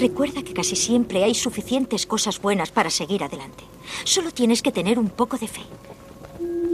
Recuerda 0.03 0.43
que 0.43 0.53
casi 0.53 0.75
siempre 0.75 1.23
hay 1.23 1.33
suficientes 1.33 2.05
cosas 2.05 2.41
buenas 2.41 2.71
para 2.71 2.89
seguir 2.89 3.23
adelante. 3.23 3.63
Solo 4.03 4.31
tienes 4.31 4.61
que 4.61 4.73
tener 4.73 4.99
un 4.99 5.07
poco 5.07 5.37
de 5.37 5.47
fe. 5.47 5.61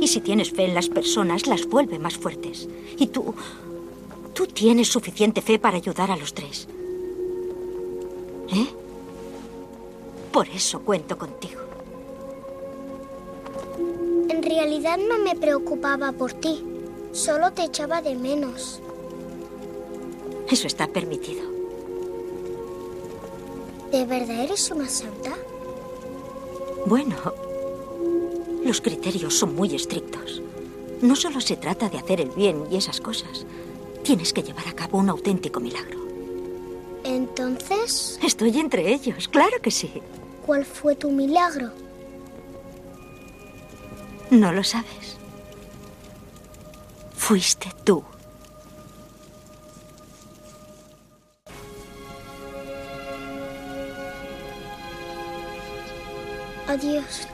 Y 0.01 0.07
si 0.07 0.19
tienes 0.19 0.49
fe 0.49 0.65
en 0.65 0.73
las 0.73 0.89
personas, 0.89 1.45
las 1.45 1.67
vuelve 1.67 1.99
más 1.99 2.17
fuertes. 2.17 2.67
Y 2.97 3.05
tú... 3.05 3.35
Tú 4.33 4.47
tienes 4.47 4.87
suficiente 4.87 5.43
fe 5.43 5.59
para 5.59 5.77
ayudar 5.77 6.09
a 6.09 6.17
los 6.17 6.33
tres. 6.33 6.67
¿Eh? 8.51 8.67
Por 10.31 10.47
eso 10.49 10.79
cuento 10.79 11.15
contigo. 11.15 11.61
En 14.27 14.41
realidad 14.41 14.97
no 14.97 15.19
me 15.19 15.35
preocupaba 15.35 16.13
por 16.13 16.33
ti. 16.33 16.63
Solo 17.11 17.53
te 17.53 17.65
echaba 17.65 18.01
de 18.01 18.15
menos. 18.15 18.81
Eso 20.49 20.65
está 20.65 20.87
permitido. 20.87 21.58
¿De 23.91 24.05
verdad 24.05 24.43
eres 24.43 24.69
una 24.69 24.87
santa? 24.87 25.35
Bueno, 26.85 27.15
los 28.63 28.81
criterios 28.81 29.37
son 29.37 29.55
muy 29.55 29.75
estrictos. 29.75 30.41
No 31.01 31.15
solo 31.15 31.41
se 31.41 31.55
trata 31.55 31.89
de 31.89 31.97
hacer 31.97 32.21
el 32.21 32.29
bien 32.29 32.65
y 32.69 32.77
esas 32.77 33.01
cosas. 33.01 33.45
Tienes 34.03 34.31
que 34.31 34.43
llevar 34.43 34.67
a 34.67 34.73
cabo 34.73 34.99
un 34.99 35.09
auténtico 35.09 35.59
milagro. 35.59 35.99
Entonces... 37.03 38.19
Estoy 38.21 38.59
entre 38.59 38.93
ellos, 38.93 39.27
claro 39.27 39.59
que 39.61 39.71
sí. 39.71 39.91
¿Cuál 40.45 40.65
fue 40.65 40.95
tu 40.95 41.09
milagro? 41.09 41.71
No 44.29 44.51
lo 44.51 44.63
sabes. 44.63 45.17
Fuiste 47.15 47.69
tú. 47.83 48.03
Adiós. 56.69 57.27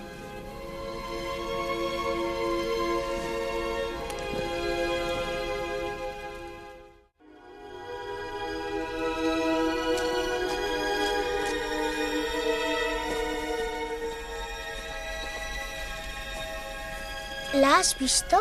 ¿La 17.56 17.80
has 17.80 18.00
visto? 18.00 18.38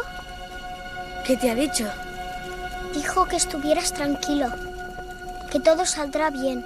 ¿Qué 1.27 1.37
te 1.37 1.51
ha 1.51 1.57
dicho? 1.57 1.91
Dijo 2.93 3.27
que 3.27 3.35
estuvieras 3.35 3.93
tranquilo. 3.93 4.47
que 5.51 5.59
todo 5.59 5.85
saldrá 5.87 6.31
bien. 6.31 6.65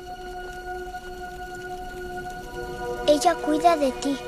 Ella 3.09 3.35
cuida 3.35 3.75
de 3.75 3.91
ti. 3.93 4.19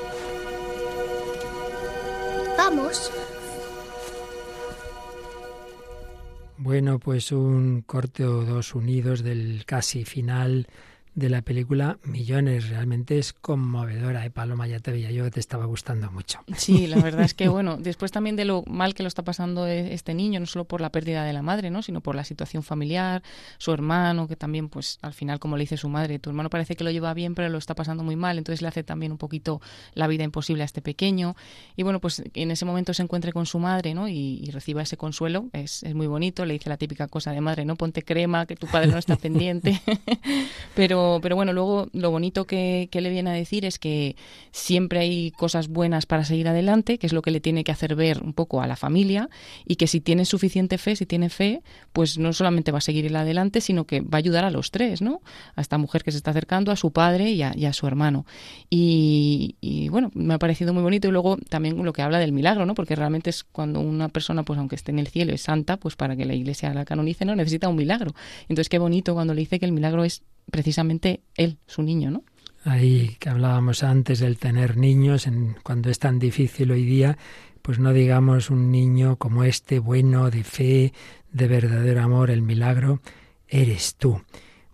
Bueno, 6.57 6.99
pues 6.99 7.31
un 7.31 7.81
corte 7.81 8.23
o 8.25 8.45
dos 8.45 8.75
unidos 8.75 9.23
del 9.23 9.63
casi 9.65 10.05
final 10.05 10.67
de 11.13 11.29
la 11.29 11.41
película 11.41 11.99
Millones. 12.03 12.69
Realmente 12.69 13.19
es 13.19 13.33
conmovedora, 13.33 14.25
¿eh? 14.25 14.31
Paloma? 14.31 14.67
Ya 14.67 14.79
te 14.79 14.91
veía 14.91 15.11
yo 15.11 15.23
que 15.25 15.31
te 15.31 15.39
estaba 15.39 15.65
gustando 15.65 16.09
mucho. 16.11 16.39
Sí, 16.55 16.87
la 16.87 16.97
verdad 17.01 17.23
es 17.23 17.33
que, 17.33 17.49
bueno, 17.49 17.77
después 17.77 18.11
también 18.11 18.35
de 18.35 18.45
lo 18.45 18.63
mal 18.67 18.93
que 18.93 19.03
lo 19.03 19.07
está 19.07 19.23
pasando 19.23 19.67
e-, 19.67 19.93
este 19.93 20.13
niño, 20.13 20.39
no 20.39 20.45
solo 20.45 20.65
por 20.65 20.79
la 20.79 20.89
pérdida 20.89 21.23
de 21.23 21.33
la 21.33 21.41
madre, 21.41 21.69
¿no? 21.69 21.81
sino 21.81 22.01
por 22.01 22.15
la 22.15 22.23
situación 22.23 22.63
familiar, 22.63 23.23
su 23.57 23.71
hermano, 23.71 24.27
que 24.27 24.35
también, 24.35 24.69
pues 24.69 24.99
al 25.01 25.13
final, 25.13 25.39
como 25.39 25.57
le 25.57 25.63
dice 25.63 25.77
su 25.77 25.89
madre, 25.89 26.19
tu 26.19 26.29
hermano 26.29 26.49
parece 26.49 26.75
que 26.75 26.83
lo 26.83 26.91
lleva 26.91 27.13
bien, 27.13 27.35
pero 27.35 27.49
lo 27.49 27.57
está 27.57 27.75
pasando 27.75 28.03
muy 28.03 28.15
mal, 28.15 28.37
entonces 28.37 28.61
le 28.61 28.69
hace 28.69 28.83
también 28.83 29.11
un 29.11 29.17
poquito 29.17 29.61
la 29.93 30.07
vida 30.07 30.23
imposible 30.23 30.63
a 30.63 30.65
este 30.65 30.81
pequeño. 30.81 31.35
Y 31.75 31.83
bueno, 31.83 31.99
pues 31.99 32.23
en 32.33 32.51
ese 32.51 32.63
momento 32.65 32.93
se 32.93 33.03
encuentre 33.03 33.33
con 33.33 33.45
su 33.45 33.59
madre 33.59 33.93
¿no? 33.93 34.07
y, 34.07 34.49
reciba 34.51 34.81
ese 34.81 34.97
consuelo, 34.97 35.47
es, 35.53 35.83
es 35.83 35.95
muy 35.95 36.07
bonito, 36.07 36.45
le 36.45 36.53
dice 36.53 36.69
la 36.69 36.75
típica 36.75 37.07
cosa 37.07 37.31
de 37.31 37.39
madre, 37.39 37.63
no 37.63 37.77
ponte 37.77 38.03
crema, 38.03 38.45
que 38.45 38.55
tu 38.55 38.67
padre 38.67 38.87
no 38.87 38.97
está 38.97 39.15
pendiente. 39.15 39.81
pero 40.75 41.00
pero, 41.21 41.35
bueno, 41.35 41.53
luego 41.53 41.87
lo 41.93 42.11
bonito 42.11 42.45
que, 42.45 42.89
le 42.91 43.09
viene 43.09 43.29
a 43.29 43.33
decir 43.33 43.65
es 43.65 43.79
que 43.79 44.15
siempre 44.51 44.99
hay 44.99 45.31
cosas 45.31 45.67
buenas 45.67 46.05
para 46.05 46.23
seguir 46.23 46.47
adelante, 46.47 46.97
que 46.97 47.07
es 47.07 47.13
lo 47.13 47.21
que 47.21 47.31
le 47.31 47.39
tiene 47.39 47.63
que 47.63 47.71
hacer 47.71 47.95
ver 47.95 48.21
un 48.23 48.33
poco 48.33 48.61
a 48.61 48.67
la 48.67 48.75
familia, 48.75 49.29
y 49.65 49.75
que 49.75 49.87
si 49.87 50.01
tiene 50.01 50.25
suficiente 50.25 50.77
fe, 50.77 50.95
si 50.95 51.05
tiene 51.05 51.29
fe, 51.29 51.61
pues 51.93 52.17
no 52.17 52.33
solamente 52.33 52.71
va 52.71 52.79
a 52.79 52.81
seguir 52.81 53.15
adelante, 53.15 53.61
sino 53.61 53.85
que 53.85 54.01
va 54.01 54.13
a 54.13 54.17
ayudar 54.17 54.45
a 54.45 54.51
los 54.51 54.71
tres, 54.71 55.01
¿no? 55.01 55.21
A 55.55 55.61
esta 55.61 55.77
mujer 55.77 56.03
que 56.03 56.11
se 56.11 56.17
está 56.17 56.31
acercando, 56.31 56.71
a 56.71 56.75
su 56.75 56.91
padre 56.91 57.31
y 57.31 57.41
a, 57.43 57.73
su 57.73 57.87
hermano. 57.87 58.25
Y, 58.69 59.55
y, 59.61 59.89
bueno, 59.89 60.11
me 60.13 60.33
ha 60.33 60.39
parecido 60.39 60.73
muy 60.73 60.83
bonito. 60.83 61.07
Y 61.07 61.11
luego 61.11 61.37
también 61.49 61.83
lo 61.83 61.93
que 61.93 62.01
habla 62.01 62.19
del 62.19 62.31
milagro, 62.31 62.65
¿no? 62.65 62.75
Porque 62.75 62.95
realmente 62.95 63.29
es 63.29 63.43
cuando 63.43 63.79
una 63.79 64.09
persona, 64.09 64.43
pues 64.43 64.59
aunque 64.59 64.75
esté 64.75 64.91
en 64.91 64.99
el 64.99 65.07
cielo, 65.07 65.33
es 65.33 65.41
santa, 65.41 65.77
pues 65.77 65.95
para 65.95 66.15
que 66.15 66.25
la 66.25 66.33
iglesia 66.33 66.73
la 66.73 66.85
canonice, 66.85 67.25
¿no? 67.25 67.35
Necesita 67.35 67.69
un 67.69 67.75
milagro. 67.75 68.13
Entonces, 68.43 68.69
qué 68.69 68.79
bonito 68.79 69.13
cuando 69.13 69.33
le 69.33 69.41
dice 69.41 69.59
que 69.59 69.65
el 69.65 69.71
milagro 69.71 70.03
es 70.03 70.23
precisamente 70.49 71.21
él, 71.35 71.57
su 71.67 71.83
niño, 71.83 72.11
¿no? 72.11 72.23
Ahí 72.63 73.17
que 73.19 73.29
hablábamos 73.29 73.83
antes 73.83 74.19
del 74.19 74.37
tener 74.37 74.77
niños, 74.77 75.25
en, 75.25 75.55
cuando 75.63 75.89
es 75.89 75.97
tan 75.99 76.19
difícil 76.19 76.71
hoy 76.71 76.85
día, 76.85 77.17
pues 77.61 77.79
no 77.79 77.91
digamos 77.93 78.49
un 78.49 78.71
niño 78.71 79.15
como 79.17 79.43
este, 79.43 79.79
bueno, 79.79 80.29
de 80.29 80.43
fe, 80.43 80.93
de 81.31 81.47
verdadero 81.47 82.03
amor, 82.03 82.29
el 82.29 82.41
milagro, 82.41 83.01
eres 83.47 83.95
tú. 83.95 84.21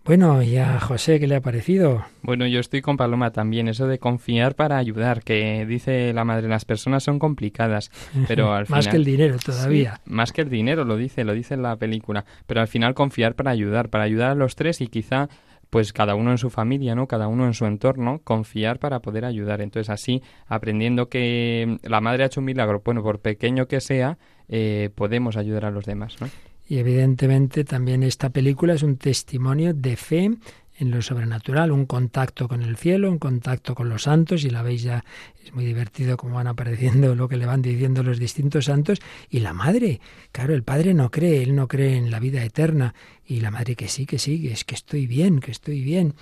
Bueno, 0.04 0.42
y 0.42 0.56
a 0.56 0.80
José, 0.80 1.20
¿qué 1.20 1.26
le 1.26 1.36
ha 1.36 1.42
parecido? 1.42 2.02
Bueno, 2.22 2.46
yo 2.46 2.60
estoy 2.60 2.80
con 2.80 2.96
Paloma 2.96 3.30
también, 3.30 3.68
eso 3.68 3.86
de 3.86 3.98
confiar 3.98 4.54
para 4.54 4.78
ayudar, 4.78 5.22
que 5.22 5.66
dice 5.66 6.14
la 6.14 6.24
madre, 6.24 6.48
las 6.48 6.64
personas 6.64 7.04
son 7.04 7.18
complicadas, 7.18 7.90
pero 8.26 8.54
al 8.54 8.64
final... 8.64 8.78
más 8.78 8.88
que 8.88 8.96
el 8.96 9.04
dinero 9.04 9.36
todavía. 9.38 10.00
más 10.06 10.32
que 10.32 10.40
el 10.40 10.48
dinero, 10.48 10.86
lo 10.86 10.96
dice, 10.96 11.24
lo 11.24 11.34
dice 11.34 11.54
en 11.54 11.62
la 11.62 11.76
película, 11.76 12.24
pero 12.46 12.62
al 12.62 12.68
final 12.68 12.94
confiar 12.94 13.34
para 13.34 13.50
ayudar, 13.50 13.90
para 13.90 14.04
ayudar 14.04 14.30
a 14.30 14.34
los 14.34 14.56
tres 14.56 14.80
y 14.80 14.86
quizá 14.86 15.28
pues 15.70 15.92
cada 15.92 16.14
uno 16.14 16.30
en 16.30 16.38
su 16.38 16.50
familia, 16.50 16.94
¿no? 16.94 17.06
Cada 17.06 17.28
uno 17.28 17.46
en 17.46 17.54
su 17.54 17.66
entorno, 17.66 18.20
confiar 18.24 18.78
para 18.78 19.00
poder 19.00 19.24
ayudar. 19.24 19.60
Entonces 19.60 19.90
así, 19.90 20.22
aprendiendo 20.46 21.08
que 21.08 21.78
la 21.82 22.00
madre 22.00 22.22
ha 22.22 22.26
hecho 22.26 22.40
un 22.40 22.46
milagro, 22.46 22.82
bueno, 22.84 23.02
por 23.02 23.20
pequeño 23.20 23.66
que 23.66 23.80
sea, 23.80 24.18
eh, 24.48 24.90
podemos 24.94 25.36
ayudar 25.36 25.66
a 25.66 25.70
los 25.70 25.84
demás, 25.84 26.16
¿no? 26.20 26.28
Y 26.66 26.78
evidentemente 26.78 27.64
también 27.64 28.02
esta 28.02 28.28
película 28.28 28.74
es 28.74 28.82
un 28.82 28.98
testimonio 28.98 29.72
de 29.72 29.96
fe 29.96 30.30
en 30.78 30.90
lo 30.90 31.02
sobrenatural, 31.02 31.72
un 31.72 31.86
contacto 31.86 32.48
con 32.48 32.62
el 32.62 32.76
cielo, 32.76 33.10
un 33.10 33.18
contacto 33.18 33.74
con 33.74 33.88
los 33.88 34.04
santos, 34.04 34.44
y 34.44 34.50
la 34.50 34.62
veis 34.62 34.82
ya, 34.82 35.04
es 35.44 35.52
muy 35.52 35.64
divertido 35.64 36.16
cómo 36.16 36.36
van 36.36 36.46
apareciendo 36.46 37.14
lo 37.14 37.28
que 37.28 37.36
le 37.36 37.46
van 37.46 37.62
diciendo 37.62 38.02
los 38.02 38.18
distintos 38.18 38.66
santos, 38.66 39.00
y 39.28 39.40
la 39.40 39.52
madre, 39.52 40.00
claro, 40.32 40.54
el 40.54 40.62
padre 40.62 40.94
no 40.94 41.10
cree, 41.10 41.42
él 41.42 41.54
no 41.54 41.68
cree 41.68 41.96
en 41.96 42.10
la 42.10 42.20
vida 42.20 42.44
eterna, 42.44 42.94
y 43.26 43.40
la 43.40 43.50
madre 43.50 43.74
que 43.74 43.88
sí, 43.88 44.06
que 44.06 44.18
sí, 44.18 44.40
que 44.40 44.52
es 44.52 44.64
que 44.64 44.74
estoy 44.74 45.06
bien, 45.06 45.40
que 45.40 45.50
estoy 45.50 45.82
bien, 45.82 46.14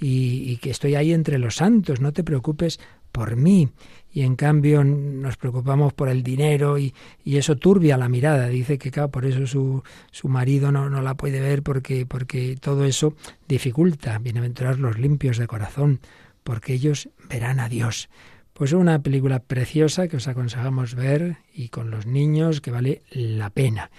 y, 0.00 0.50
y 0.50 0.56
que 0.56 0.70
estoy 0.70 0.96
ahí 0.96 1.12
entre 1.12 1.38
los 1.38 1.56
santos, 1.56 2.00
no 2.00 2.12
te 2.12 2.24
preocupes 2.24 2.80
por 3.12 3.36
mí 3.36 3.68
y 4.12 4.22
en 4.22 4.36
cambio 4.36 4.82
nos 4.82 5.36
preocupamos 5.36 5.92
por 5.92 6.08
el 6.08 6.22
dinero 6.22 6.78
y, 6.78 6.94
y, 7.24 7.36
eso 7.36 7.56
turbia 7.56 7.96
la 7.96 8.08
mirada. 8.08 8.48
Dice 8.48 8.78
que 8.78 8.90
claro, 8.90 9.10
por 9.10 9.24
eso 9.24 9.46
su, 9.46 9.82
su 10.10 10.28
marido 10.28 10.72
no, 10.72 10.90
no 10.90 11.00
la 11.02 11.14
puede 11.14 11.40
ver 11.40 11.62
porque, 11.62 12.06
porque 12.06 12.56
todo 12.60 12.84
eso 12.84 13.14
dificulta. 13.48 14.18
Bienaventurados 14.18 14.80
los 14.80 14.98
limpios 14.98 15.38
de 15.38 15.46
corazón, 15.46 16.00
porque 16.42 16.74
ellos 16.74 17.08
verán 17.28 17.60
a 17.60 17.68
Dios. 17.68 18.08
Pues 18.52 18.72
una 18.72 19.00
película 19.00 19.38
preciosa 19.38 20.08
que 20.08 20.16
os 20.16 20.28
aconsejamos 20.28 20.94
ver 20.94 21.38
y 21.54 21.68
con 21.68 21.90
los 21.90 22.06
niños 22.06 22.60
que 22.60 22.70
vale 22.70 23.02
la 23.10 23.50
pena. 23.50 23.90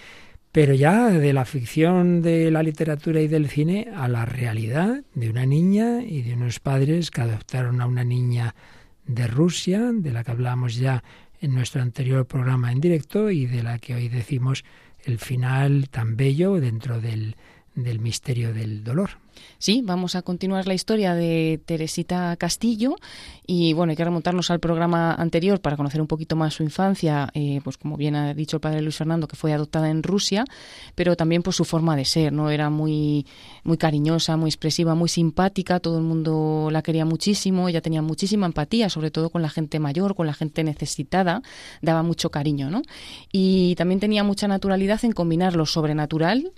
Pero 0.51 0.73
ya 0.73 1.07
de 1.09 1.31
la 1.31 1.45
ficción 1.45 2.21
de 2.21 2.51
la 2.51 2.61
literatura 2.61 3.21
y 3.21 3.29
del 3.29 3.47
cine 3.47 3.87
a 3.95 4.09
la 4.09 4.25
realidad 4.25 5.01
de 5.15 5.29
una 5.29 5.45
niña 5.45 6.03
y 6.03 6.23
de 6.23 6.33
unos 6.33 6.59
padres 6.59 7.09
que 7.09 7.21
adoptaron 7.21 7.79
a 7.79 7.87
una 7.87 8.03
niña 8.03 8.53
de 9.05 9.27
Rusia, 9.27 9.91
de 9.93 10.11
la 10.11 10.23
que 10.23 10.31
hablamos 10.31 10.75
ya 10.75 11.03
en 11.39 11.53
nuestro 11.53 11.81
anterior 11.81 12.25
programa 12.25 12.71
en 12.71 12.81
directo 12.81 13.31
y 13.31 13.45
de 13.45 13.63
la 13.63 13.79
que 13.79 13.95
hoy 13.95 14.09
decimos 14.09 14.63
el 15.03 15.17
final 15.17 15.89
tan 15.89 16.15
bello 16.15 16.59
dentro 16.59 17.01
del, 17.01 17.35
del 17.75 17.99
misterio 17.99 18.53
del 18.53 18.83
dolor. 18.83 19.11
Sí, 19.57 19.81
vamos 19.83 20.15
a 20.15 20.23
continuar 20.23 20.67
la 20.67 20.73
historia 20.73 21.13
de 21.13 21.61
Teresita 21.65 22.35
Castillo 22.35 22.95
y 23.45 23.73
bueno, 23.73 23.91
hay 23.91 23.97
que 23.97 24.03
remontarnos 24.03 24.49
al 24.49 24.59
programa 24.59 25.13
anterior 25.13 25.61
para 25.61 25.77
conocer 25.77 26.01
un 26.01 26.07
poquito 26.07 26.35
más 26.35 26.55
su 26.55 26.63
infancia, 26.63 27.29
eh, 27.33 27.61
pues 27.63 27.77
como 27.77 27.95
bien 27.95 28.15
ha 28.15 28.33
dicho 28.33 28.57
el 28.57 28.61
padre 28.61 28.81
Luis 28.81 28.97
Fernando, 28.97 29.27
que 29.27 29.35
fue 29.35 29.53
adoptada 29.53 29.89
en 29.89 30.03
Rusia, 30.03 30.45
pero 30.95 31.15
también 31.15 31.43
por 31.43 31.53
su 31.53 31.63
forma 31.63 31.95
de 31.95 32.05
ser, 32.05 32.33
¿no? 32.33 32.49
Era 32.49 32.69
muy, 32.69 33.25
muy 33.63 33.77
cariñosa, 33.77 34.35
muy 34.35 34.49
expresiva, 34.49 34.95
muy 34.95 35.09
simpática, 35.09 35.79
todo 35.79 35.97
el 35.97 36.03
mundo 36.03 36.69
la 36.71 36.81
quería 36.81 37.05
muchísimo, 37.05 37.69
ella 37.69 37.81
tenía 37.81 38.01
muchísima 38.01 38.47
empatía, 38.47 38.89
sobre 38.89 39.11
todo 39.11 39.29
con 39.29 39.41
la 39.41 39.49
gente 39.49 39.79
mayor, 39.79 40.15
con 40.15 40.27
la 40.27 40.33
gente 40.33 40.63
necesitada, 40.63 41.41
daba 41.81 42.03
mucho 42.03 42.31
cariño, 42.31 42.71
¿no? 42.71 42.81
Y 43.31 43.75
también 43.75 43.99
tenía 43.99 44.23
mucha 44.23 44.47
naturalidad 44.47 45.03
en 45.03 45.11
combinar 45.11 45.55
lo 45.55 45.65
sobrenatural 45.65 46.51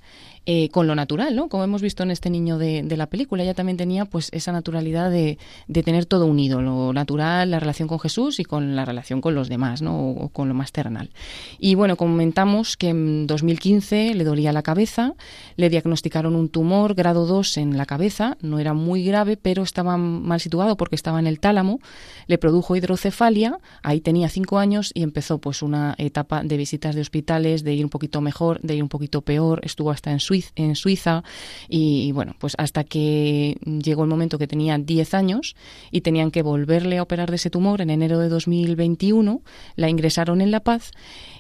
eh, 0.45 0.67
con 0.69 0.87
lo 0.87 0.95
natural, 0.95 1.37
¿no? 1.37 1.47
Como 1.47 1.63
hemos 1.63 1.81
visto 1.81 2.03
en 2.03 2.11
este 2.11 2.29
niño 2.29 2.57
de, 2.57 2.83
la 2.97 3.07
película, 3.07 3.43
ella 3.43 3.53
también 3.53 3.77
tenía 3.77 4.03
pues 4.03 4.27
esa 4.33 4.51
naturalidad 4.51 5.09
de, 5.09 5.37
de, 5.67 5.83
tener 5.83 6.05
todo 6.05 6.25
unido, 6.25 6.61
lo 6.61 6.91
natural, 6.91 7.49
la 7.49 7.61
relación 7.61 7.87
con 7.87 7.97
Jesús 7.99 8.41
y 8.41 8.43
con 8.43 8.75
la 8.75 8.83
relación 8.83 9.21
con 9.21 9.35
los 9.35 9.47
demás, 9.47 9.81
¿no? 9.81 10.09
O, 10.09 10.29
con 10.29 10.49
lo 10.49 10.53
más 10.53 10.73
terrenal. 10.73 11.11
Y 11.59 11.75
bueno, 11.75 11.95
comentamos 11.95 12.75
que 12.75 12.89
en 12.89 13.25
2015 13.25 14.13
le 14.15 14.23
dolía 14.25 14.51
la 14.51 14.63
cabeza, 14.63 15.13
le 15.55 15.69
diagnosticaron 15.69 16.35
un 16.35 16.49
tumor 16.49 16.93
grado 16.93 17.25
2 17.25 17.57
en 17.57 17.77
la 17.77 17.85
cabeza, 17.85 18.37
no 18.41 18.59
era 18.59 18.73
muy 18.73 19.05
grave, 19.05 19.37
pero 19.37 19.63
estaba 19.63 19.95
mal 19.97 20.41
situado 20.41 20.75
porque 20.75 20.97
estaba 20.97 21.19
en 21.19 21.27
el 21.27 21.39
tálamo, 21.39 21.79
le 22.27 22.37
produjo 22.37 22.75
hidrocefalia, 22.75 23.59
ahí 23.81 24.01
tenía 24.01 24.27
5 24.27 24.59
años 24.59 24.91
y 24.93 25.03
empezó 25.03 25.37
pues 25.37 25.61
una 25.61 25.95
etapa 25.97 26.43
de 26.43 26.57
visitas 26.57 26.95
de 26.95 27.01
hospitales, 27.01 27.63
de 27.63 27.73
ir 27.73 27.85
un 27.85 27.89
poquito 27.89 28.19
mejor, 28.19 28.59
de 28.61 28.75
ir 28.75 28.83
un 28.83 28.89
poquito 28.89 29.21
peor, 29.21 29.61
estuvo 29.63 29.89
hasta 29.89 30.11
en 30.11 30.19
en 30.55 30.75
Suiza 30.75 31.23
y, 31.69 32.11
bueno, 32.11 32.35
pues 32.39 32.55
hasta 32.57 32.83
que 32.83 33.57
llegó 33.65 34.03
el 34.03 34.09
momento 34.09 34.37
que 34.37 34.47
tenía 34.47 34.77
10 34.77 35.13
años 35.13 35.55
y 35.91 36.01
tenían 36.01 36.31
que 36.31 36.41
volverle 36.41 36.97
a 36.97 37.03
operar 37.03 37.29
de 37.29 37.35
ese 37.35 37.49
tumor 37.49 37.81
en 37.81 37.89
enero 37.89 38.19
de 38.19 38.29
2021, 38.29 39.41
la 39.75 39.89
ingresaron 39.89 40.41
en 40.41 40.51
La 40.51 40.61
Paz 40.61 40.91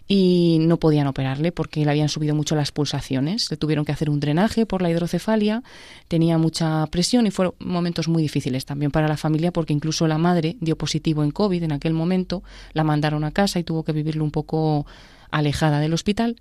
y 0.07 0.57
no 0.61 0.77
podían 0.77 1.07
operarle 1.07 1.51
porque 1.51 1.83
le 1.85 1.91
habían 1.91 2.09
subido 2.09 2.35
mucho 2.35 2.55
las 2.55 2.71
pulsaciones. 2.71 3.49
Le 3.49 3.57
tuvieron 3.57 3.85
que 3.85 3.91
hacer 3.91 4.09
un 4.09 4.19
drenaje 4.19 4.65
por 4.65 4.81
la 4.81 4.89
hidrocefalia, 4.89 5.63
tenía 6.07 6.37
mucha 6.37 6.85
presión 6.87 7.25
y 7.25 7.31
fueron 7.31 7.55
momentos 7.59 8.07
muy 8.07 8.21
difíciles 8.21 8.65
también 8.65 8.91
para 8.91 9.07
la 9.07 9.17
familia 9.17 9.51
porque 9.51 9.73
incluso 9.73 10.07
la 10.07 10.17
madre 10.17 10.57
dio 10.59 10.77
positivo 10.77 11.23
en 11.23 11.31
COVID 11.31 11.63
en 11.63 11.71
aquel 11.71 11.93
momento, 11.93 12.43
la 12.73 12.83
mandaron 12.83 13.23
a 13.23 13.31
casa 13.31 13.59
y 13.59 13.63
tuvo 13.63 13.83
que 13.83 13.93
vivirlo 13.93 14.23
un 14.23 14.31
poco 14.31 14.85
alejada 15.33 15.79
del 15.79 15.93
hospital. 15.93 16.37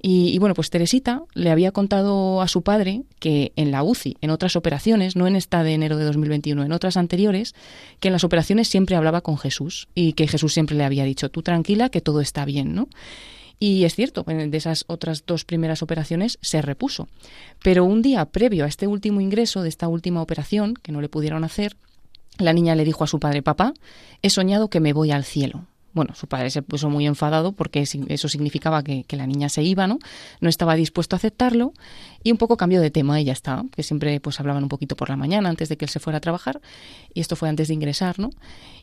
Y, 0.00 0.38
bueno, 0.38 0.54
pues 0.54 0.68
Teresita 0.68 1.22
le 1.32 1.50
había 1.50 1.72
contado 1.72 2.42
a 2.42 2.48
su 2.48 2.62
padre 2.62 3.02
que 3.18 3.52
en 3.56 3.70
la 3.70 3.82
UCI, 3.82 4.18
en 4.20 4.30
otras 4.30 4.54
operaciones, 4.54 5.16
no 5.16 5.26
en 5.26 5.34
esta 5.34 5.62
de 5.62 5.72
enero 5.72 5.96
de 5.96 6.04
2021, 6.04 6.62
en 6.62 6.72
otras 6.72 6.98
anteriores, 6.98 7.54
que 8.00 8.08
en 8.08 8.12
las 8.12 8.22
operaciones 8.22 8.68
siempre 8.68 8.96
hablaba 8.96 9.22
con 9.22 9.38
Jesús 9.38 9.88
y 9.94 10.12
que 10.12 10.28
Jesús 10.28 10.52
siempre 10.52 10.76
le 10.76 10.84
había 10.84 11.04
dicho, 11.04 11.30
tú 11.30 11.42
tranquila, 11.42 11.88
que 11.88 12.02
todo 12.02 12.20
está 12.20 12.44
bien, 12.44 12.74
¿no? 12.74 12.88
Y 13.58 13.84
es 13.84 13.94
cierto, 13.94 14.24
de 14.24 14.56
esas 14.56 14.84
otras 14.88 15.24
dos 15.26 15.46
primeras 15.46 15.82
operaciones 15.82 16.38
se 16.42 16.60
repuso. 16.60 17.08
Pero 17.62 17.84
un 17.84 18.02
día 18.02 18.26
previo 18.26 18.64
a 18.64 18.68
este 18.68 18.86
último 18.86 19.22
ingreso, 19.22 19.62
de 19.62 19.70
esta 19.70 19.88
última 19.88 20.20
operación, 20.20 20.74
que 20.74 20.92
no 20.92 21.00
le 21.00 21.08
pudieron 21.08 21.44
hacer, 21.44 21.76
la 22.36 22.52
niña 22.52 22.74
le 22.74 22.84
dijo 22.84 23.04
a 23.04 23.06
su 23.06 23.20
padre, 23.20 23.42
papá, 23.42 23.72
he 24.20 24.28
soñado 24.28 24.68
que 24.68 24.80
me 24.80 24.92
voy 24.92 25.12
al 25.12 25.24
cielo 25.24 25.66
Bueno, 25.94 26.14
su 26.16 26.26
padre 26.26 26.50
se 26.50 26.60
puso 26.60 26.90
muy 26.90 27.06
enfadado 27.06 27.52
porque 27.52 27.82
eso 27.82 28.28
significaba 28.28 28.82
que, 28.82 29.04
la 29.10 29.28
niña 29.28 29.48
se 29.48 29.62
iba, 29.62 29.86
¿no? 29.86 30.00
No 30.40 30.48
estaba 30.48 30.74
dispuesto 30.74 31.14
a 31.14 31.18
aceptarlo 31.18 31.72
y 32.24 32.32
un 32.32 32.36
poco 32.36 32.56
cambió 32.56 32.80
de 32.80 32.90
tema 32.90 33.20
y 33.20 33.24
ya 33.24 33.32
está, 33.32 33.64
que 33.70 33.84
siempre 33.84 34.18
pues 34.18 34.40
hablaban 34.40 34.64
un 34.64 34.68
poquito 34.68 34.96
por 34.96 35.08
la 35.08 35.16
mañana 35.16 35.48
antes 35.48 35.68
de 35.68 35.76
que 35.76 35.84
él 35.84 35.88
se 35.88 36.00
fuera 36.00 36.16
a 36.16 36.20
trabajar 36.20 36.60
y 37.14 37.20
esto 37.20 37.36
fue 37.36 37.48
antes 37.48 37.68
de 37.68 37.74
ingresar, 37.74 38.18
¿no? 38.18 38.30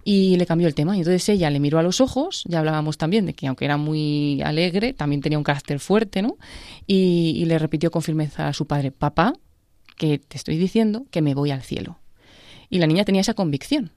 Y 0.05 0.38
le 0.38 0.45
cambió 0.45 0.70
el 0.70 0.74
tema 0.74 0.95
y 0.95 0.99
entonces 0.99 1.28
ella 1.28 1.49
le 1.49 1.59
miró 1.59 1.80
a 1.80 1.84
los 1.84 1.99
ojos, 1.99 2.43
ya 2.47 2.59
hablábamos 2.59 2.97
también 2.97 3.26
de 3.26 3.34
que 3.34 3.47
aunque 3.47 3.66
era 3.66 3.76
muy 3.76 4.41
alegre, 4.41 4.93
también 4.93 5.22
tenía 5.22 5.38
un 5.38 5.43
carácter 5.43 5.82
fuerte, 5.82 6.22
¿no? 6.22 6.38
Y, 6.88 7.34
y 7.36 7.43
le 7.43 7.59
repitió 7.59 7.91
con 7.91 8.01
firmeza 8.01 8.47
a 8.47 8.53
su 8.53 8.68
padre, 8.68 8.91
papá, 8.91 9.34
que 9.97 10.18
te 10.18 10.38
estoy 10.38 10.55
diciendo 10.55 11.05
que 11.12 11.22
me 11.22 11.36
voy 11.36 11.51
al 11.51 11.62
cielo. 11.62 11.99
Y 12.70 12.80
la 12.80 12.88
niña 12.88 13.03
tenía 13.03 13.20
esa 13.20 13.34
convicción. 13.34 13.91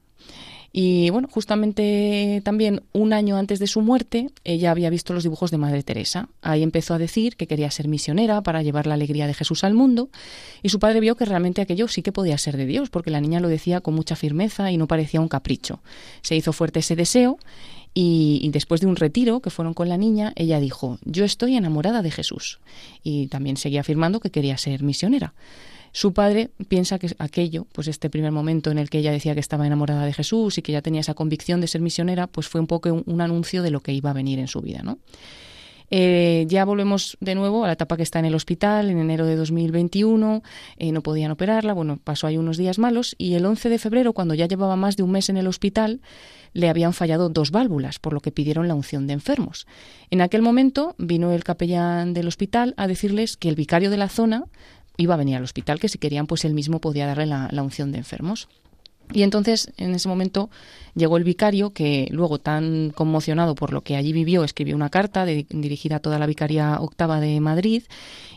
Y 0.77 1.09
bueno, 1.11 1.29
justamente 1.31 2.43
también 2.45 2.83
un 2.93 3.13
año 3.13 3.37
antes 3.37 3.61
de 3.61 3.69
su 3.69 3.81
muerte, 3.81 4.31
ella 4.43 4.73
había 4.73 4.91
visto 4.91 5.13
los 5.13 5.23
dibujos 5.23 5.53
de 5.53 5.57
Madre 5.57 5.85
Teresa. 5.85 6.29
Ahí 6.43 6.65
empezó 6.65 6.95
a 6.95 6.99
decir 6.99 7.37
que 7.37 7.47
quería 7.47 7.71
ser 7.71 7.87
misionera 7.87 8.43
para 8.43 8.61
llevar 8.61 8.89
la 8.89 8.95
alegría 8.95 9.29
de 9.29 9.35
Jesús 9.35 9.63
al 9.63 9.73
mundo. 9.73 10.09
Y 10.65 10.71
su 10.71 10.81
padre 10.81 10.99
vio 10.99 11.15
que 11.15 11.27
realmente 11.27 11.63
aquello 11.63 11.87
sí 11.87 12.03
que 12.03 12.11
podía 12.11 12.37
ser 12.39 12.57
de 12.57 12.67
Dios, 12.67 12.91
porque 12.91 13.13
la 13.13 13.21
niña 13.21 13.39
lo 13.39 13.47
decía 13.47 13.83
con 13.83 13.95
mucha 13.95 14.17
firmeza 14.17 14.73
y 14.73 14.77
no 14.77 14.89
parecía 14.89 15.21
un 15.21 15.29
capricho. 15.29 15.79
Se 16.23 16.35
hizo 16.35 16.53
fuerte 16.53 16.81
ese 16.81 16.97
deseo 16.97 17.39
y, 17.95 18.41
y, 18.43 18.49
después 18.49 18.81
de 18.81 18.89
un 18.89 18.97
retiro 18.97 19.39
que 19.39 19.51
fueron 19.51 19.75
con 19.75 19.89
la 19.89 19.97
niña, 19.97 20.33
ella 20.35 20.59
dijo, 20.59 20.99
yo 21.05 21.25
estoy 21.25 21.55
enamorada 21.55 22.03
de 22.03 22.11
Jesús. 22.11 22.59
Y 23.05 23.29
también 23.29 23.57
seguía 23.57 23.83
afirmando 23.83 24.19
que 24.19 24.31
quería 24.31 24.59
ser 24.59 24.83
misionera. 24.83 25.35
Su 25.95 26.13
padre 26.13 26.51
piensa 26.67 26.99
que 26.99 27.15
aquello, 27.21 27.69
pues 27.71 27.87
este 27.87 28.11
primer 28.11 28.33
momento 28.33 28.73
en 28.73 28.79
el 28.79 28.91
que 28.91 28.99
ella 28.99 29.13
decía 29.13 29.35
que 29.35 29.41
estaba 29.41 29.65
enamorada 29.65 30.05
de 30.05 30.13
Jesús 30.13 30.59
y 30.59 30.63
que 30.63 30.73
ya 30.73 30.83
tenía 30.83 31.01
esa 31.01 31.15
convicción 31.15 31.61
de 31.61 31.69
ser 31.69 31.81
misionera, 31.83 32.27
pues 32.27 32.49
fue 32.49 32.61
un 32.61 32.67
poco 32.67 32.93
un, 32.93 33.21
anuncio 33.21 33.63
de 33.63 33.71
lo 33.71 33.81
que 33.81 33.93
iba 33.93 34.11
a 34.11 34.13
venir 34.13 34.41
en 34.41 34.49
su 34.49 34.61
vida, 34.61 34.81
¿no? 34.83 34.99
Eh, 35.91 36.47
ya 36.49 36.65
volvemos 36.65 37.17
de 37.21 37.37
nuevo 37.37 37.63
a 37.63 37.69
la 37.69 37.75
etapa 37.75 37.97
que 37.97 38.03
está 38.03 38.19
en 38.19 38.25
el 38.25 38.35
hospital 38.35 38.91
en 38.91 38.99
enero 38.99 39.25
de 39.25 39.37
2021. 39.37 40.43
Eh, 40.79 40.91
no 40.91 41.01
podían 41.01 41.31
operarla. 41.31 41.75
Bueno, 41.75 42.01
pasó 42.03 42.27
ahí 42.27 42.39
unos 42.39 42.57
días 42.57 42.81
malos 42.81 43.15
y 43.17 43.35
el 43.35 43.47
11 43.47 43.69
de 43.69 43.79
febrero, 43.79 44.15
cuando 44.15 44.35
ya 44.35 44.49
llevaba 44.49 44.75
más 44.75 44.97
de 44.97 45.05
un 45.05 45.13
mes 45.13 45.29
en 45.29 45.37
el 45.37 45.47
hospital, 45.47 46.01
le 46.55 46.69
habían 46.69 46.95
fallado 46.95 47.29
dos 47.29 47.53
válvulas, 47.53 48.01
por 48.01 48.15
lo 48.15 48.21
que 48.21 48.33
pidieron 48.33 48.67
la 48.67 48.75
unción 48.75 49.07
de 49.07 49.13
enfermos. 49.13 49.69
En 50.11 50.23
aquel 50.23 50.43
momento 50.43 50.97
vino 50.99 51.31
el 51.31 51.45
capellán 51.45 52.15
del 52.15 52.27
hospital 52.27 52.75
a 52.77 52.89
decirles 52.89 53.37
que 53.37 53.49
el 53.49 53.55
vicario 53.55 53.91
de 53.91 53.97
la 53.97 54.09
zona 54.09 54.47
iba 54.97 55.15
a 55.15 55.19
venir 55.19 55.37
al 55.37 55.45
hospital, 55.45 55.81
que 55.81 55.89
si 55.89 55.99
querían, 55.99 56.27
pues 56.27 56.45
él 56.45 56.55
mismo 56.55 56.81
podía 56.81 57.07
darle 57.07 57.27
la, 57.27 57.49
la 57.51 57.63
unción 57.63 57.93
de 57.93 57.99
enfermos. 57.99 58.49
Y 59.13 59.23
entonces, 59.23 59.73
en 59.77 59.95
ese 59.95 60.09
momento, 60.09 60.51
llegó 60.95 61.17
el 61.17 61.25
vicario, 61.25 61.71
que 61.73 62.09
luego, 62.11 62.39
tan 62.39 62.91
conmocionado 62.91 63.55
por 63.55 63.73
lo 63.73 63.83
que 63.83 63.97
allí 63.97 64.13
vivió, 64.13 64.45
escribió 64.45 64.75
una 64.77 64.91
carta 64.91 65.25
dirigida 65.27 65.97
a 65.97 66.01
toda 66.01 66.19
la 66.19 66.27
Vicaría 66.27 66.79
Octava 66.81 67.21
de 67.21 67.39
Madrid. 67.41 67.83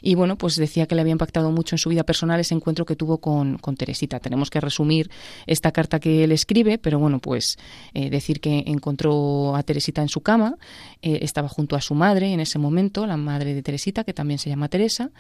Y 0.02 0.16
bueno, 0.16 0.38
pues 0.38 0.56
decía 0.56 0.86
que 0.86 0.96
le 0.96 1.02
había 1.02 1.12
impactado 1.12 1.52
mucho 1.52 1.76
en 1.76 1.80
su 1.80 1.90
vida 1.90 2.04
personal 2.04 2.40
ese 2.40 2.54
encuentro 2.54 2.86
que 2.86 2.96
tuvo 2.96 3.20
con, 3.20 3.58
Teresita. 3.78 4.20
Tenemos 4.20 4.50
que 4.50 4.60
resumir 4.60 5.10
esta 5.46 5.72
carta 5.72 6.00
que 6.00 6.24
él 6.24 6.32
escribe, 6.32 6.78
pero 6.78 7.00
bueno, 7.00 7.20
pues 7.20 7.58
eh, 7.94 8.10
decir 8.10 8.40
que 8.40 8.64
encontró 8.68 9.56
a 9.56 9.64
Teresita 9.64 10.02
en 10.02 10.10
su 10.10 10.22
cama, 10.22 10.58
eh, 11.02 11.20
estaba 11.22 11.48
junto 11.48 11.76
a 11.76 11.82
su 11.82 11.94
madre 11.94 12.34
en 12.34 12.40
ese 12.40 12.58
momento, 12.58 13.06
la 13.06 13.18
madre 13.18 13.54
de 13.54 13.62
Teresita, 13.62 14.04
que 14.04 14.14
también 14.14 14.40
se 14.40 14.50
llama 14.50 14.68
Teresa, 14.68 15.12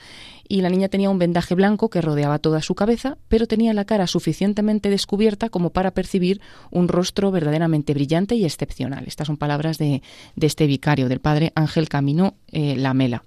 y 0.48 0.62
la 0.62 0.70
niña 0.70 0.88
tenía 0.88 1.10
un 1.10 1.20
vendaje 1.20 1.56
blanco 1.56 1.90
que 1.90 2.02
rodeaba 2.02 2.40
toda 2.40 2.62
su 2.62 2.74
cabeza, 2.74 3.18
pero 3.28 3.48
tenía 3.48 3.74
la 3.74 3.86
cara 3.86 4.08
suficientemente 4.08 4.90
descubierta 4.90 5.37
como 5.38 5.70
para 5.70 5.92
percibir 5.92 6.42
un 6.72 6.88
rostro 6.88 7.32
verdaderamente 7.32 7.94
brillante 7.94 8.36
y 8.36 8.46
excepcional. 8.46 9.06
Estas 9.08 9.28
son 9.28 9.38
palabras 9.38 9.78
de, 9.78 10.02
este 10.40 10.68
vicario, 10.68 11.08
del 11.10 11.20
padre 11.20 11.52
Ángel 11.56 11.90
Camino 11.90 12.36
eh, 12.52 12.76
Lamela. 12.76 13.24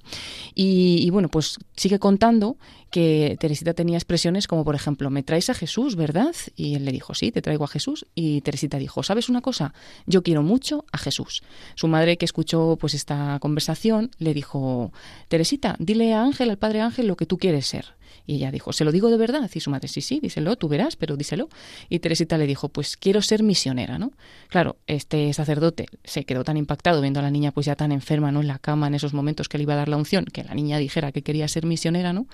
Y, 0.54 1.08
bueno, 1.10 1.28
pues 1.28 1.56
sigue 1.76 1.98
contando 1.98 2.56
que 2.90 3.36
Teresita 3.38 3.72
tenía 3.72 3.96
expresiones 3.96 4.48
como, 4.48 4.64
por 4.64 4.74
ejemplo, 4.74 5.10
me 5.10 5.22
traes 5.22 5.48
a 5.48 5.54
Jesús, 5.54 5.96
¿verdad? 5.96 6.34
Y 6.56 6.74
él 6.74 6.84
le 6.84 6.92
dijo, 6.92 7.14
sí, 7.14 7.30
te 7.30 7.40
traigo 7.40 7.64
a 7.64 7.68
Jesús. 7.68 8.06
Y 8.14 8.40
Teresita 8.40 8.78
dijo, 8.78 9.02
¿sabes 9.02 9.28
una 9.28 9.40
cosa? 9.40 9.72
Yo 10.06 10.22
quiero 10.22 10.42
mucho 10.42 10.84
a 10.92 10.98
Jesús. 10.98 11.42
Su 11.76 11.86
madre, 11.88 12.18
que 12.18 12.24
escuchó 12.24 12.76
pues 12.80 12.94
esta 12.94 13.38
conversación, 13.40 14.10
le 14.18 14.34
dijo, 14.34 14.92
Teresita, 15.28 15.76
dile 15.78 16.12
a 16.14 16.22
Ángel, 16.22 16.50
al 16.50 16.58
padre 16.58 16.80
Ángel, 16.80 17.06
lo 17.06 17.16
que 17.16 17.26
tú 17.26 17.38
quieres 17.38 17.66
ser. 17.66 17.99
Y 18.26 18.36
ella 18.36 18.50
dijo, 18.50 18.72
¿se 18.72 18.84
lo 18.84 18.92
digo 18.92 19.10
de 19.10 19.16
verdad? 19.16 19.50
Y 19.52 19.60
su 19.60 19.70
madre, 19.70 19.88
sí, 19.88 20.00
sí, 20.00 20.20
díselo, 20.20 20.56
tú 20.56 20.68
verás, 20.68 20.96
pero 20.96 21.16
díselo. 21.16 21.48
Y 21.88 21.98
Teresita 21.98 22.38
le 22.38 22.46
dijo, 22.46 22.68
pues 22.68 22.96
quiero 22.96 23.22
ser 23.22 23.42
misionera, 23.42 23.98
¿no? 23.98 24.12
Claro, 24.48 24.76
este 24.86 25.32
sacerdote 25.32 25.86
se 26.04 26.24
quedó 26.24 26.44
tan 26.44 26.56
impactado 26.56 27.00
viendo 27.00 27.20
a 27.20 27.22
la 27.22 27.30
niña 27.30 27.52
pues 27.52 27.66
ya 27.66 27.76
tan 27.76 27.92
enferma, 27.92 28.32
¿no? 28.32 28.40
En 28.40 28.48
la 28.48 28.58
cama, 28.58 28.86
en 28.86 28.94
esos 28.94 29.14
momentos 29.14 29.48
que 29.48 29.58
le 29.58 29.62
iba 29.62 29.74
a 29.74 29.78
dar 29.78 29.88
la 29.88 29.96
unción, 29.96 30.24
que 30.26 30.44
la 30.44 30.54
niña 30.54 30.78
dijera 30.78 31.12
que 31.12 31.22
quería 31.22 31.48
ser 31.48 31.66
misionera, 31.66 32.12
¿no? 32.12 32.26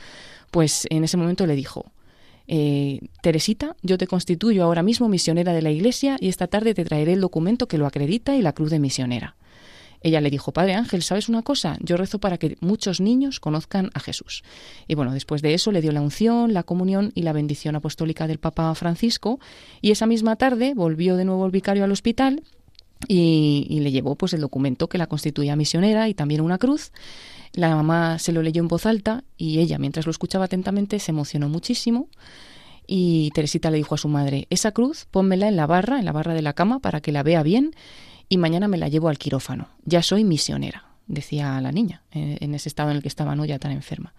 Pues 0.50 0.86
en 0.90 1.04
ese 1.04 1.16
momento 1.16 1.46
le 1.46 1.56
dijo, 1.56 1.92
eh, 2.48 3.00
Teresita, 3.22 3.76
yo 3.82 3.98
te 3.98 4.06
constituyo 4.06 4.64
ahora 4.64 4.82
mismo 4.82 5.08
misionera 5.08 5.52
de 5.52 5.62
la 5.62 5.70
Iglesia 5.70 6.16
y 6.20 6.28
esta 6.28 6.46
tarde 6.46 6.74
te 6.74 6.84
traeré 6.84 7.12
el 7.12 7.20
documento 7.20 7.66
que 7.66 7.78
lo 7.78 7.86
acredita 7.86 8.36
y 8.36 8.42
la 8.42 8.52
cruz 8.52 8.70
de 8.70 8.78
misionera. 8.78 9.36
Ella 10.06 10.20
le 10.20 10.30
dijo, 10.30 10.52
Padre 10.52 10.74
Ángel, 10.74 11.02
¿sabes 11.02 11.28
una 11.28 11.42
cosa? 11.42 11.78
Yo 11.80 11.96
rezo 11.96 12.20
para 12.20 12.38
que 12.38 12.56
muchos 12.60 13.00
niños 13.00 13.40
conozcan 13.40 13.90
a 13.92 13.98
Jesús. 13.98 14.44
Y 14.86 14.94
bueno, 14.94 15.12
después 15.12 15.42
de 15.42 15.52
eso 15.52 15.72
le 15.72 15.80
dio 15.80 15.90
la 15.90 16.00
unción, 16.00 16.54
la 16.54 16.62
comunión 16.62 17.10
y 17.16 17.22
la 17.22 17.32
bendición 17.32 17.74
apostólica 17.74 18.28
del 18.28 18.38
Papa 18.38 18.72
Francisco. 18.76 19.40
Y 19.80 19.90
esa 19.90 20.06
misma 20.06 20.36
tarde 20.36 20.74
volvió 20.76 21.16
de 21.16 21.24
nuevo 21.24 21.44
el 21.44 21.50
vicario 21.50 21.82
al 21.82 21.90
hospital 21.90 22.44
y, 23.08 23.80
le 23.80 23.90
llevó 23.90 24.14
pues 24.14 24.32
el 24.32 24.42
documento 24.42 24.88
que 24.88 24.96
la 24.96 25.08
constituía 25.08 25.56
misionera 25.56 26.08
y 26.08 26.14
también 26.14 26.40
una 26.40 26.58
cruz. 26.58 26.92
La 27.52 27.74
mamá 27.74 28.20
se 28.20 28.30
lo 28.30 28.42
leyó 28.42 28.62
en 28.62 28.68
voz 28.68 28.86
alta 28.86 29.24
y 29.36 29.58
ella, 29.58 29.76
mientras 29.78 30.06
lo 30.06 30.12
escuchaba 30.12 30.44
atentamente, 30.44 31.00
se 31.00 31.10
emocionó 31.10 31.48
muchísimo. 31.48 32.06
Y 32.86 33.32
Teresita 33.34 33.72
le 33.72 33.78
dijo 33.78 33.96
a 33.96 33.98
su 33.98 34.06
madre, 34.06 34.46
esa 34.50 34.70
cruz 34.70 35.08
pónmela 35.10 35.48
en 35.48 35.56
la 35.56 35.66
barra, 35.66 35.98
en 35.98 36.04
la 36.04 36.12
barra 36.12 36.32
de 36.32 36.42
la 36.42 36.52
cama, 36.52 36.78
para 36.78 37.00
que 37.00 37.10
la 37.10 37.24
vea 37.24 37.42
bien 37.42 37.72
y 38.28 38.38
mañana 38.38 38.68
me 38.68 38.78
la 38.78 38.88
llevo 38.88 39.08
al 39.08 39.18
quirófano. 39.18 39.68
Ya 39.84 40.02
soy 40.02 40.24
misionera, 40.24 40.84
decía 41.06 41.60
la 41.60 41.72
niña, 41.72 42.02
eh, 42.12 42.38
en 42.40 42.54
ese 42.54 42.68
estado 42.68 42.90
en 42.90 42.96
el 42.96 43.02
que 43.02 43.08
estaba, 43.08 43.34
¿no? 43.36 43.44
ya 43.44 43.58
tan 43.58 43.72
enferma. 43.72 44.14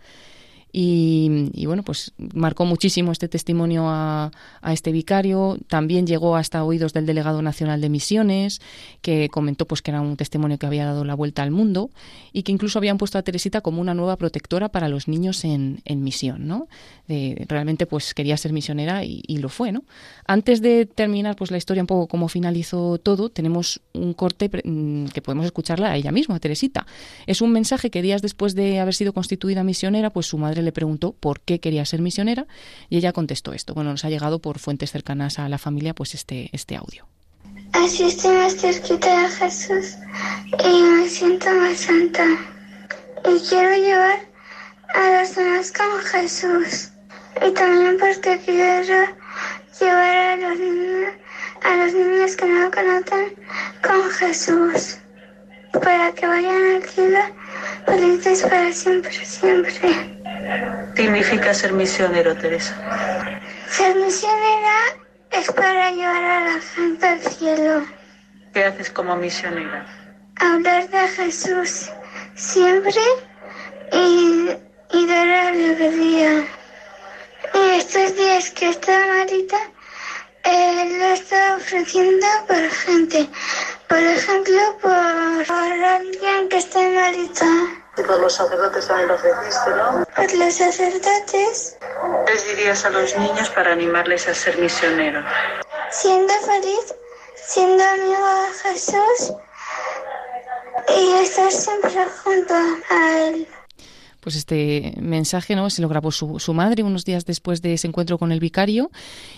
Y, 0.72 1.65
bueno, 1.65 1.84
pues 1.84 2.13
marcó 2.34 2.65
muchísimo 2.65 3.11
este 3.11 3.28
testimonio 3.28 3.86
a, 3.88 4.32
este 4.68 4.91
vicario. 4.91 5.57
También 5.68 6.05
llegó 6.05 6.36
hasta 6.36 6.63
oídos 6.63 6.93
del 6.93 7.05
delegado 7.05 7.41
nacional 7.41 7.82
de 7.82 7.89
misiones, 7.89 8.61
que 9.01 9.30
comentó 9.30 9.65
pues 9.65 9.82
que 9.82 9.91
era 9.91 10.01
un 10.01 10.18
testimonio 10.18 10.57
que 10.57 10.65
había 10.65 10.86
dado 10.86 11.05
la 11.05 11.15
vuelta 11.15 11.41
al 11.41 11.51
mundo 11.51 11.89
y 12.34 12.43
que 12.43 12.51
incluso 12.51 12.80
habían 12.80 12.97
puesto 12.97 13.18
a 13.18 13.24
Teresita 13.24 13.61
como 13.61 13.82
una 13.82 13.93
nueva 13.93 14.18
protectora 14.18 14.70
para 14.70 14.89
los 14.89 15.07
niños 15.07 15.43
en, 15.45 15.82
misión, 15.88 16.47
¿no? 16.47 16.68
realmente 17.07 17.86
pues 17.86 18.13
quería 18.13 18.36
ser 18.38 18.51
misionera 18.51 19.03
y, 19.03 19.38
lo 19.38 19.49
fue, 19.49 19.72
¿no? 19.72 19.84
Antes 20.26 20.61
de 20.61 20.86
terminar 20.86 21.36
pues 21.36 21.51
la 21.51 21.57
historia 21.57 21.82
un 21.82 21.88
poco 21.88 22.07
como 22.07 22.28
finalizó 22.28 22.97
todo, 22.97 23.30
tenemos 23.30 23.80
un 23.93 24.13
corte 24.13 24.49
mm, 24.63 25.05
que 25.07 25.22
podemos 25.22 25.45
escucharla 25.45 25.91
a 25.91 25.95
ella 25.95 26.11
misma, 26.11 26.36
a 26.36 26.39
Teresita. 26.39 26.86
Es 27.26 27.41
un 27.41 27.51
mensaje 27.51 27.89
que 27.89 28.01
días 28.01 28.22
después 28.22 28.55
de 28.55 28.80
haber 28.80 28.93
sido 28.93 29.13
constituida 29.13 29.63
misionera, 29.63 30.09
pues 30.09 30.26
su 30.28 30.38
madre 30.38 30.56
le 30.61 30.71
preguntó 30.71 31.13
por 31.13 31.41
qué 31.41 31.59
quería 31.59 31.85
ser 31.85 32.01
misionera 32.01 32.47
y 32.89 32.97
ella 32.97 33.13
contestó 33.13 33.53
esto. 33.53 33.73
Bueno, 33.73 33.91
nos 33.91 34.05
ha 34.05 34.09
llegado 34.09 34.39
por 34.39 34.59
fuentes 34.59 34.91
cercanas 34.91 35.39
a 35.39 35.49
la 35.49 35.57
familia 35.57 35.93
pues 35.93 36.13
este, 36.13 36.49
este 36.53 36.75
audio. 36.75 37.07
Así 37.73 38.03
estoy 38.03 38.35
más 38.35 38.55
cerquita 38.55 39.23
de 39.23 39.29
Jesús 39.29 39.97
y 40.63 40.81
me 40.81 41.07
siento 41.07 41.49
más 41.53 41.77
santa. 41.77 42.25
Y 43.25 43.49
quiero 43.49 43.75
llevar 43.75 44.19
a 44.93 45.19
los 45.21 45.35
demás 45.35 45.71
con 45.71 45.99
Jesús. 46.05 46.91
Y 47.45 47.51
también 47.51 47.97
porque 47.99 48.39
quiero 48.45 49.05
llevar 49.79 49.99
a 49.99 50.35
los 50.37 50.59
niños, 50.59 51.13
a 51.63 51.75
los 51.75 51.93
niños 51.93 52.35
que 52.35 52.45
no 52.45 52.71
conocen 52.71 53.35
con 53.81 54.09
Jesús. 54.11 54.97
Para 55.73 56.11
que 56.13 56.25
vayan 56.25 56.75
al 56.75 56.83
cielo 56.83 57.19
felices 57.85 58.41
para 58.43 58.71
siempre, 58.71 59.25
siempre 59.25 60.16
significa 60.95 61.53
ser 61.53 61.73
misionero, 61.73 62.35
Teresa? 62.35 62.75
Ser 63.69 63.95
misionera 63.95 64.77
es 65.31 65.51
para 65.51 65.91
llevar 65.91 66.23
a 66.23 66.39
la 66.41 66.61
gente 66.61 67.07
al 67.07 67.21
cielo. 67.21 67.85
¿Qué 68.53 68.63
haces 68.63 68.89
como 68.89 69.15
misionera? 69.15 69.85
Hablar 70.39 70.89
de 70.89 71.07
Jesús 71.09 71.89
siempre 72.35 73.01
y, 73.91 74.49
y 74.93 75.07
dar 75.07 75.27
alegría. 75.27 76.45
Y 77.53 77.77
estos 77.77 78.15
días 78.15 78.49
que 78.51 78.69
está 78.69 79.05
malita, 79.07 79.57
él 80.43 80.99
lo 80.99 81.05
está 81.05 81.55
ofreciendo 81.57 82.25
por 82.47 82.69
gente. 82.69 83.29
Por 83.87 83.99
ejemplo, 83.99 84.77
por, 84.81 85.45
por 85.45 85.83
alguien 85.95 86.49
que 86.49 86.57
está 86.57 86.79
malita. 86.79 87.45
Y 87.97 88.01
por 88.03 88.19
los 88.19 88.33
sacerdotes 88.33 88.87
también 88.87 89.07
lo 89.09 89.15
ofreciste, 89.15 89.69
¿no? 89.71 90.05
Por 90.15 90.33
los 90.33 90.53
sacerdotes. 90.53 91.77
¿Qué 92.25 92.33
les 92.33 92.47
dirías 92.47 92.85
a 92.85 92.89
los 92.91 93.17
niños 93.17 93.49
para 93.49 93.71
animarles 93.71 94.27
a 94.27 94.33
ser 94.33 94.57
misioneros? 94.57 95.25
Siendo 95.89 96.33
feliz, 96.41 96.93
siendo 97.35 97.83
amigo 97.83 98.41
de 98.41 98.69
Jesús 98.69 99.33
y 100.95 101.13
estar 101.23 101.51
siempre 101.51 102.05
junto 102.23 102.53
a 102.53 103.17
Él 103.19 103.47
pues 104.28 104.36
este 104.36 104.93
mensaje 104.99 105.55
no 105.55 105.69
se 105.69 105.82
lo 105.82 105.88
grabó 105.88 106.11
su, 106.11 106.38
su, 106.38 106.53
madre 106.53 106.84
unos 106.84 107.05
días 107.05 107.23
después 107.23 107.61
de 107.61 107.71
ese 107.75 107.88
encuentro 107.88 108.17
con 108.17 108.34
el 108.34 108.41
vicario. 108.41 108.91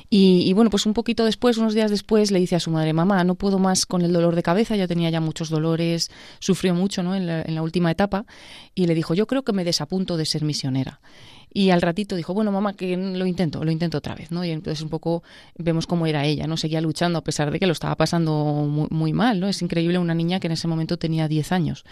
Y, 0.10 0.50
y, 0.50 0.54
bueno 0.54 0.72
pues 0.72 0.88
un 0.88 0.96
poquito 0.96 1.26
después 1.26 1.58
unos 1.58 1.76
días 1.76 1.92
después 1.92 2.32
le 2.32 2.40
dice 2.40 2.56
a 2.56 2.60
su 2.60 2.72
madre 2.72 2.92
mamá 2.92 3.24
no 3.24 3.36
puedo 3.36 3.60
más 3.60 3.86
con 3.86 4.02
el 4.02 4.12
dolor 4.12 4.34
de 4.34 4.42
cabeza 4.42 4.76
ya 4.76 4.88
tenía 4.88 5.12
ya 5.12 5.22
muchos 5.22 5.52
dolores 5.52 6.10
sufrió 6.40 6.74
mucho 6.74 7.04
no 7.04 7.14
en 7.14 7.28
la, 7.28 7.44
en 7.44 7.54
la 7.54 7.62
última 7.62 7.92
etapa 7.92 8.26
y 8.74 8.88
le 8.88 8.96
dijo 8.96 9.14
yo 9.14 9.28
creo 9.28 9.44
que 9.44 9.54
me 9.54 9.64
desapunto 9.64 10.18
de 10.18 10.26
ser 10.26 10.44
misionera 10.44 11.02
y 11.52 11.72
al 11.72 11.82
ratito 11.82 12.16
dijo, 12.16 12.34
bueno, 12.34 12.52
mamá, 12.52 12.74
que 12.74 12.95
lo 12.95 13.26
intento, 13.26 13.64
lo 13.64 13.72
intento 13.72 13.97
otra 13.97 14.14
vez, 14.14 14.32
¿no? 14.32 14.45
Y 14.45 14.52
entonces 14.52 14.84
un 14.84 14.89
poco 14.89 15.24
vemos 15.58 15.88
cómo 15.88 16.06
era 16.06 16.26
ella, 16.26 16.45
¿no? 16.45 16.58
Seguía 16.58 16.80
luchando 16.80 17.18
a 17.18 17.24
pesar 17.24 17.50
de 17.52 17.60
que 17.60 17.66
lo 17.66 17.74
estaba 17.74 17.95
pasando 17.95 18.88
muy, 18.89 19.14
mal, 19.14 19.39
¿no? 19.39 19.47
Es 19.47 19.62
increíble 19.62 19.97
una 19.97 20.14
niña 20.14 20.39
que 20.39 20.47
en 20.47 20.54
ese 20.54 20.68
momento 20.68 20.97
tenía 20.97 21.28
10 21.28 21.52
años. 21.52 21.86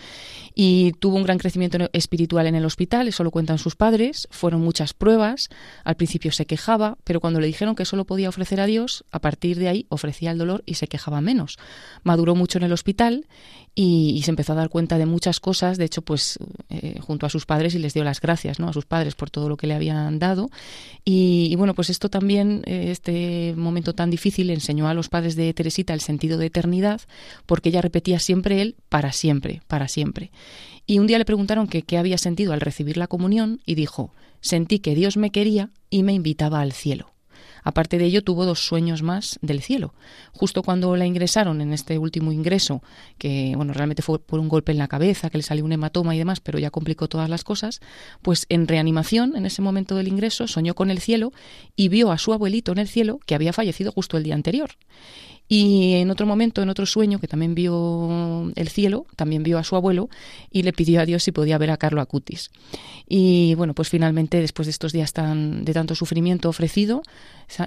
Y 0.53 0.91
tuvo 0.93 1.15
un 1.15 1.23
gran 1.23 1.39
crecimiento 1.39 1.77
espiritual 1.93 2.45
en 2.45 2.55
el 2.55 2.65
hospital, 2.65 3.07
eso 3.07 3.23
lo 3.23 3.31
cuentan 3.31 3.57
sus 3.57 3.75
padres, 3.75 4.27
fueron 4.29 4.61
muchas 4.61 4.93
pruebas, 4.93 5.49
al 5.83 5.95
principio 5.95 6.31
se 6.31 6.45
quejaba, 6.45 6.97
pero 7.03 7.19
cuando 7.19 7.39
le 7.39 7.47
dijeron 7.47 7.75
que 7.75 7.85
solo 7.85 8.05
podía 8.05 8.29
ofrecer 8.29 8.61
a 8.61 8.67
Dios, 8.67 9.05
a 9.11 9.19
partir 9.19 9.57
de 9.57 9.69
ahí 9.69 9.85
ofrecía 9.89 10.31
el 10.31 10.37
dolor 10.37 10.63
y 10.65 10.75
se 10.75 10.87
quejaba 10.87 11.19
menos. 11.21 11.57
Maduró 12.03 12.35
mucho 12.35 12.59
en 12.59 12.65
el 12.65 12.73
hospital 12.73 13.25
y, 13.73 14.13
y 14.15 14.21
se 14.21 14.31
empezó 14.31 14.53
a 14.53 14.55
dar 14.55 14.69
cuenta 14.69 14.99
de 14.99 15.07
muchas 15.07 15.39
cosas, 15.39 15.77
de 15.77 15.85
hecho, 15.85 16.03
pues 16.03 16.37
eh, 16.69 16.99
junto 17.01 17.25
a 17.25 17.29
sus 17.29 17.45
padres 17.45 17.73
y 17.75 17.79
les 17.79 17.93
dio 17.93 18.03
las 18.03 18.21
gracias, 18.21 18.59
¿no? 18.59 18.69
A 18.69 18.73
sus 18.73 18.85
padres 18.85 19.15
por 19.15 19.29
todo 19.29 19.46
lo 19.47 19.57
que 19.57 19.67
le 19.67 19.73
habían 19.73 20.19
dado. 20.19 20.49
Y, 21.05 21.55
bueno, 21.55 21.73
pues 21.73 21.89
esto 21.89 22.09
también, 22.09 22.63
eh, 22.65 22.87
este 22.91 23.53
momento 23.55 23.93
tan 23.93 24.09
difícil, 24.09 24.49
enseñó 24.49 24.87
a 24.87 24.93
los 24.93 25.09
padres 25.09 25.35
de 25.35 25.53
Teresita 25.53 25.93
el 25.93 26.01
sentido 26.01 26.37
de 26.37 26.47
eternidad, 26.47 27.01
porque 27.45 27.69
ella 27.69 27.81
repetía 27.81 28.19
siempre 28.19 28.61
él 28.61 28.75
para 28.89 29.11
siempre, 29.11 29.61
para 29.67 29.87
siempre. 29.87 30.31
Y 30.85 30.99
un 30.99 31.07
día 31.07 31.17
le 31.17 31.25
preguntaron 31.25 31.67
qué 31.67 31.97
había 31.97 32.17
sentido 32.17 32.53
al 32.53 32.61
recibir 32.61 32.97
la 32.97 33.07
comunión 33.07 33.61
y 33.65 33.75
dijo, 33.75 34.13
sentí 34.41 34.79
que 34.79 34.95
Dios 34.95 35.17
me 35.17 35.31
quería 35.31 35.69
y 35.89 36.03
me 36.03 36.13
invitaba 36.13 36.61
al 36.61 36.71
cielo. 36.71 37.16
Aparte 37.67 37.97
de 37.97 38.05
ello, 38.05 38.23
tuvo 38.23 38.45
dos 38.45 38.65
sueños 38.65 39.03
más 39.03 39.39
del 39.41 39.61
cielo. 39.61 39.93
Justo 40.31 40.63
cuando 40.63 40.95
la 40.95 41.05
ingresaron 41.05 41.59
en 41.59 41.73
este 41.73 41.97
último 41.97 42.31
ingreso, 42.31 42.81
que 43.17 43.51
bueno, 43.57 43.73
realmente 43.73 44.01
fue 44.01 44.19
por 44.19 44.39
un 44.39 44.47
golpe 44.47 44.71
en 44.71 44.77
la 44.77 44.87
cabeza, 44.87 45.29
que 45.29 45.37
le 45.37 45.43
salió 45.43 45.65
un 45.65 45.73
hematoma 45.73 46.15
y 46.15 46.17
demás, 46.17 46.39
pero 46.39 46.59
ya 46.59 46.71
complicó 46.71 47.09
todas 47.09 47.29
las 47.29 47.43
cosas, 47.43 47.81
pues 48.21 48.45
en 48.47 48.69
reanimación, 48.69 49.35
en 49.35 49.45
ese 49.45 49.61
momento 49.61 49.97
del 49.97 50.07
ingreso, 50.07 50.47
soñó 50.47 50.75
con 50.75 50.89
el 50.89 50.99
cielo 50.99 51.33
y 51.75 51.89
vio 51.89 52.13
a 52.13 52.17
su 52.17 52.31
abuelito 52.31 52.71
en 52.71 52.77
el 52.77 52.87
cielo 52.87 53.19
que 53.25 53.35
había 53.35 53.51
fallecido 53.51 53.91
justo 53.91 54.15
el 54.15 54.23
día 54.23 54.35
anterior. 54.35 54.69
Y 55.47 55.93
en 55.93 56.09
otro 56.11 56.25
momento, 56.25 56.61
en 56.61 56.69
otro 56.69 56.85
sueño, 56.85 57.19
que 57.19 57.27
también 57.27 57.55
vio 57.55 58.51
el 58.55 58.67
cielo, 58.67 59.05
también 59.15 59.43
vio 59.43 59.57
a 59.57 59.63
su 59.63 59.75
abuelo 59.75 60.09
y 60.51 60.63
le 60.63 60.73
pidió 60.73 60.99
a 60.99 61.05
Dios 61.05 61.23
si 61.23 61.31
podía 61.31 61.57
ver 61.57 61.71
a 61.71 61.77
Carlo 61.77 62.01
Acutis. 62.01 62.51
Y 63.07 63.55
bueno, 63.55 63.73
pues 63.73 63.87
finalmente, 63.87 64.41
después 64.41 64.65
de 64.65 64.71
estos 64.71 64.91
días 64.91 65.13
tan, 65.13 65.63
de 65.63 65.73
tanto 65.73 65.95
sufrimiento 65.95 66.49
ofrecido, 66.49 67.01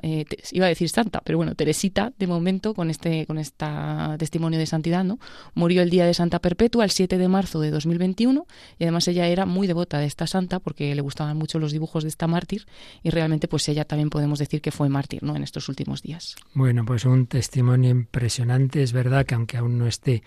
eh, 0.02 0.26
iba 0.52 0.66
a 0.66 0.68
decir 0.68 0.90
santa, 0.90 1.22
pero 1.24 1.38
bueno, 1.38 1.54
Teresita, 1.54 2.12
de 2.18 2.26
momento, 2.26 2.74
con 2.74 2.90
este 2.90 3.24
con 3.24 3.38
esta 3.38 4.16
testimonio 4.18 4.58
de 4.58 4.66
santidad, 4.66 5.02
¿no? 5.02 5.18
Murió 5.54 5.80
el 5.80 5.88
día 5.88 6.04
de 6.04 6.12
Santa 6.12 6.40
Perpetua, 6.40 6.84
el 6.84 6.90
7 6.90 7.16
de 7.16 7.28
marzo 7.28 7.60
de 7.60 7.70
2021, 7.70 8.46
y 8.78 8.84
además 8.84 9.08
ella 9.08 9.26
era 9.26 9.46
muy 9.46 9.66
devota 9.66 9.98
de 9.98 10.04
esta 10.04 10.26
santa 10.26 10.58
porque 10.58 10.94
le 10.94 11.00
gustaban 11.00 11.38
mucho 11.38 11.58
los 11.58 11.72
dibujos 11.72 12.02
de 12.02 12.10
esta 12.10 12.26
mártir, 12.26 12.66
y 13.02 13.08
realmente, 13.08 13.48
pues 13.48 13.66
ella 13.70 13.86
también 13.86 14.10
podemos 14.10 14.38
decir 14.38 14.60
que 14.60 14.70
fue 14.70 14.90
mártir, 14.90 15.22
¿no? 15.22 15.34
En 15.34 15.42
estos 15.42 15.70
últimos 15.70 16.02
días. 16.02 16.36
Bueno, 16.52 16.84
pues 16.84 17.06
un 17.06 17.26
testimonio 17.26 17.69
impresionante. 17.76 18.82
Es 18.82 18.92
verdad 18.92 19.26
que 19.26 19.34
aunque 19.34 19.56
aún 19.56 19.78
no 19.78 19.86
esté 19.86 20.22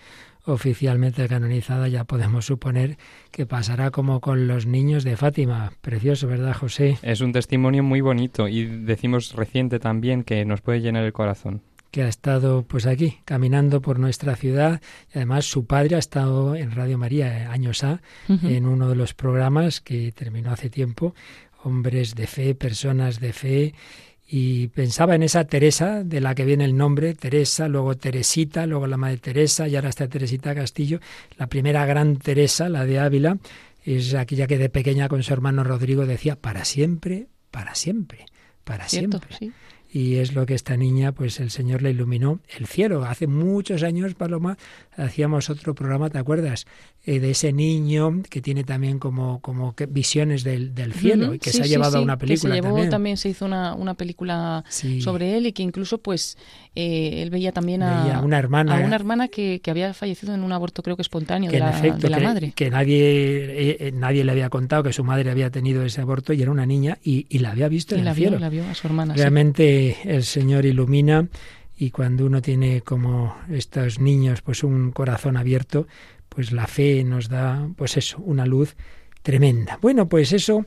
oficialmente 0.46 1.26
canonizada, 1.28 1.88
ya 1.88 2.04
podemos 2.04 2.46
suponer 2.46 2.98
que 3.30 3.46
pasará 3.46 3.90
como 3.90 4.20
con 4.20 4.46
los 4.46 4.66
niños 4.66 5.04
de 5.04 5.16
Fátima. 5.16 5.72
Precioso, 5.80 6.26
¿verdad, 6.26 6.54
José? 6.54 6.98
Es 7.02 7.20
un 7.20 7.32
testimonio 7.32 7.82
muy 7.82 8.00
bonito 8.00 8.48
y 8.48 8.64
decimos 8.64 9.32
reciente 9.34 9.78
también 9.78 10.22
que 10.22 10.44
nos 10.44 10.60
puede 10.60 10.80
llenar 10.80 11.04
el 11.04 11.12
corazón 11.12 11.62
que 11.90 12.02
ha 12.02 12.08
estado 12.08 12.64
pues 12.64 12.86
aquí 12.86 13.18
caminando 13.24 13.80
por 13.80 14.00
nuestra 14.00 14.34
ciudad 14.34 14.80
y 15.14 15.18
además 15.18 15.44
su 15.44 15.64
padre 15.66 15.94
ha 15.94 16.00
estado 16.00 16.56
en 16.56 16.72
Radio 16.72 16.98
María 16.98 17.52
años 17.52 17.84
A 17.84 18.00
uh 18.28 18.32
-huh. 18.32 18.50
en 18.50 18.66
uno 18.66 18.88
de 18.88 18.96
los 18.96 19.14
programas 19.14 19.80
que 19.80 20.10
terminó 20.10 20.50
hace 20.50 20.70
tiempo 20.70 21.14
hombres 21.62 22.16
de 22.16 22.26
fe 22.26 22.56
personas 22.56 23.20
de 23.20 23.32
fe 23.32 23.74
y 24.36 24.66
pensaba 24.66 25.14
en 25.14 25.22
esa 25.22 25.44
Teresa, 25.44 26.02
de 26.02 26.20
la 26.20 26.34
que 26.34 26.44
viene 26.44 26.64
el 26.64 26.76
nombre, 26.76 27.14
Teresa, 27.14 27.68
luego 27.68 27.96
Teresita, 27.96 28.66
luego 28.66 28.88
la 28.88 28.96
Madre 28.96 29.18
Teresa, 29.18 29.68
y 29.68 29.76
ahora 29.76 29.90
está 29.90 30.08
Teresita 30.08 30.56
Castillo, 30.56 30.98
la 31.38 31.46
primera 31.46 31.86
gran 31.86 32.16
Teresa, 32.16 32.68
la 32.68 32.84
de 32.84 32.98
Ávila, 32.98 33.38
es 33.84 34.12
aquella 34.14 34.48
que 34.48 34.58
de 34.58 34.68
pequeña 34.68 35.08
con 35.08 35.22
su 35.22 35.32
hermano 35.32 35.62
Rodrigo 35.62 36.04
decía, 36.04 36.34
para 36.34 36.64
siempre, 36.64 37.28
para 37.52 37.76
siempre, 37.76 38.26
para 38.64 38.88
Cierto, 38.88 39.20
siempre. 39.20 39.36
Sí. 39.38 39.52
Y 39.96 40.16
es 40.16 40.34
lo 40.34 40.46
que 40.46 40.54
esta 40.54 40.76
niña, 40.76 41.12
pues 41.12 41.38
el 41.38 41.52
Señor 41.52 41.82
le 41.82 41.90
iluminó 41.90 42.40
el 42.58 42.66
cielo. 42.66 43.04
Hace 43.04 43.28
muchos 43.28 43.84
años, 43.84 44.14
Paloma, 44.14 44.58
hacíamos 44.96 45.48
otro 45.48 45.76
programa, 45.76 46.10
¿te 46.10 46.18
acuerdas? 46.18 46.66
Eh, 47.06 47.20
de 47.20 47.32
ese 47.32 47.52
niño 47.52 48.22
que 48.30 48.40
tiene 48.40 48.64
también 48.64 48.98
como, 48.98 49.38
como 49.40 49.74
que 49.74 49.84
visiones 49.84 50.42
del, 50.42 50.74
del 50.74 50.94
cielo 50.94 51.26
uh 51.26 51.30
-huh. 51.32 51.36
y 51.36 51.38
que 51.38 51.50
sí, 51.50 51.58
se 51.58 51.64
ha 51.64 51.66
llevado 51.66 51.92
sí, 51.92 51.98
a 51.98 52.00
una 52.00 52.16
película 52.16 52.54
que 52.54 52.56
se 52.56 52.62
llevó, 52.62 52.68
también. 52.68 52.90
también. 52.90 53.16
se 53.18 53.28
hizo 53.28 53.44
una, 53.44 53.74
una 53.74 53.92
película 53.92 54.64
sobre 55.00 55.36
él 55.36 55.46
y 55.46 55.52
que 55.52 55.62
incluso 55.62 55.98
pues 55.98 56.38
eh, 56.74 57.20
él 57.20 57.28
veía 57.28 57.52
también 57.52 57.82
a, 57.82 58.04
veía 58.04 58.20
una 58.20 58.38
hermana, 58.38 58.78
a 58.78 58.86
una 58.86 58.96
hermana 58.96 59.28
que, 59.28 59.60
que, 59.62 59.70
había 59.70 59.92
fallecido 59.92 60.32
en 60.34 60.42
un 60.42 60.52
aborto 60.52 60.82
creo 60.82 60.96
que 60.96 61.02
espontáneo 61.02 61.50
que 61.50 61.56
de, 61.58 61.60
la, 61.60 61.78
efecto, 61.78 61.98
de 61.98 62.08
la 62.08 62.16
que, 62.16 62.24
madre. 62.24 62.52
Que 62.56 62.70
nadie, 62.70 63.86
eh, 63.86 63.92
nadie 63.92 64.24
le 64.24 64.32
había 64.32 64.48
contado 64.48 64.82
que 64.82 64.94
su 64.94 65.04
madre 65.04 65.30
había 65.30 65.50
tenido 65.50 65.84
ese 65.84 66.00
aborto 66.00 66.32
y 66.32 66.40
era 66.40 66.50
una 66.50 66.64
niña 66.64 66.96
y, 67.04 67.26
y 67.28 67.40
la 67.40 67.50
había 67.50 67.68
visto 67.68 67.96
y 67.96 67.98
en 67.98 68.06
la 68.06 68.12
el 68.12 68.16
vio, 68.16 68.28
cielo. 68.28 68.38
La 68.38 68.48
vio 68.48 68.66
a 68.66 68.74
su 68.74 68.86
hermana. 68.86 69.12
Realmente 69.12 69.98
el 70.04 70.24
Señor 70.24 70.64
ilumina 70.64 71.28
y 71.76 71.90
cuando 71.90 72.24
uno 72.24 72.40
tiene 72.40 72.80
como 72.80 73.36
estos 73.50 74.00
niños 74.00 74.40
pues 74.40 74.64
un 74.64 74.90
corazón 74.90 75.36
abierto 75.36 75.86
pues 76.34 76.52
la 76.52 76.66
fe 76.66 77.04
nos 77.04 77.28
da 77.28 77.68
pues 77.76 77.96
eso 77.96 78.18
una 78.18 78.46
luz 78.46 78.76
tremenda 79.22 79.78
bueno 79.80 80.08
pues 80.08 80.32
eso 80.32 80.66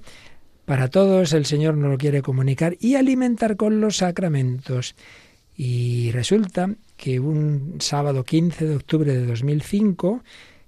para 0.65 0.89
todos 0.89 1.34
el 1.34 1.45
Señor 1.45 1.76
nos 1.78 1.91
lo 1.91 1.97
quiere 1.97 2.22
comunicar 2.22 2.78
y 2.80 2.95
alimentar 2.95 3.55
con 3.55 3.82
los 3.82 3.97
sacramentos 3.97 4.95
y 5.55 6.11
resulta 6.11 6.70
que 6.95 7.20
un 7.20 7.78
sábado 7.80 8.24
15 8.24 8.65
de 8.65 8.76
octubre 8.76 9.13
de 9.13 9.26
2005 9.26 10.24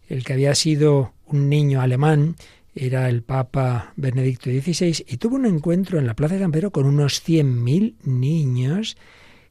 el 0.10 0.24
que 0.24 0.34
había 0.34 0.56
sido 0.56 1.14
un 1.26 1.50
niño 1.50 1.82
alemán 1.82 2.36
era 2.76 3.10
el 3.10 3.24
Papa 3.24 3.94
Benedicto 3.96 4.50
XVI 4.50 5.06
y 5.08 5.18
tuvo 5.18 5.36
un 5.36 5.46
encuentro 5.46 6.00
en 6.00 6.08
la 6.08 6.14
Plaza 6.14 6.36
de 6.36 6.42
San 6.42 6.52
Pedro 6.52 6.72
con 6.72 6.86
unos 6.86 7.24
100.000 7.28 7.96
niños 8.04 8.98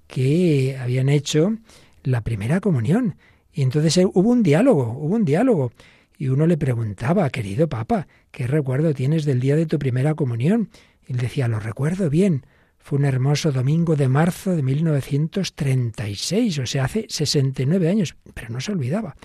que 0.07 0.79
habían 0.81 1.09
hecho 1.09 1.57
la 2.03 2.23
primera 2.23 2.61
comunión. 2.61 3.17
Y 3.59 3.63
entonces 3.63 3.97
eh, 3.97 4.07
hubo 4.07 4.31
un 4.31 4.45
diálogo, 4.45 4.97
hubo 4.97 5.17
un 5.17 5.25
diálogo. 5.25 5.73
Y 6.17 6.29
uno 6.29 6.47
le 6.47 6.57
preguntaba, 6.57 7.29
querido 7.29 7.69
Papa, 7.69 8.07
¿qué 8.31 8.47
recuerdo 8.47 8.95
tienes 8.95 9.25
del 9.25 9.41
día 9.41 9.57
de 9.57 9.67
tu 9.67 9.81
primera 9.81 10.15
comunión? 10.15 10.71
Y 11.09 11.15
él 11.15 11.19
decía, 11.19 11.49
lo 11.49 11.59
recuerdo 11.59 12.09
bien. 12.09 12.47
Fue 12.79 13.01
un 13.01 13.05
hermoso 13.05 13.51
domingo 13.51 13.97
de 13.97 14.07
marzo 14.07 14.55
de 14.55 14.63
1936, 14.63 16.61
o 16.61 16.67
sea, 16.67 16.85
hace 16.85 17.07
69 17.09 17.89
años, 17.89 18.15
pero 18.33 18.51
no 18.51 18.61
se 18.61 18.71
olvidaba. 18.71 19.17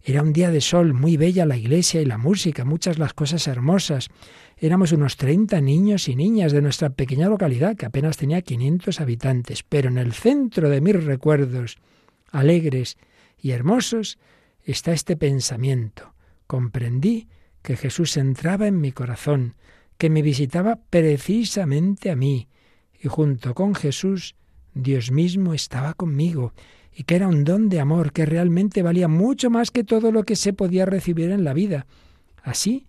Era 0.00 0.22
un 0.22 0.32
día 0.32 0.52
de 0.52 0.60
sol, 0.60 0.94
muy 0.94 1.16
bella 1.16 1.44
la 1.44 1.56
iglesia 1.56 2.00
y 2.00 2.04
la 2.04 2.18
música, 2.18 2.64
muchas 2.64 3.00
las 3.00 3.14
cosas 3.14 3.48
hermosas. 3.48 4.10
Éramos 4.58 4.92
unos 4.92 5.16
30 5.16 5.60
niños 5.60 6.06
y 6.06 6.14
niñas 6.14 6.52
de 6.52 6.62
nuestra 6.62 6.90
pequeña 6.90 7.28
localidad, 7.28 7.76
que 7.76 7.86
apenas 7.86 8.16
tenía 8.16 8.42
500 8.42 9.00
habitantes, 9.00 9.64
pero 9.68 9.88
en 9.88 9.98
el 9.98 10.12
centro 10.12 10.70
de 10.70 10.80
mis 10.80 11.02
recuerdos, 11.02 11.78
alegres 12.30 12.96
y 13.42 13.50
hermosos, 13.50 14.18
está 14.62 14.92
este 14.92 15.16
pensamiento. 15.16 16.14
Comprendí 16.46 17.28
que 17.60 17.76
Jesús 17.76 18.16
entraba 18.16 18.68
en 18.68 18.80
mi 18.80 18.92
corazón, 18.92 19.56
que 19.98 20.08
me 20.08 20.22
visitaba 20.22 20.80
precisamente 20.88 22.10
a 22.10 22.16
mí, 22.16 22.48
y 23.02 23.08
junto 23.08 23.54
con 23.54 23.74
Jesús, 23.74 24.36
Dios 24.74 25.10
mismo 25.10 25.54
estaba 25.54 25.94
conmigo, 25.94 26.54
y 26.94 27.02
que 27.02 27.16
era 27.16 27.26
un 27.26 27.42
don 27.42 27.68
de 27.68 27.80
amor 27.80 28.12
que 28.12 28.26
realmente 28.26 28.82
valía 28.82 29.08
mucho 29.08 29.50
más 29.50 29.70
que 29.70 29.82
todo 29.82 30.12
lo 30.12 30.22
que 30.22 30.36
se 30.36 30.52
podía 30.52 30.86
recibir 30.86 31.30
en 31.30 31.42
la 31.42 31.52
vida. 31.52 31.86
Así 32.42 32.86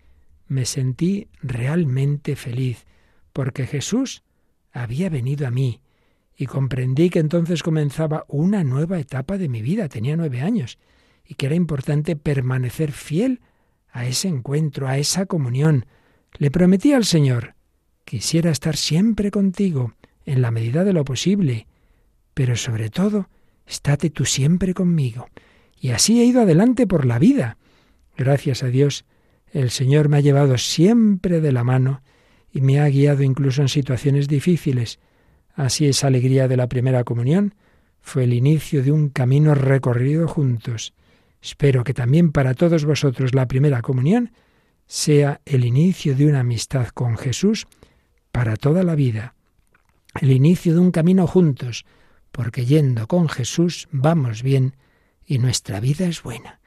me 0.47 0.66
sentí 0.66 1.30
realmente 1.41 2.36
feliz, 2.36 2.86
porque 3.32 3.66
Jesús 3.66 4.24
había 4.72 5.10
venido 5.10 5.47
a 5.47 5.51
mí, 5.51 5.82
y 6.36 6.45
comprendí 6.47 7.09
que 7.09 7.19
entonces 7.19 7.63
comenzaba 7.63 8.25
una 8.27 8.63
nueva 8.63 8.99
etapa 8.99 9.38
de 9.38 9.49
mi 9.49 9.61
vida, 9.61 9.88
tenía 9.89 10.15
nueve 10.15 10.41
años, 10.41 10.79
y 11.25 11.36
que 11.36 11.45
era 11.45 11.55
importante 11.55 12.15
permanecer 12.15 12.91
fiel 12.91 13.41
a 13.91 14.05
ese 14.05 14.27
encuentro, 14.27 14.88
a 14.88 14.97
esa 14.97 15.25
comunión. 15.25 15.86
Le 16.38 16.51
prometí 16.51 16.93
al 16.93 17.05
Señor, 17.05 17.55
quisiera 18.05 18.51
estar 18.51 18.75
siempre 18.75 19.31
contigo, 19.31 19.93
en 20.25 20.41
la 20.41 20.51
medida 20.51 20.84
de 20.84 20.93
lo 20.93 21.03
posible, 21.05 21.67
pero 22.34 22.55
sobre 22.55 22.89
todo, 22.89 23.29
estate 23.67 24.09
tú 24.09 24.25
siempre 24.25 24.73
conmigo. 24.73 25.27
Y 25.79 25.89
así 25.89 26.21
he 26.21 26.25
ido 26.25 26.41
adelante 26.41 26.88
por 26.88 27.05
la 27.05 27.19
vida. 27.19 27.57
Gracias 28.17 28.63
a 28.63 28.67
Dios, 28.67 29.05
el 29.51 29.69
Señor 29.69 30.09
me 30.09 30.17
ha 30.17 30.21
llevado 30.21 30.57
siempre 30.57 31.41
de 31.41 31.51
la 31.51 31.63
mano 31.63 32.01
y 32.51 32.61
me 32.61 32.79
ha 32.79 32.88
guiado 32.88 33.23
incluso 33.23 33.61
en 33.61 33.69
situaciones 33.69 34.27
difíciles. 34.27 34.99
Así 35.54 35.88
esa 35.88 36.08
alegría 36.08 36.47
de 36.47 36.58
la 36.58 36.68
primera 36.68 37.04
comunión 37.04 37.56
fue 38.01 38.26
el 38.26 38.34
inicio 38.34 38.84
de 38.84 38.91
un 38.91 39.10
camino 39.10 39.56
recorrido 39.56 40.28
juntos. 40.28 40.93
Espero 41.41 41.84
que 41.84 41.93
también 41.93 42.32
para 42.32 42.54
todos 42.54 42.86
vosotros 42.86 43.34
la 43.34 43.47
primera 43.47 43.82
comunión 43.82 44.32
sea 44.88 45.41
el 45.45 45.66
inicio 45.66 46.16
de 46.16 46.26
una 46.26 46.41
amistad 46.41 46.88
con 46.89 47.18
Jesús 47.18 47.68
para 48.32 48.58
toda 48.58 48.84
la 48.84 48.95
vida, 48.95 49.36
el 50.20 50.32
inicio 50.32 50.74
de 50.74 50.80
un 50.80 50.91
camino 50.91 51.28
juntos, 51.28 51.86
porque 52.32 52.66
yendo 52.66 53.08
con 53.08 53.30
Jesús 53.30 53.88
vamos 53.91 54.43
bien 54.43 54.76
y 55.26 55.38
nuestra 55.38 55.80
vida 55.80 56.08
es 56.08 56.24
buena. 56.24 56.60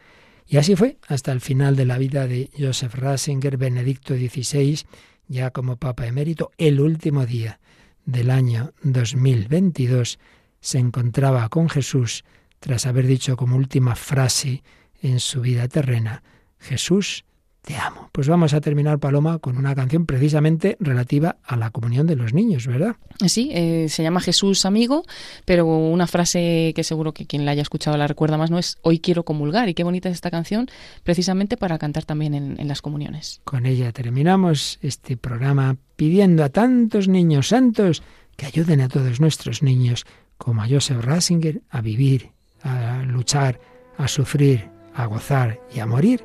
Y 0.47 0.59
así 0.59 0.77
fue 0.77 0.99
hasta 1.09 1.33
el 1.33 1.41
final 1.41 1.75
de 1.75 1.87
la 1.87 1.99
vida 1.99 2.27
de 2.27 2.51
Joseph 2.57 2.95
Ratzinger, 2.95 3.57
Benedicto 3.57 4.15
XVI, 4.15 4.81
ya 5.27 5.51
como 5.51 5.77
Papa 5.77 6.07
emérito, 6.07 6.53
el 6.57 6.81
último 6.81 7.27
día 7.27 7.59
del 8.07 8.31
año 8.31 8.73
2022 8.83 10.19
se 10.61 10.79
encontraba 10.79 11.49
con 11.51 11.69
Jesús 11.69 12.25
tras 12.61 12.87
haber 12.87 13.07
dicho 13.07 13.37
como 13.37 13.57
última 13.57 13.95
frase 13.95 14.63
en 15.03 15.21
su 15.21 15.43
vida 15.43 15.69
terrena, 15.69 16.23
Jesús, 16.59 17.26
te 17.67 17.77
amo. 17.77 18.11
Pues 18.13 18.29
vamos 18.29 18.55
a 18.55 18.61
terminar, 18.61 19.01
Paloma, 19.01 19.41
con 19.41 19.59
una 19.59 19.75
canción 19.75 20.07
precisamente 20.07 20.77
relativa 20.79 21.39
a 21.43 21.57
la 21.57 21.71
comunión 21.71 22.07
de 22.07 22.15
los 22.15 22.33
niños, 22.33 22.69
¿verdad? 22.69 22.95
Sí, 23.27 23.51
eh, 23.53 23.89
se 23.89 24.05
llama 24.05 24.21
Jesús 24.21 24.65
amigo, 24.65 25.03
pero 25.45 25.67
una 25.67 26.07
frase 26.07 26.73
que 26.77 26.85
seguro 26.85 27.13
que 27.13 27.27
quien 27.27 27.45
la 27.45 27.51
haya 27.51 27.63
escuchado 27.63 27.97
la 27.97 28.07
recuerda 28.07 28.39
más, 28.39 28.53
¿no? 28.53 28.61
Es 28.61 28.79
hoy 28.83 29.01
quiero 29.01 29.25
comulgar. 29.25 29.69
Y 29.69 29.75
qué 29.75 29.83
bonita 29.83 30.09
es 30.09 30.15
esta 30.15 30.31
canción, 30.31 30.69
precisamente 31.03 31.57
para 31.57 31.77
cantar 31.77 32.05
también 32.05 32.35
en, 32.35 32.55
en 32.61 32.69
las 32.69 32.83
comuniones. 32.83 33.41
Con 33.43 33.67
ella 33.67 33.91
terminamos 33.91 34.79
este 34.81 35.17
programa 35.17 35.77
pidiendo 35.97 36.45
a 36.45 36.51
tantos 36.51 37.09
niños 37.09 37.49
santos 37.49 38.05
que 38.37 38.47
ayuden 38.47 38.81
a 38.81 38.89
todos 38.89 39.19
nuestros 39.19 39.65
niños, 39.65 40.07
como 40.39 40.63
a 40.63 40.69
Joseph 40.69 41.05
Ratzinger, 41.05 41.63
a 41.71 41.81
vivir, 41.81 42.31
a 42.63 43.03
luchar, 43.03 43.59
a 43.99 44.07
sufrir, 44.07 44.69
a 44.95 45.07
gozar 45.07 45.59
y 45.75 45.81
a 45.81 45.87
morir 45.87 46.23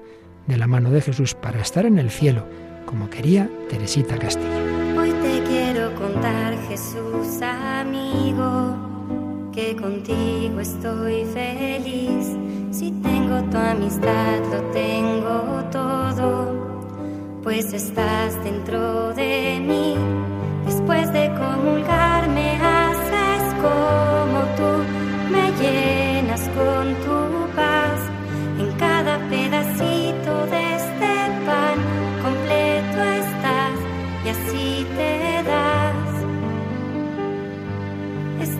de 0.52 0.58
la 0.58 0.68
mano 0.68 0.91
de 0.91 0.99
Jesús 0.99 1.34
para 1.34 1.62
estar 1.62 1.86
en 1.86 1.97
el 1.97 2.10
cielo, 2.10 2.45
como 2.86 3.10
quería 3.10 3.49
Teresita 3.70 4.18
Castillo. 4.18 4.99
Hoy 4.99 5.10
te 5.12 5.43
quiero 5.47 5.95
contar, 5.95 6.58
Jesús 6.68 7.41
amigo, 7.41 8.76
que 9.54 9.78
contigo 9.78 10.60
estoy 10.60 11.24
feliz. 11.34 12.36
Si 12.72 12.91
tengo 12.91 13.41
tu 13.49 13.58
amistad, 13.58 14.39
lo 14.52 14.62
tengo 14.72 15.64
todo, 15.72 17.39
pues 17.43 17.72
estás 17.72 18.43
dentro 18.43 19.14
de 19.14 19.58
mí. 19.66 19.95
Después 20.66 21.14
de 21.14 21.30
comulgar 21.30 22.28
me 22.28 22.58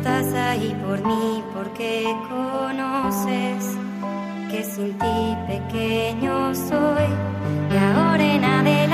Estás 0.02 0.34
ahí 0.34 0.76
por 0.84 0.99
mí 1.06 1.43
porque 1.54 2.04
conoces 2.28 3.78
que 4.49 4.64
sin 4.64 4.97
ti 4.97 5.38
pequeño 5.45 6.56
soy. 6.56 7.06
Y 7.72 7.78
ahora 7.78 8.24
en 8.24 8.43
adelante 8.43 8.91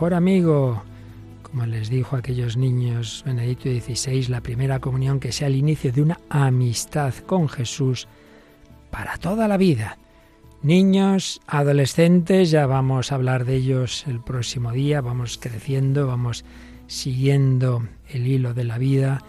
mejor 0.00 0.14
amigo. 0.14 0.82
Como 1.42 1.66
les 1.66 1.90
dijo 1.90 2.16
a 2.16 2.20
aquellos 2.20 2.56
niños 2.56 3.22
Benedicto 3.26 3.68
XVI, 3.68 4.28
la 4.28 4.40
primera 4.40 4.78
comunión 4.78 5.20
que 5.20 5.30
sea 5.30 5.48
el 5.48 5.56
inicio 5.56 5.92
de 5.92 6.00
una 6.00 6.18
amistad 6.30 7.12
con 7.26 7.50
Jesús 7.50 8.08
para 8.90 9.18
toda 9.18 9.46
la 9.46 9.58
vida. 9.58 9.98
niños, 10.62 11.42
adolescentes, 11.46 12.50
ya 12.50 12.64
vamos 12.64 13.12
a 13.12 13.16
hablar 13.16 13.44
de 13.44 13.56
ellos 13.56 14.06
el 14.06 14.20
próximo 14.20 14.72
día, 14.72 15.02
vamos 15.02 15.36
creciendo, 15.36 16.06
vamos 16.06 16.46
siguiendo 16.86 17.86
el 18.08 18.26
hilo 18.26 18.54
de 18.54 18.64
la 18.64 18.78
vida 18.78 19.22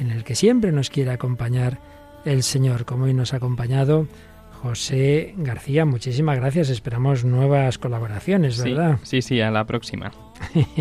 en 0.00 0.10
el 0.10 0.24
que 0.24 0.34
siempre 0.34 0.72
nos 0.72 0.90
quiere 0.90 1.12
acompañar 1.12 1.78
el 2.24 2.42
Señor, 2.42 2.86
como 2.86 3.04
hoy 3.04 3.14
nos 3.14 3.34
ha 3.34 3.36
acompañado 3.36 4.08
José 4.62 5.34
García. 5.36 5.84
Muchísimas 5.84 6.36
gracias, 6.36 6.68
esperamos 6.68 7.24
nuevas 7.24 7.78
colaboraciones, 7.78 8.62
¿verdad? 8.62 8.98
Sí, 9.04 9.22
sí, 9.22 9.40
a 9.40 9.50
la 9.50 9.64
próxima. 9.64 10.12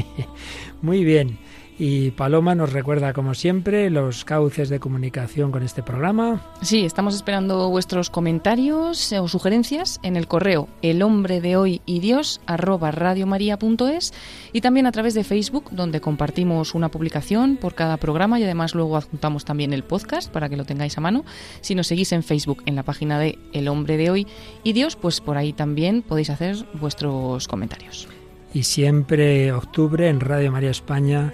Muy 0.81 1.03
bien. 1.03 1.37
Y 1.79 2.09
Paloma 2.11 2.55
nos 2.55 2.73
recuerda, 2.73 3.13
como 3.13 3.35
siempre, 3.35 3.91
los 3.91 4.25
cauces 4.25 4.69
de 4.69 4.79
comunicación 4.79 5.51
con 5.51 5.61
este 5.61 5.83
programa. 5.83 6.41
Sí, 6.63 6.83
estamos 6.85 7.13
esperando 7.13 7.69
vuestros 7.69 8.09
comentarios 8.09 9.13
o 9.13 9.27
sugerencias 9.27 9.99
en 10.01 10.15
el 10.15 10.27
correo 10.27 10.67
el 10.81 11.03
hombre 11.03 11.39
de 11.39 11.55
hoy 11.55 11.81
y 11.85 11.99
Dios 11.99 12.41
arroba 12.47 12.89
radiomaria.es 12.89 14.11
y 14.53 14.61
también 14.61 14.87
a 14.87 14.91
través 14.91 15.13
de 15.13 15.23
Facebook, 15.23 15.69
donde 15.71 16.01
compartimos 16.01 16.73
una 16.73 16.89
publicación 16.89 17.57
por 17.57 17.75
cada 17.75 17.97
programa 17.97 18.39
y 18.39 18.43
además 18.43 18.73
luego 18.73 18.97
adjuntamos 18.97 19.45
también 19.45 19.71
el 19.71 19.83
podcast 19.83 20.31
para 20.31 20.49
que 20.49 20.57
lo 20.57 20.65
tengáis 20.65 20.97
a 20.97 21.01
mano. 21.01 21.25
Si 21.61 21.75
nos 21.75 21.85
seguís 21.85 22.11
en 22.11 22.23
Facebook 22.23 22.63
en 22.65 22.75
la 22.75 22.83
página 22.83 23.19
de 23.19 23.37
El 23.53 23.67
hombre 23.67 23.97
de 23.97 24.09
hoy 24.09 24.27
y 24.63 24.73
Dios, 24.73 24.95
pues 24.95 25.21
por 25.21 25.37
ahí 25.37 25.53
también 25.53 26.01
podéis 26.01 26.31
hacer 26.31 26.55
vuestros 26.73 27.47
comentarios. 27.47 28.07
Y 28.51 28.63
siempre 28.63 29.51
octubre 29.51 30.09
en 30.09 30.19
Radio 30.21 30.51
María 30.51 30.71
España 30.71 31.33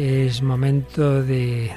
es 0.00 0.40
momento 0.42 1.22
de 1.22 1.70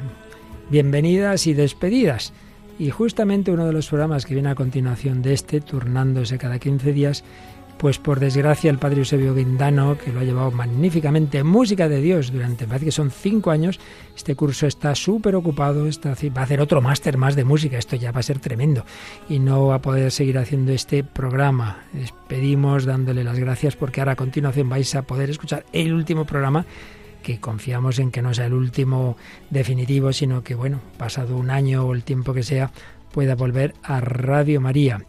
bienvenidas 0.69 1.45
y 1.45 1.53
despedidas. 1.53 2.31
Y 2.79 2.89
justamente 2.89 3.51
uno 3.51 3.65
de 3.65 3.73
los 3.73 3.89
programas 3.89 4.25
que 4.25 4.33
viene 4.33 4.49
a 4.49 4.55
continuación 4.55 5.21
de 5.21 5.33
este, 5.33 5.59
turnándose 5.59 6.37
cada 6.37 6.57
15 6.57 6.93
días, 6.93 7.25
pues 7.77 7.99
por 7.99 8.21
desgracia 8.21 8.71
el 8.71 8.77
padre 8.77 8.99
Eusebio 8.99 9.35
Guindano, 9.35 9.97
que 9.97 10.13
lo 10.13 10.21
ha 10.21 10.23
llevado 10.23 10.51
magníficamente, 10.51 11.43
música 11.43 11.89
de 11.89 11.99
Dios, 11.99 12.31
durante, 12.31 12.65
parece 12.65 12.85
que 12.85 12.91
son 12.93 13.11
cinco 13.11 13.51
años, 13.51 13.77
este 14.15 14.35
curso 14.35 14.67
está 14.67 14.95
súper 14.95 15.35
ocupado, 15.35 15.87
está, 15.87 16.15
va 16.35 16.41
a 16.41 16.43
hacer 16.45 16.61
otro 16.61 16.81
máster 16.81 17.17
más 17.17 17.35
de 17.35 17.43
música, 17.43 17.77
esto 17.77 17.97
ya 17.97 18.13
va 18.13 18.21
a 18.21 18.23
ser 18.23 18.39
tremendo, 18.39 18.85
y 19.27 19.39
no 19.39 19.67
va 19.67 19.75
a 19.75 19.81
poder 19.81 20.11
seguir 20.11 20.37
haciendo 20.37 20.71
este 20.71 21.03
programa. 21.03 21.83
Despedimos 21.91 22.85
dándole 22.85 23.25
las 23.25 23.37
gracias 23.37 23.75
porque 23.75 23.99
ahora 23.99 24.13
a 24.13 24.15
continuación 24.15 24.69
vais 24.69 24.95
a 24.95 25.01
poder 25.01 25.29
escuchar 25.29 25.65
el 25.73 25.93
último 25.93 26.25
programa 26.25 26.65
que 27.23 27.39
confiamos 27.39 27.97
en 27.97 28.11
que 28.11 28.21
no 28.21 28.33
sea 28.33 28.45
el 28.45 28.53
último 28.53 29.17
definitivo, 29.49 30.13
sino 30.13 30.43
que, 30.43 30.53
bueno, 30.53 30.79
pasado 30.97 31.35
un 31.37 31.49
año 31.49 31.85
o 31.85 31.95
el 31.95 32.03
tiempo 32.03 32.33
que 32.33 32.43
sea, 32.43 32.71
pueda 33.11 33.33
volver 33.35 33.73
a 33.81 33.99
Radio 34.01 34.61
María. 34.61 35.03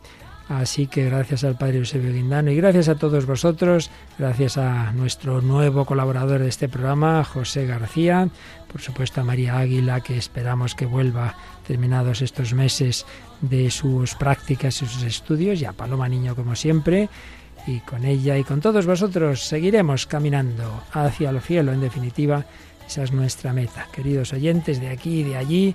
Así 0.49 0.87
que 0.87 1.07
gracias 1.07 1.43
al 1.43 1.57
Padre 1.57 1.79
Eusebio 1.79 2.13
Guindano 2.13 2.51
y 2.51 2.57
gracias 2.57 2.89
a 2.91 2.97
todos 2.97 3.25
vosotros, 3.25 3.91
gracias 4.19 4.59
a 4.59 4.93
nuestro 4.93 5.41
nuevo 5.41 5.87
colaborador 5.87 6.41
de 6.41 6.49
este 6.49 6.69
programa, 6.69 7.25
José 7.25 7.67
García, 7.67 8.29
por 8.71 8.83
supuesto 8.83 9.23
a 9.23 9.25
María 9.25 9.57
Águila, 9.57 10.03
que 10.03 10.19
esperamos 10.19 10.75
que 10.75 10.85
vuelva 10.85 11.35
terminados 11.67 12.21
estos 12.21 12.53
meses 12.53 13.07
de 13.41 13.71
sus 13.71 14.15
prácticas 14.17 14.83
y 14.83 14.87
sus 14.87 15.03
estudios, 15.03 15.63
y 15.63 15.65
a 15.65 15.73
Paloma 15.73 16.11
Niño 16.11 16.37
como 16.37 16.55
siempre, 16.57 17.09
y 17.67 17.81
con 17.81 18.05
ella 18.05 18.37
y 18.37 18.45
con 18.45 18.61
todos 18.61 18.87
vosotros 18.87 19.43
seguiremos 19.43 20.07
caminando 20.07 20.83
hacia 20.93 21.31
el 21.31 21.41
cielo, 21.41 21.73
en 21.73 21.81
definitiva, 21.81 22.45
esa 22.87 23.03
es 23.03 23.13
nuestra 23.13 23.53
meta. 23.53 23.89
Queridos 23.93 24.33
oyentes 24.33 24.81
de 24.81 24.89
aquí 24.89 25.21
y 25.21 25.23
de 25.25 25.37
allí, 25.37 25.75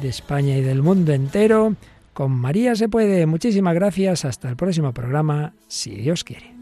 de 0.00 0.08
España 0.08 0.56
y 0.56 0.62
del 0.62 0.82
mundo 0.82 1.12
entero, 1.12 1.74
con 2.12 2.32
María 2.32 2.76
se 2.76 2.88
puede. 2.88 3.26
Muchísimas 3.26 3.74
gracias, 3.74 4.24
hasta 4.24 4.48
el 4.48 4.56
próximo 4.56 4.92
programa, 4.92 5.52
si 5.66 5.90
Dios 5.90 6.22
quiere. 6.24 6.54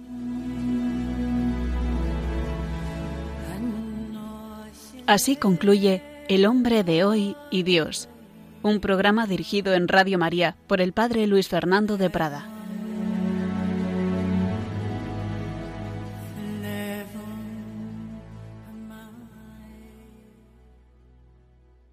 Así 5.07 5.37
concluye 5.37 6.03
El 6.29 6.47
hombre 6.47 6.85
de 6.85 7.05
hoy 7.05 7.37
y 7.51 7.65
Dios, 7.65 8.09
un 8.63 8.81
programa 8.81 9.27
dirigido 9.27 9.75
en 9.75 9.89
Radio 9.89 10.17
María 10.17 10.57
por 10.67 10.81
el 10.81 10.93
Padre 10.93 11.27
Luis 11.27 11.49
Fernando 11.49 11.99
de 11.99 12.09
Prada. 12.09 12.62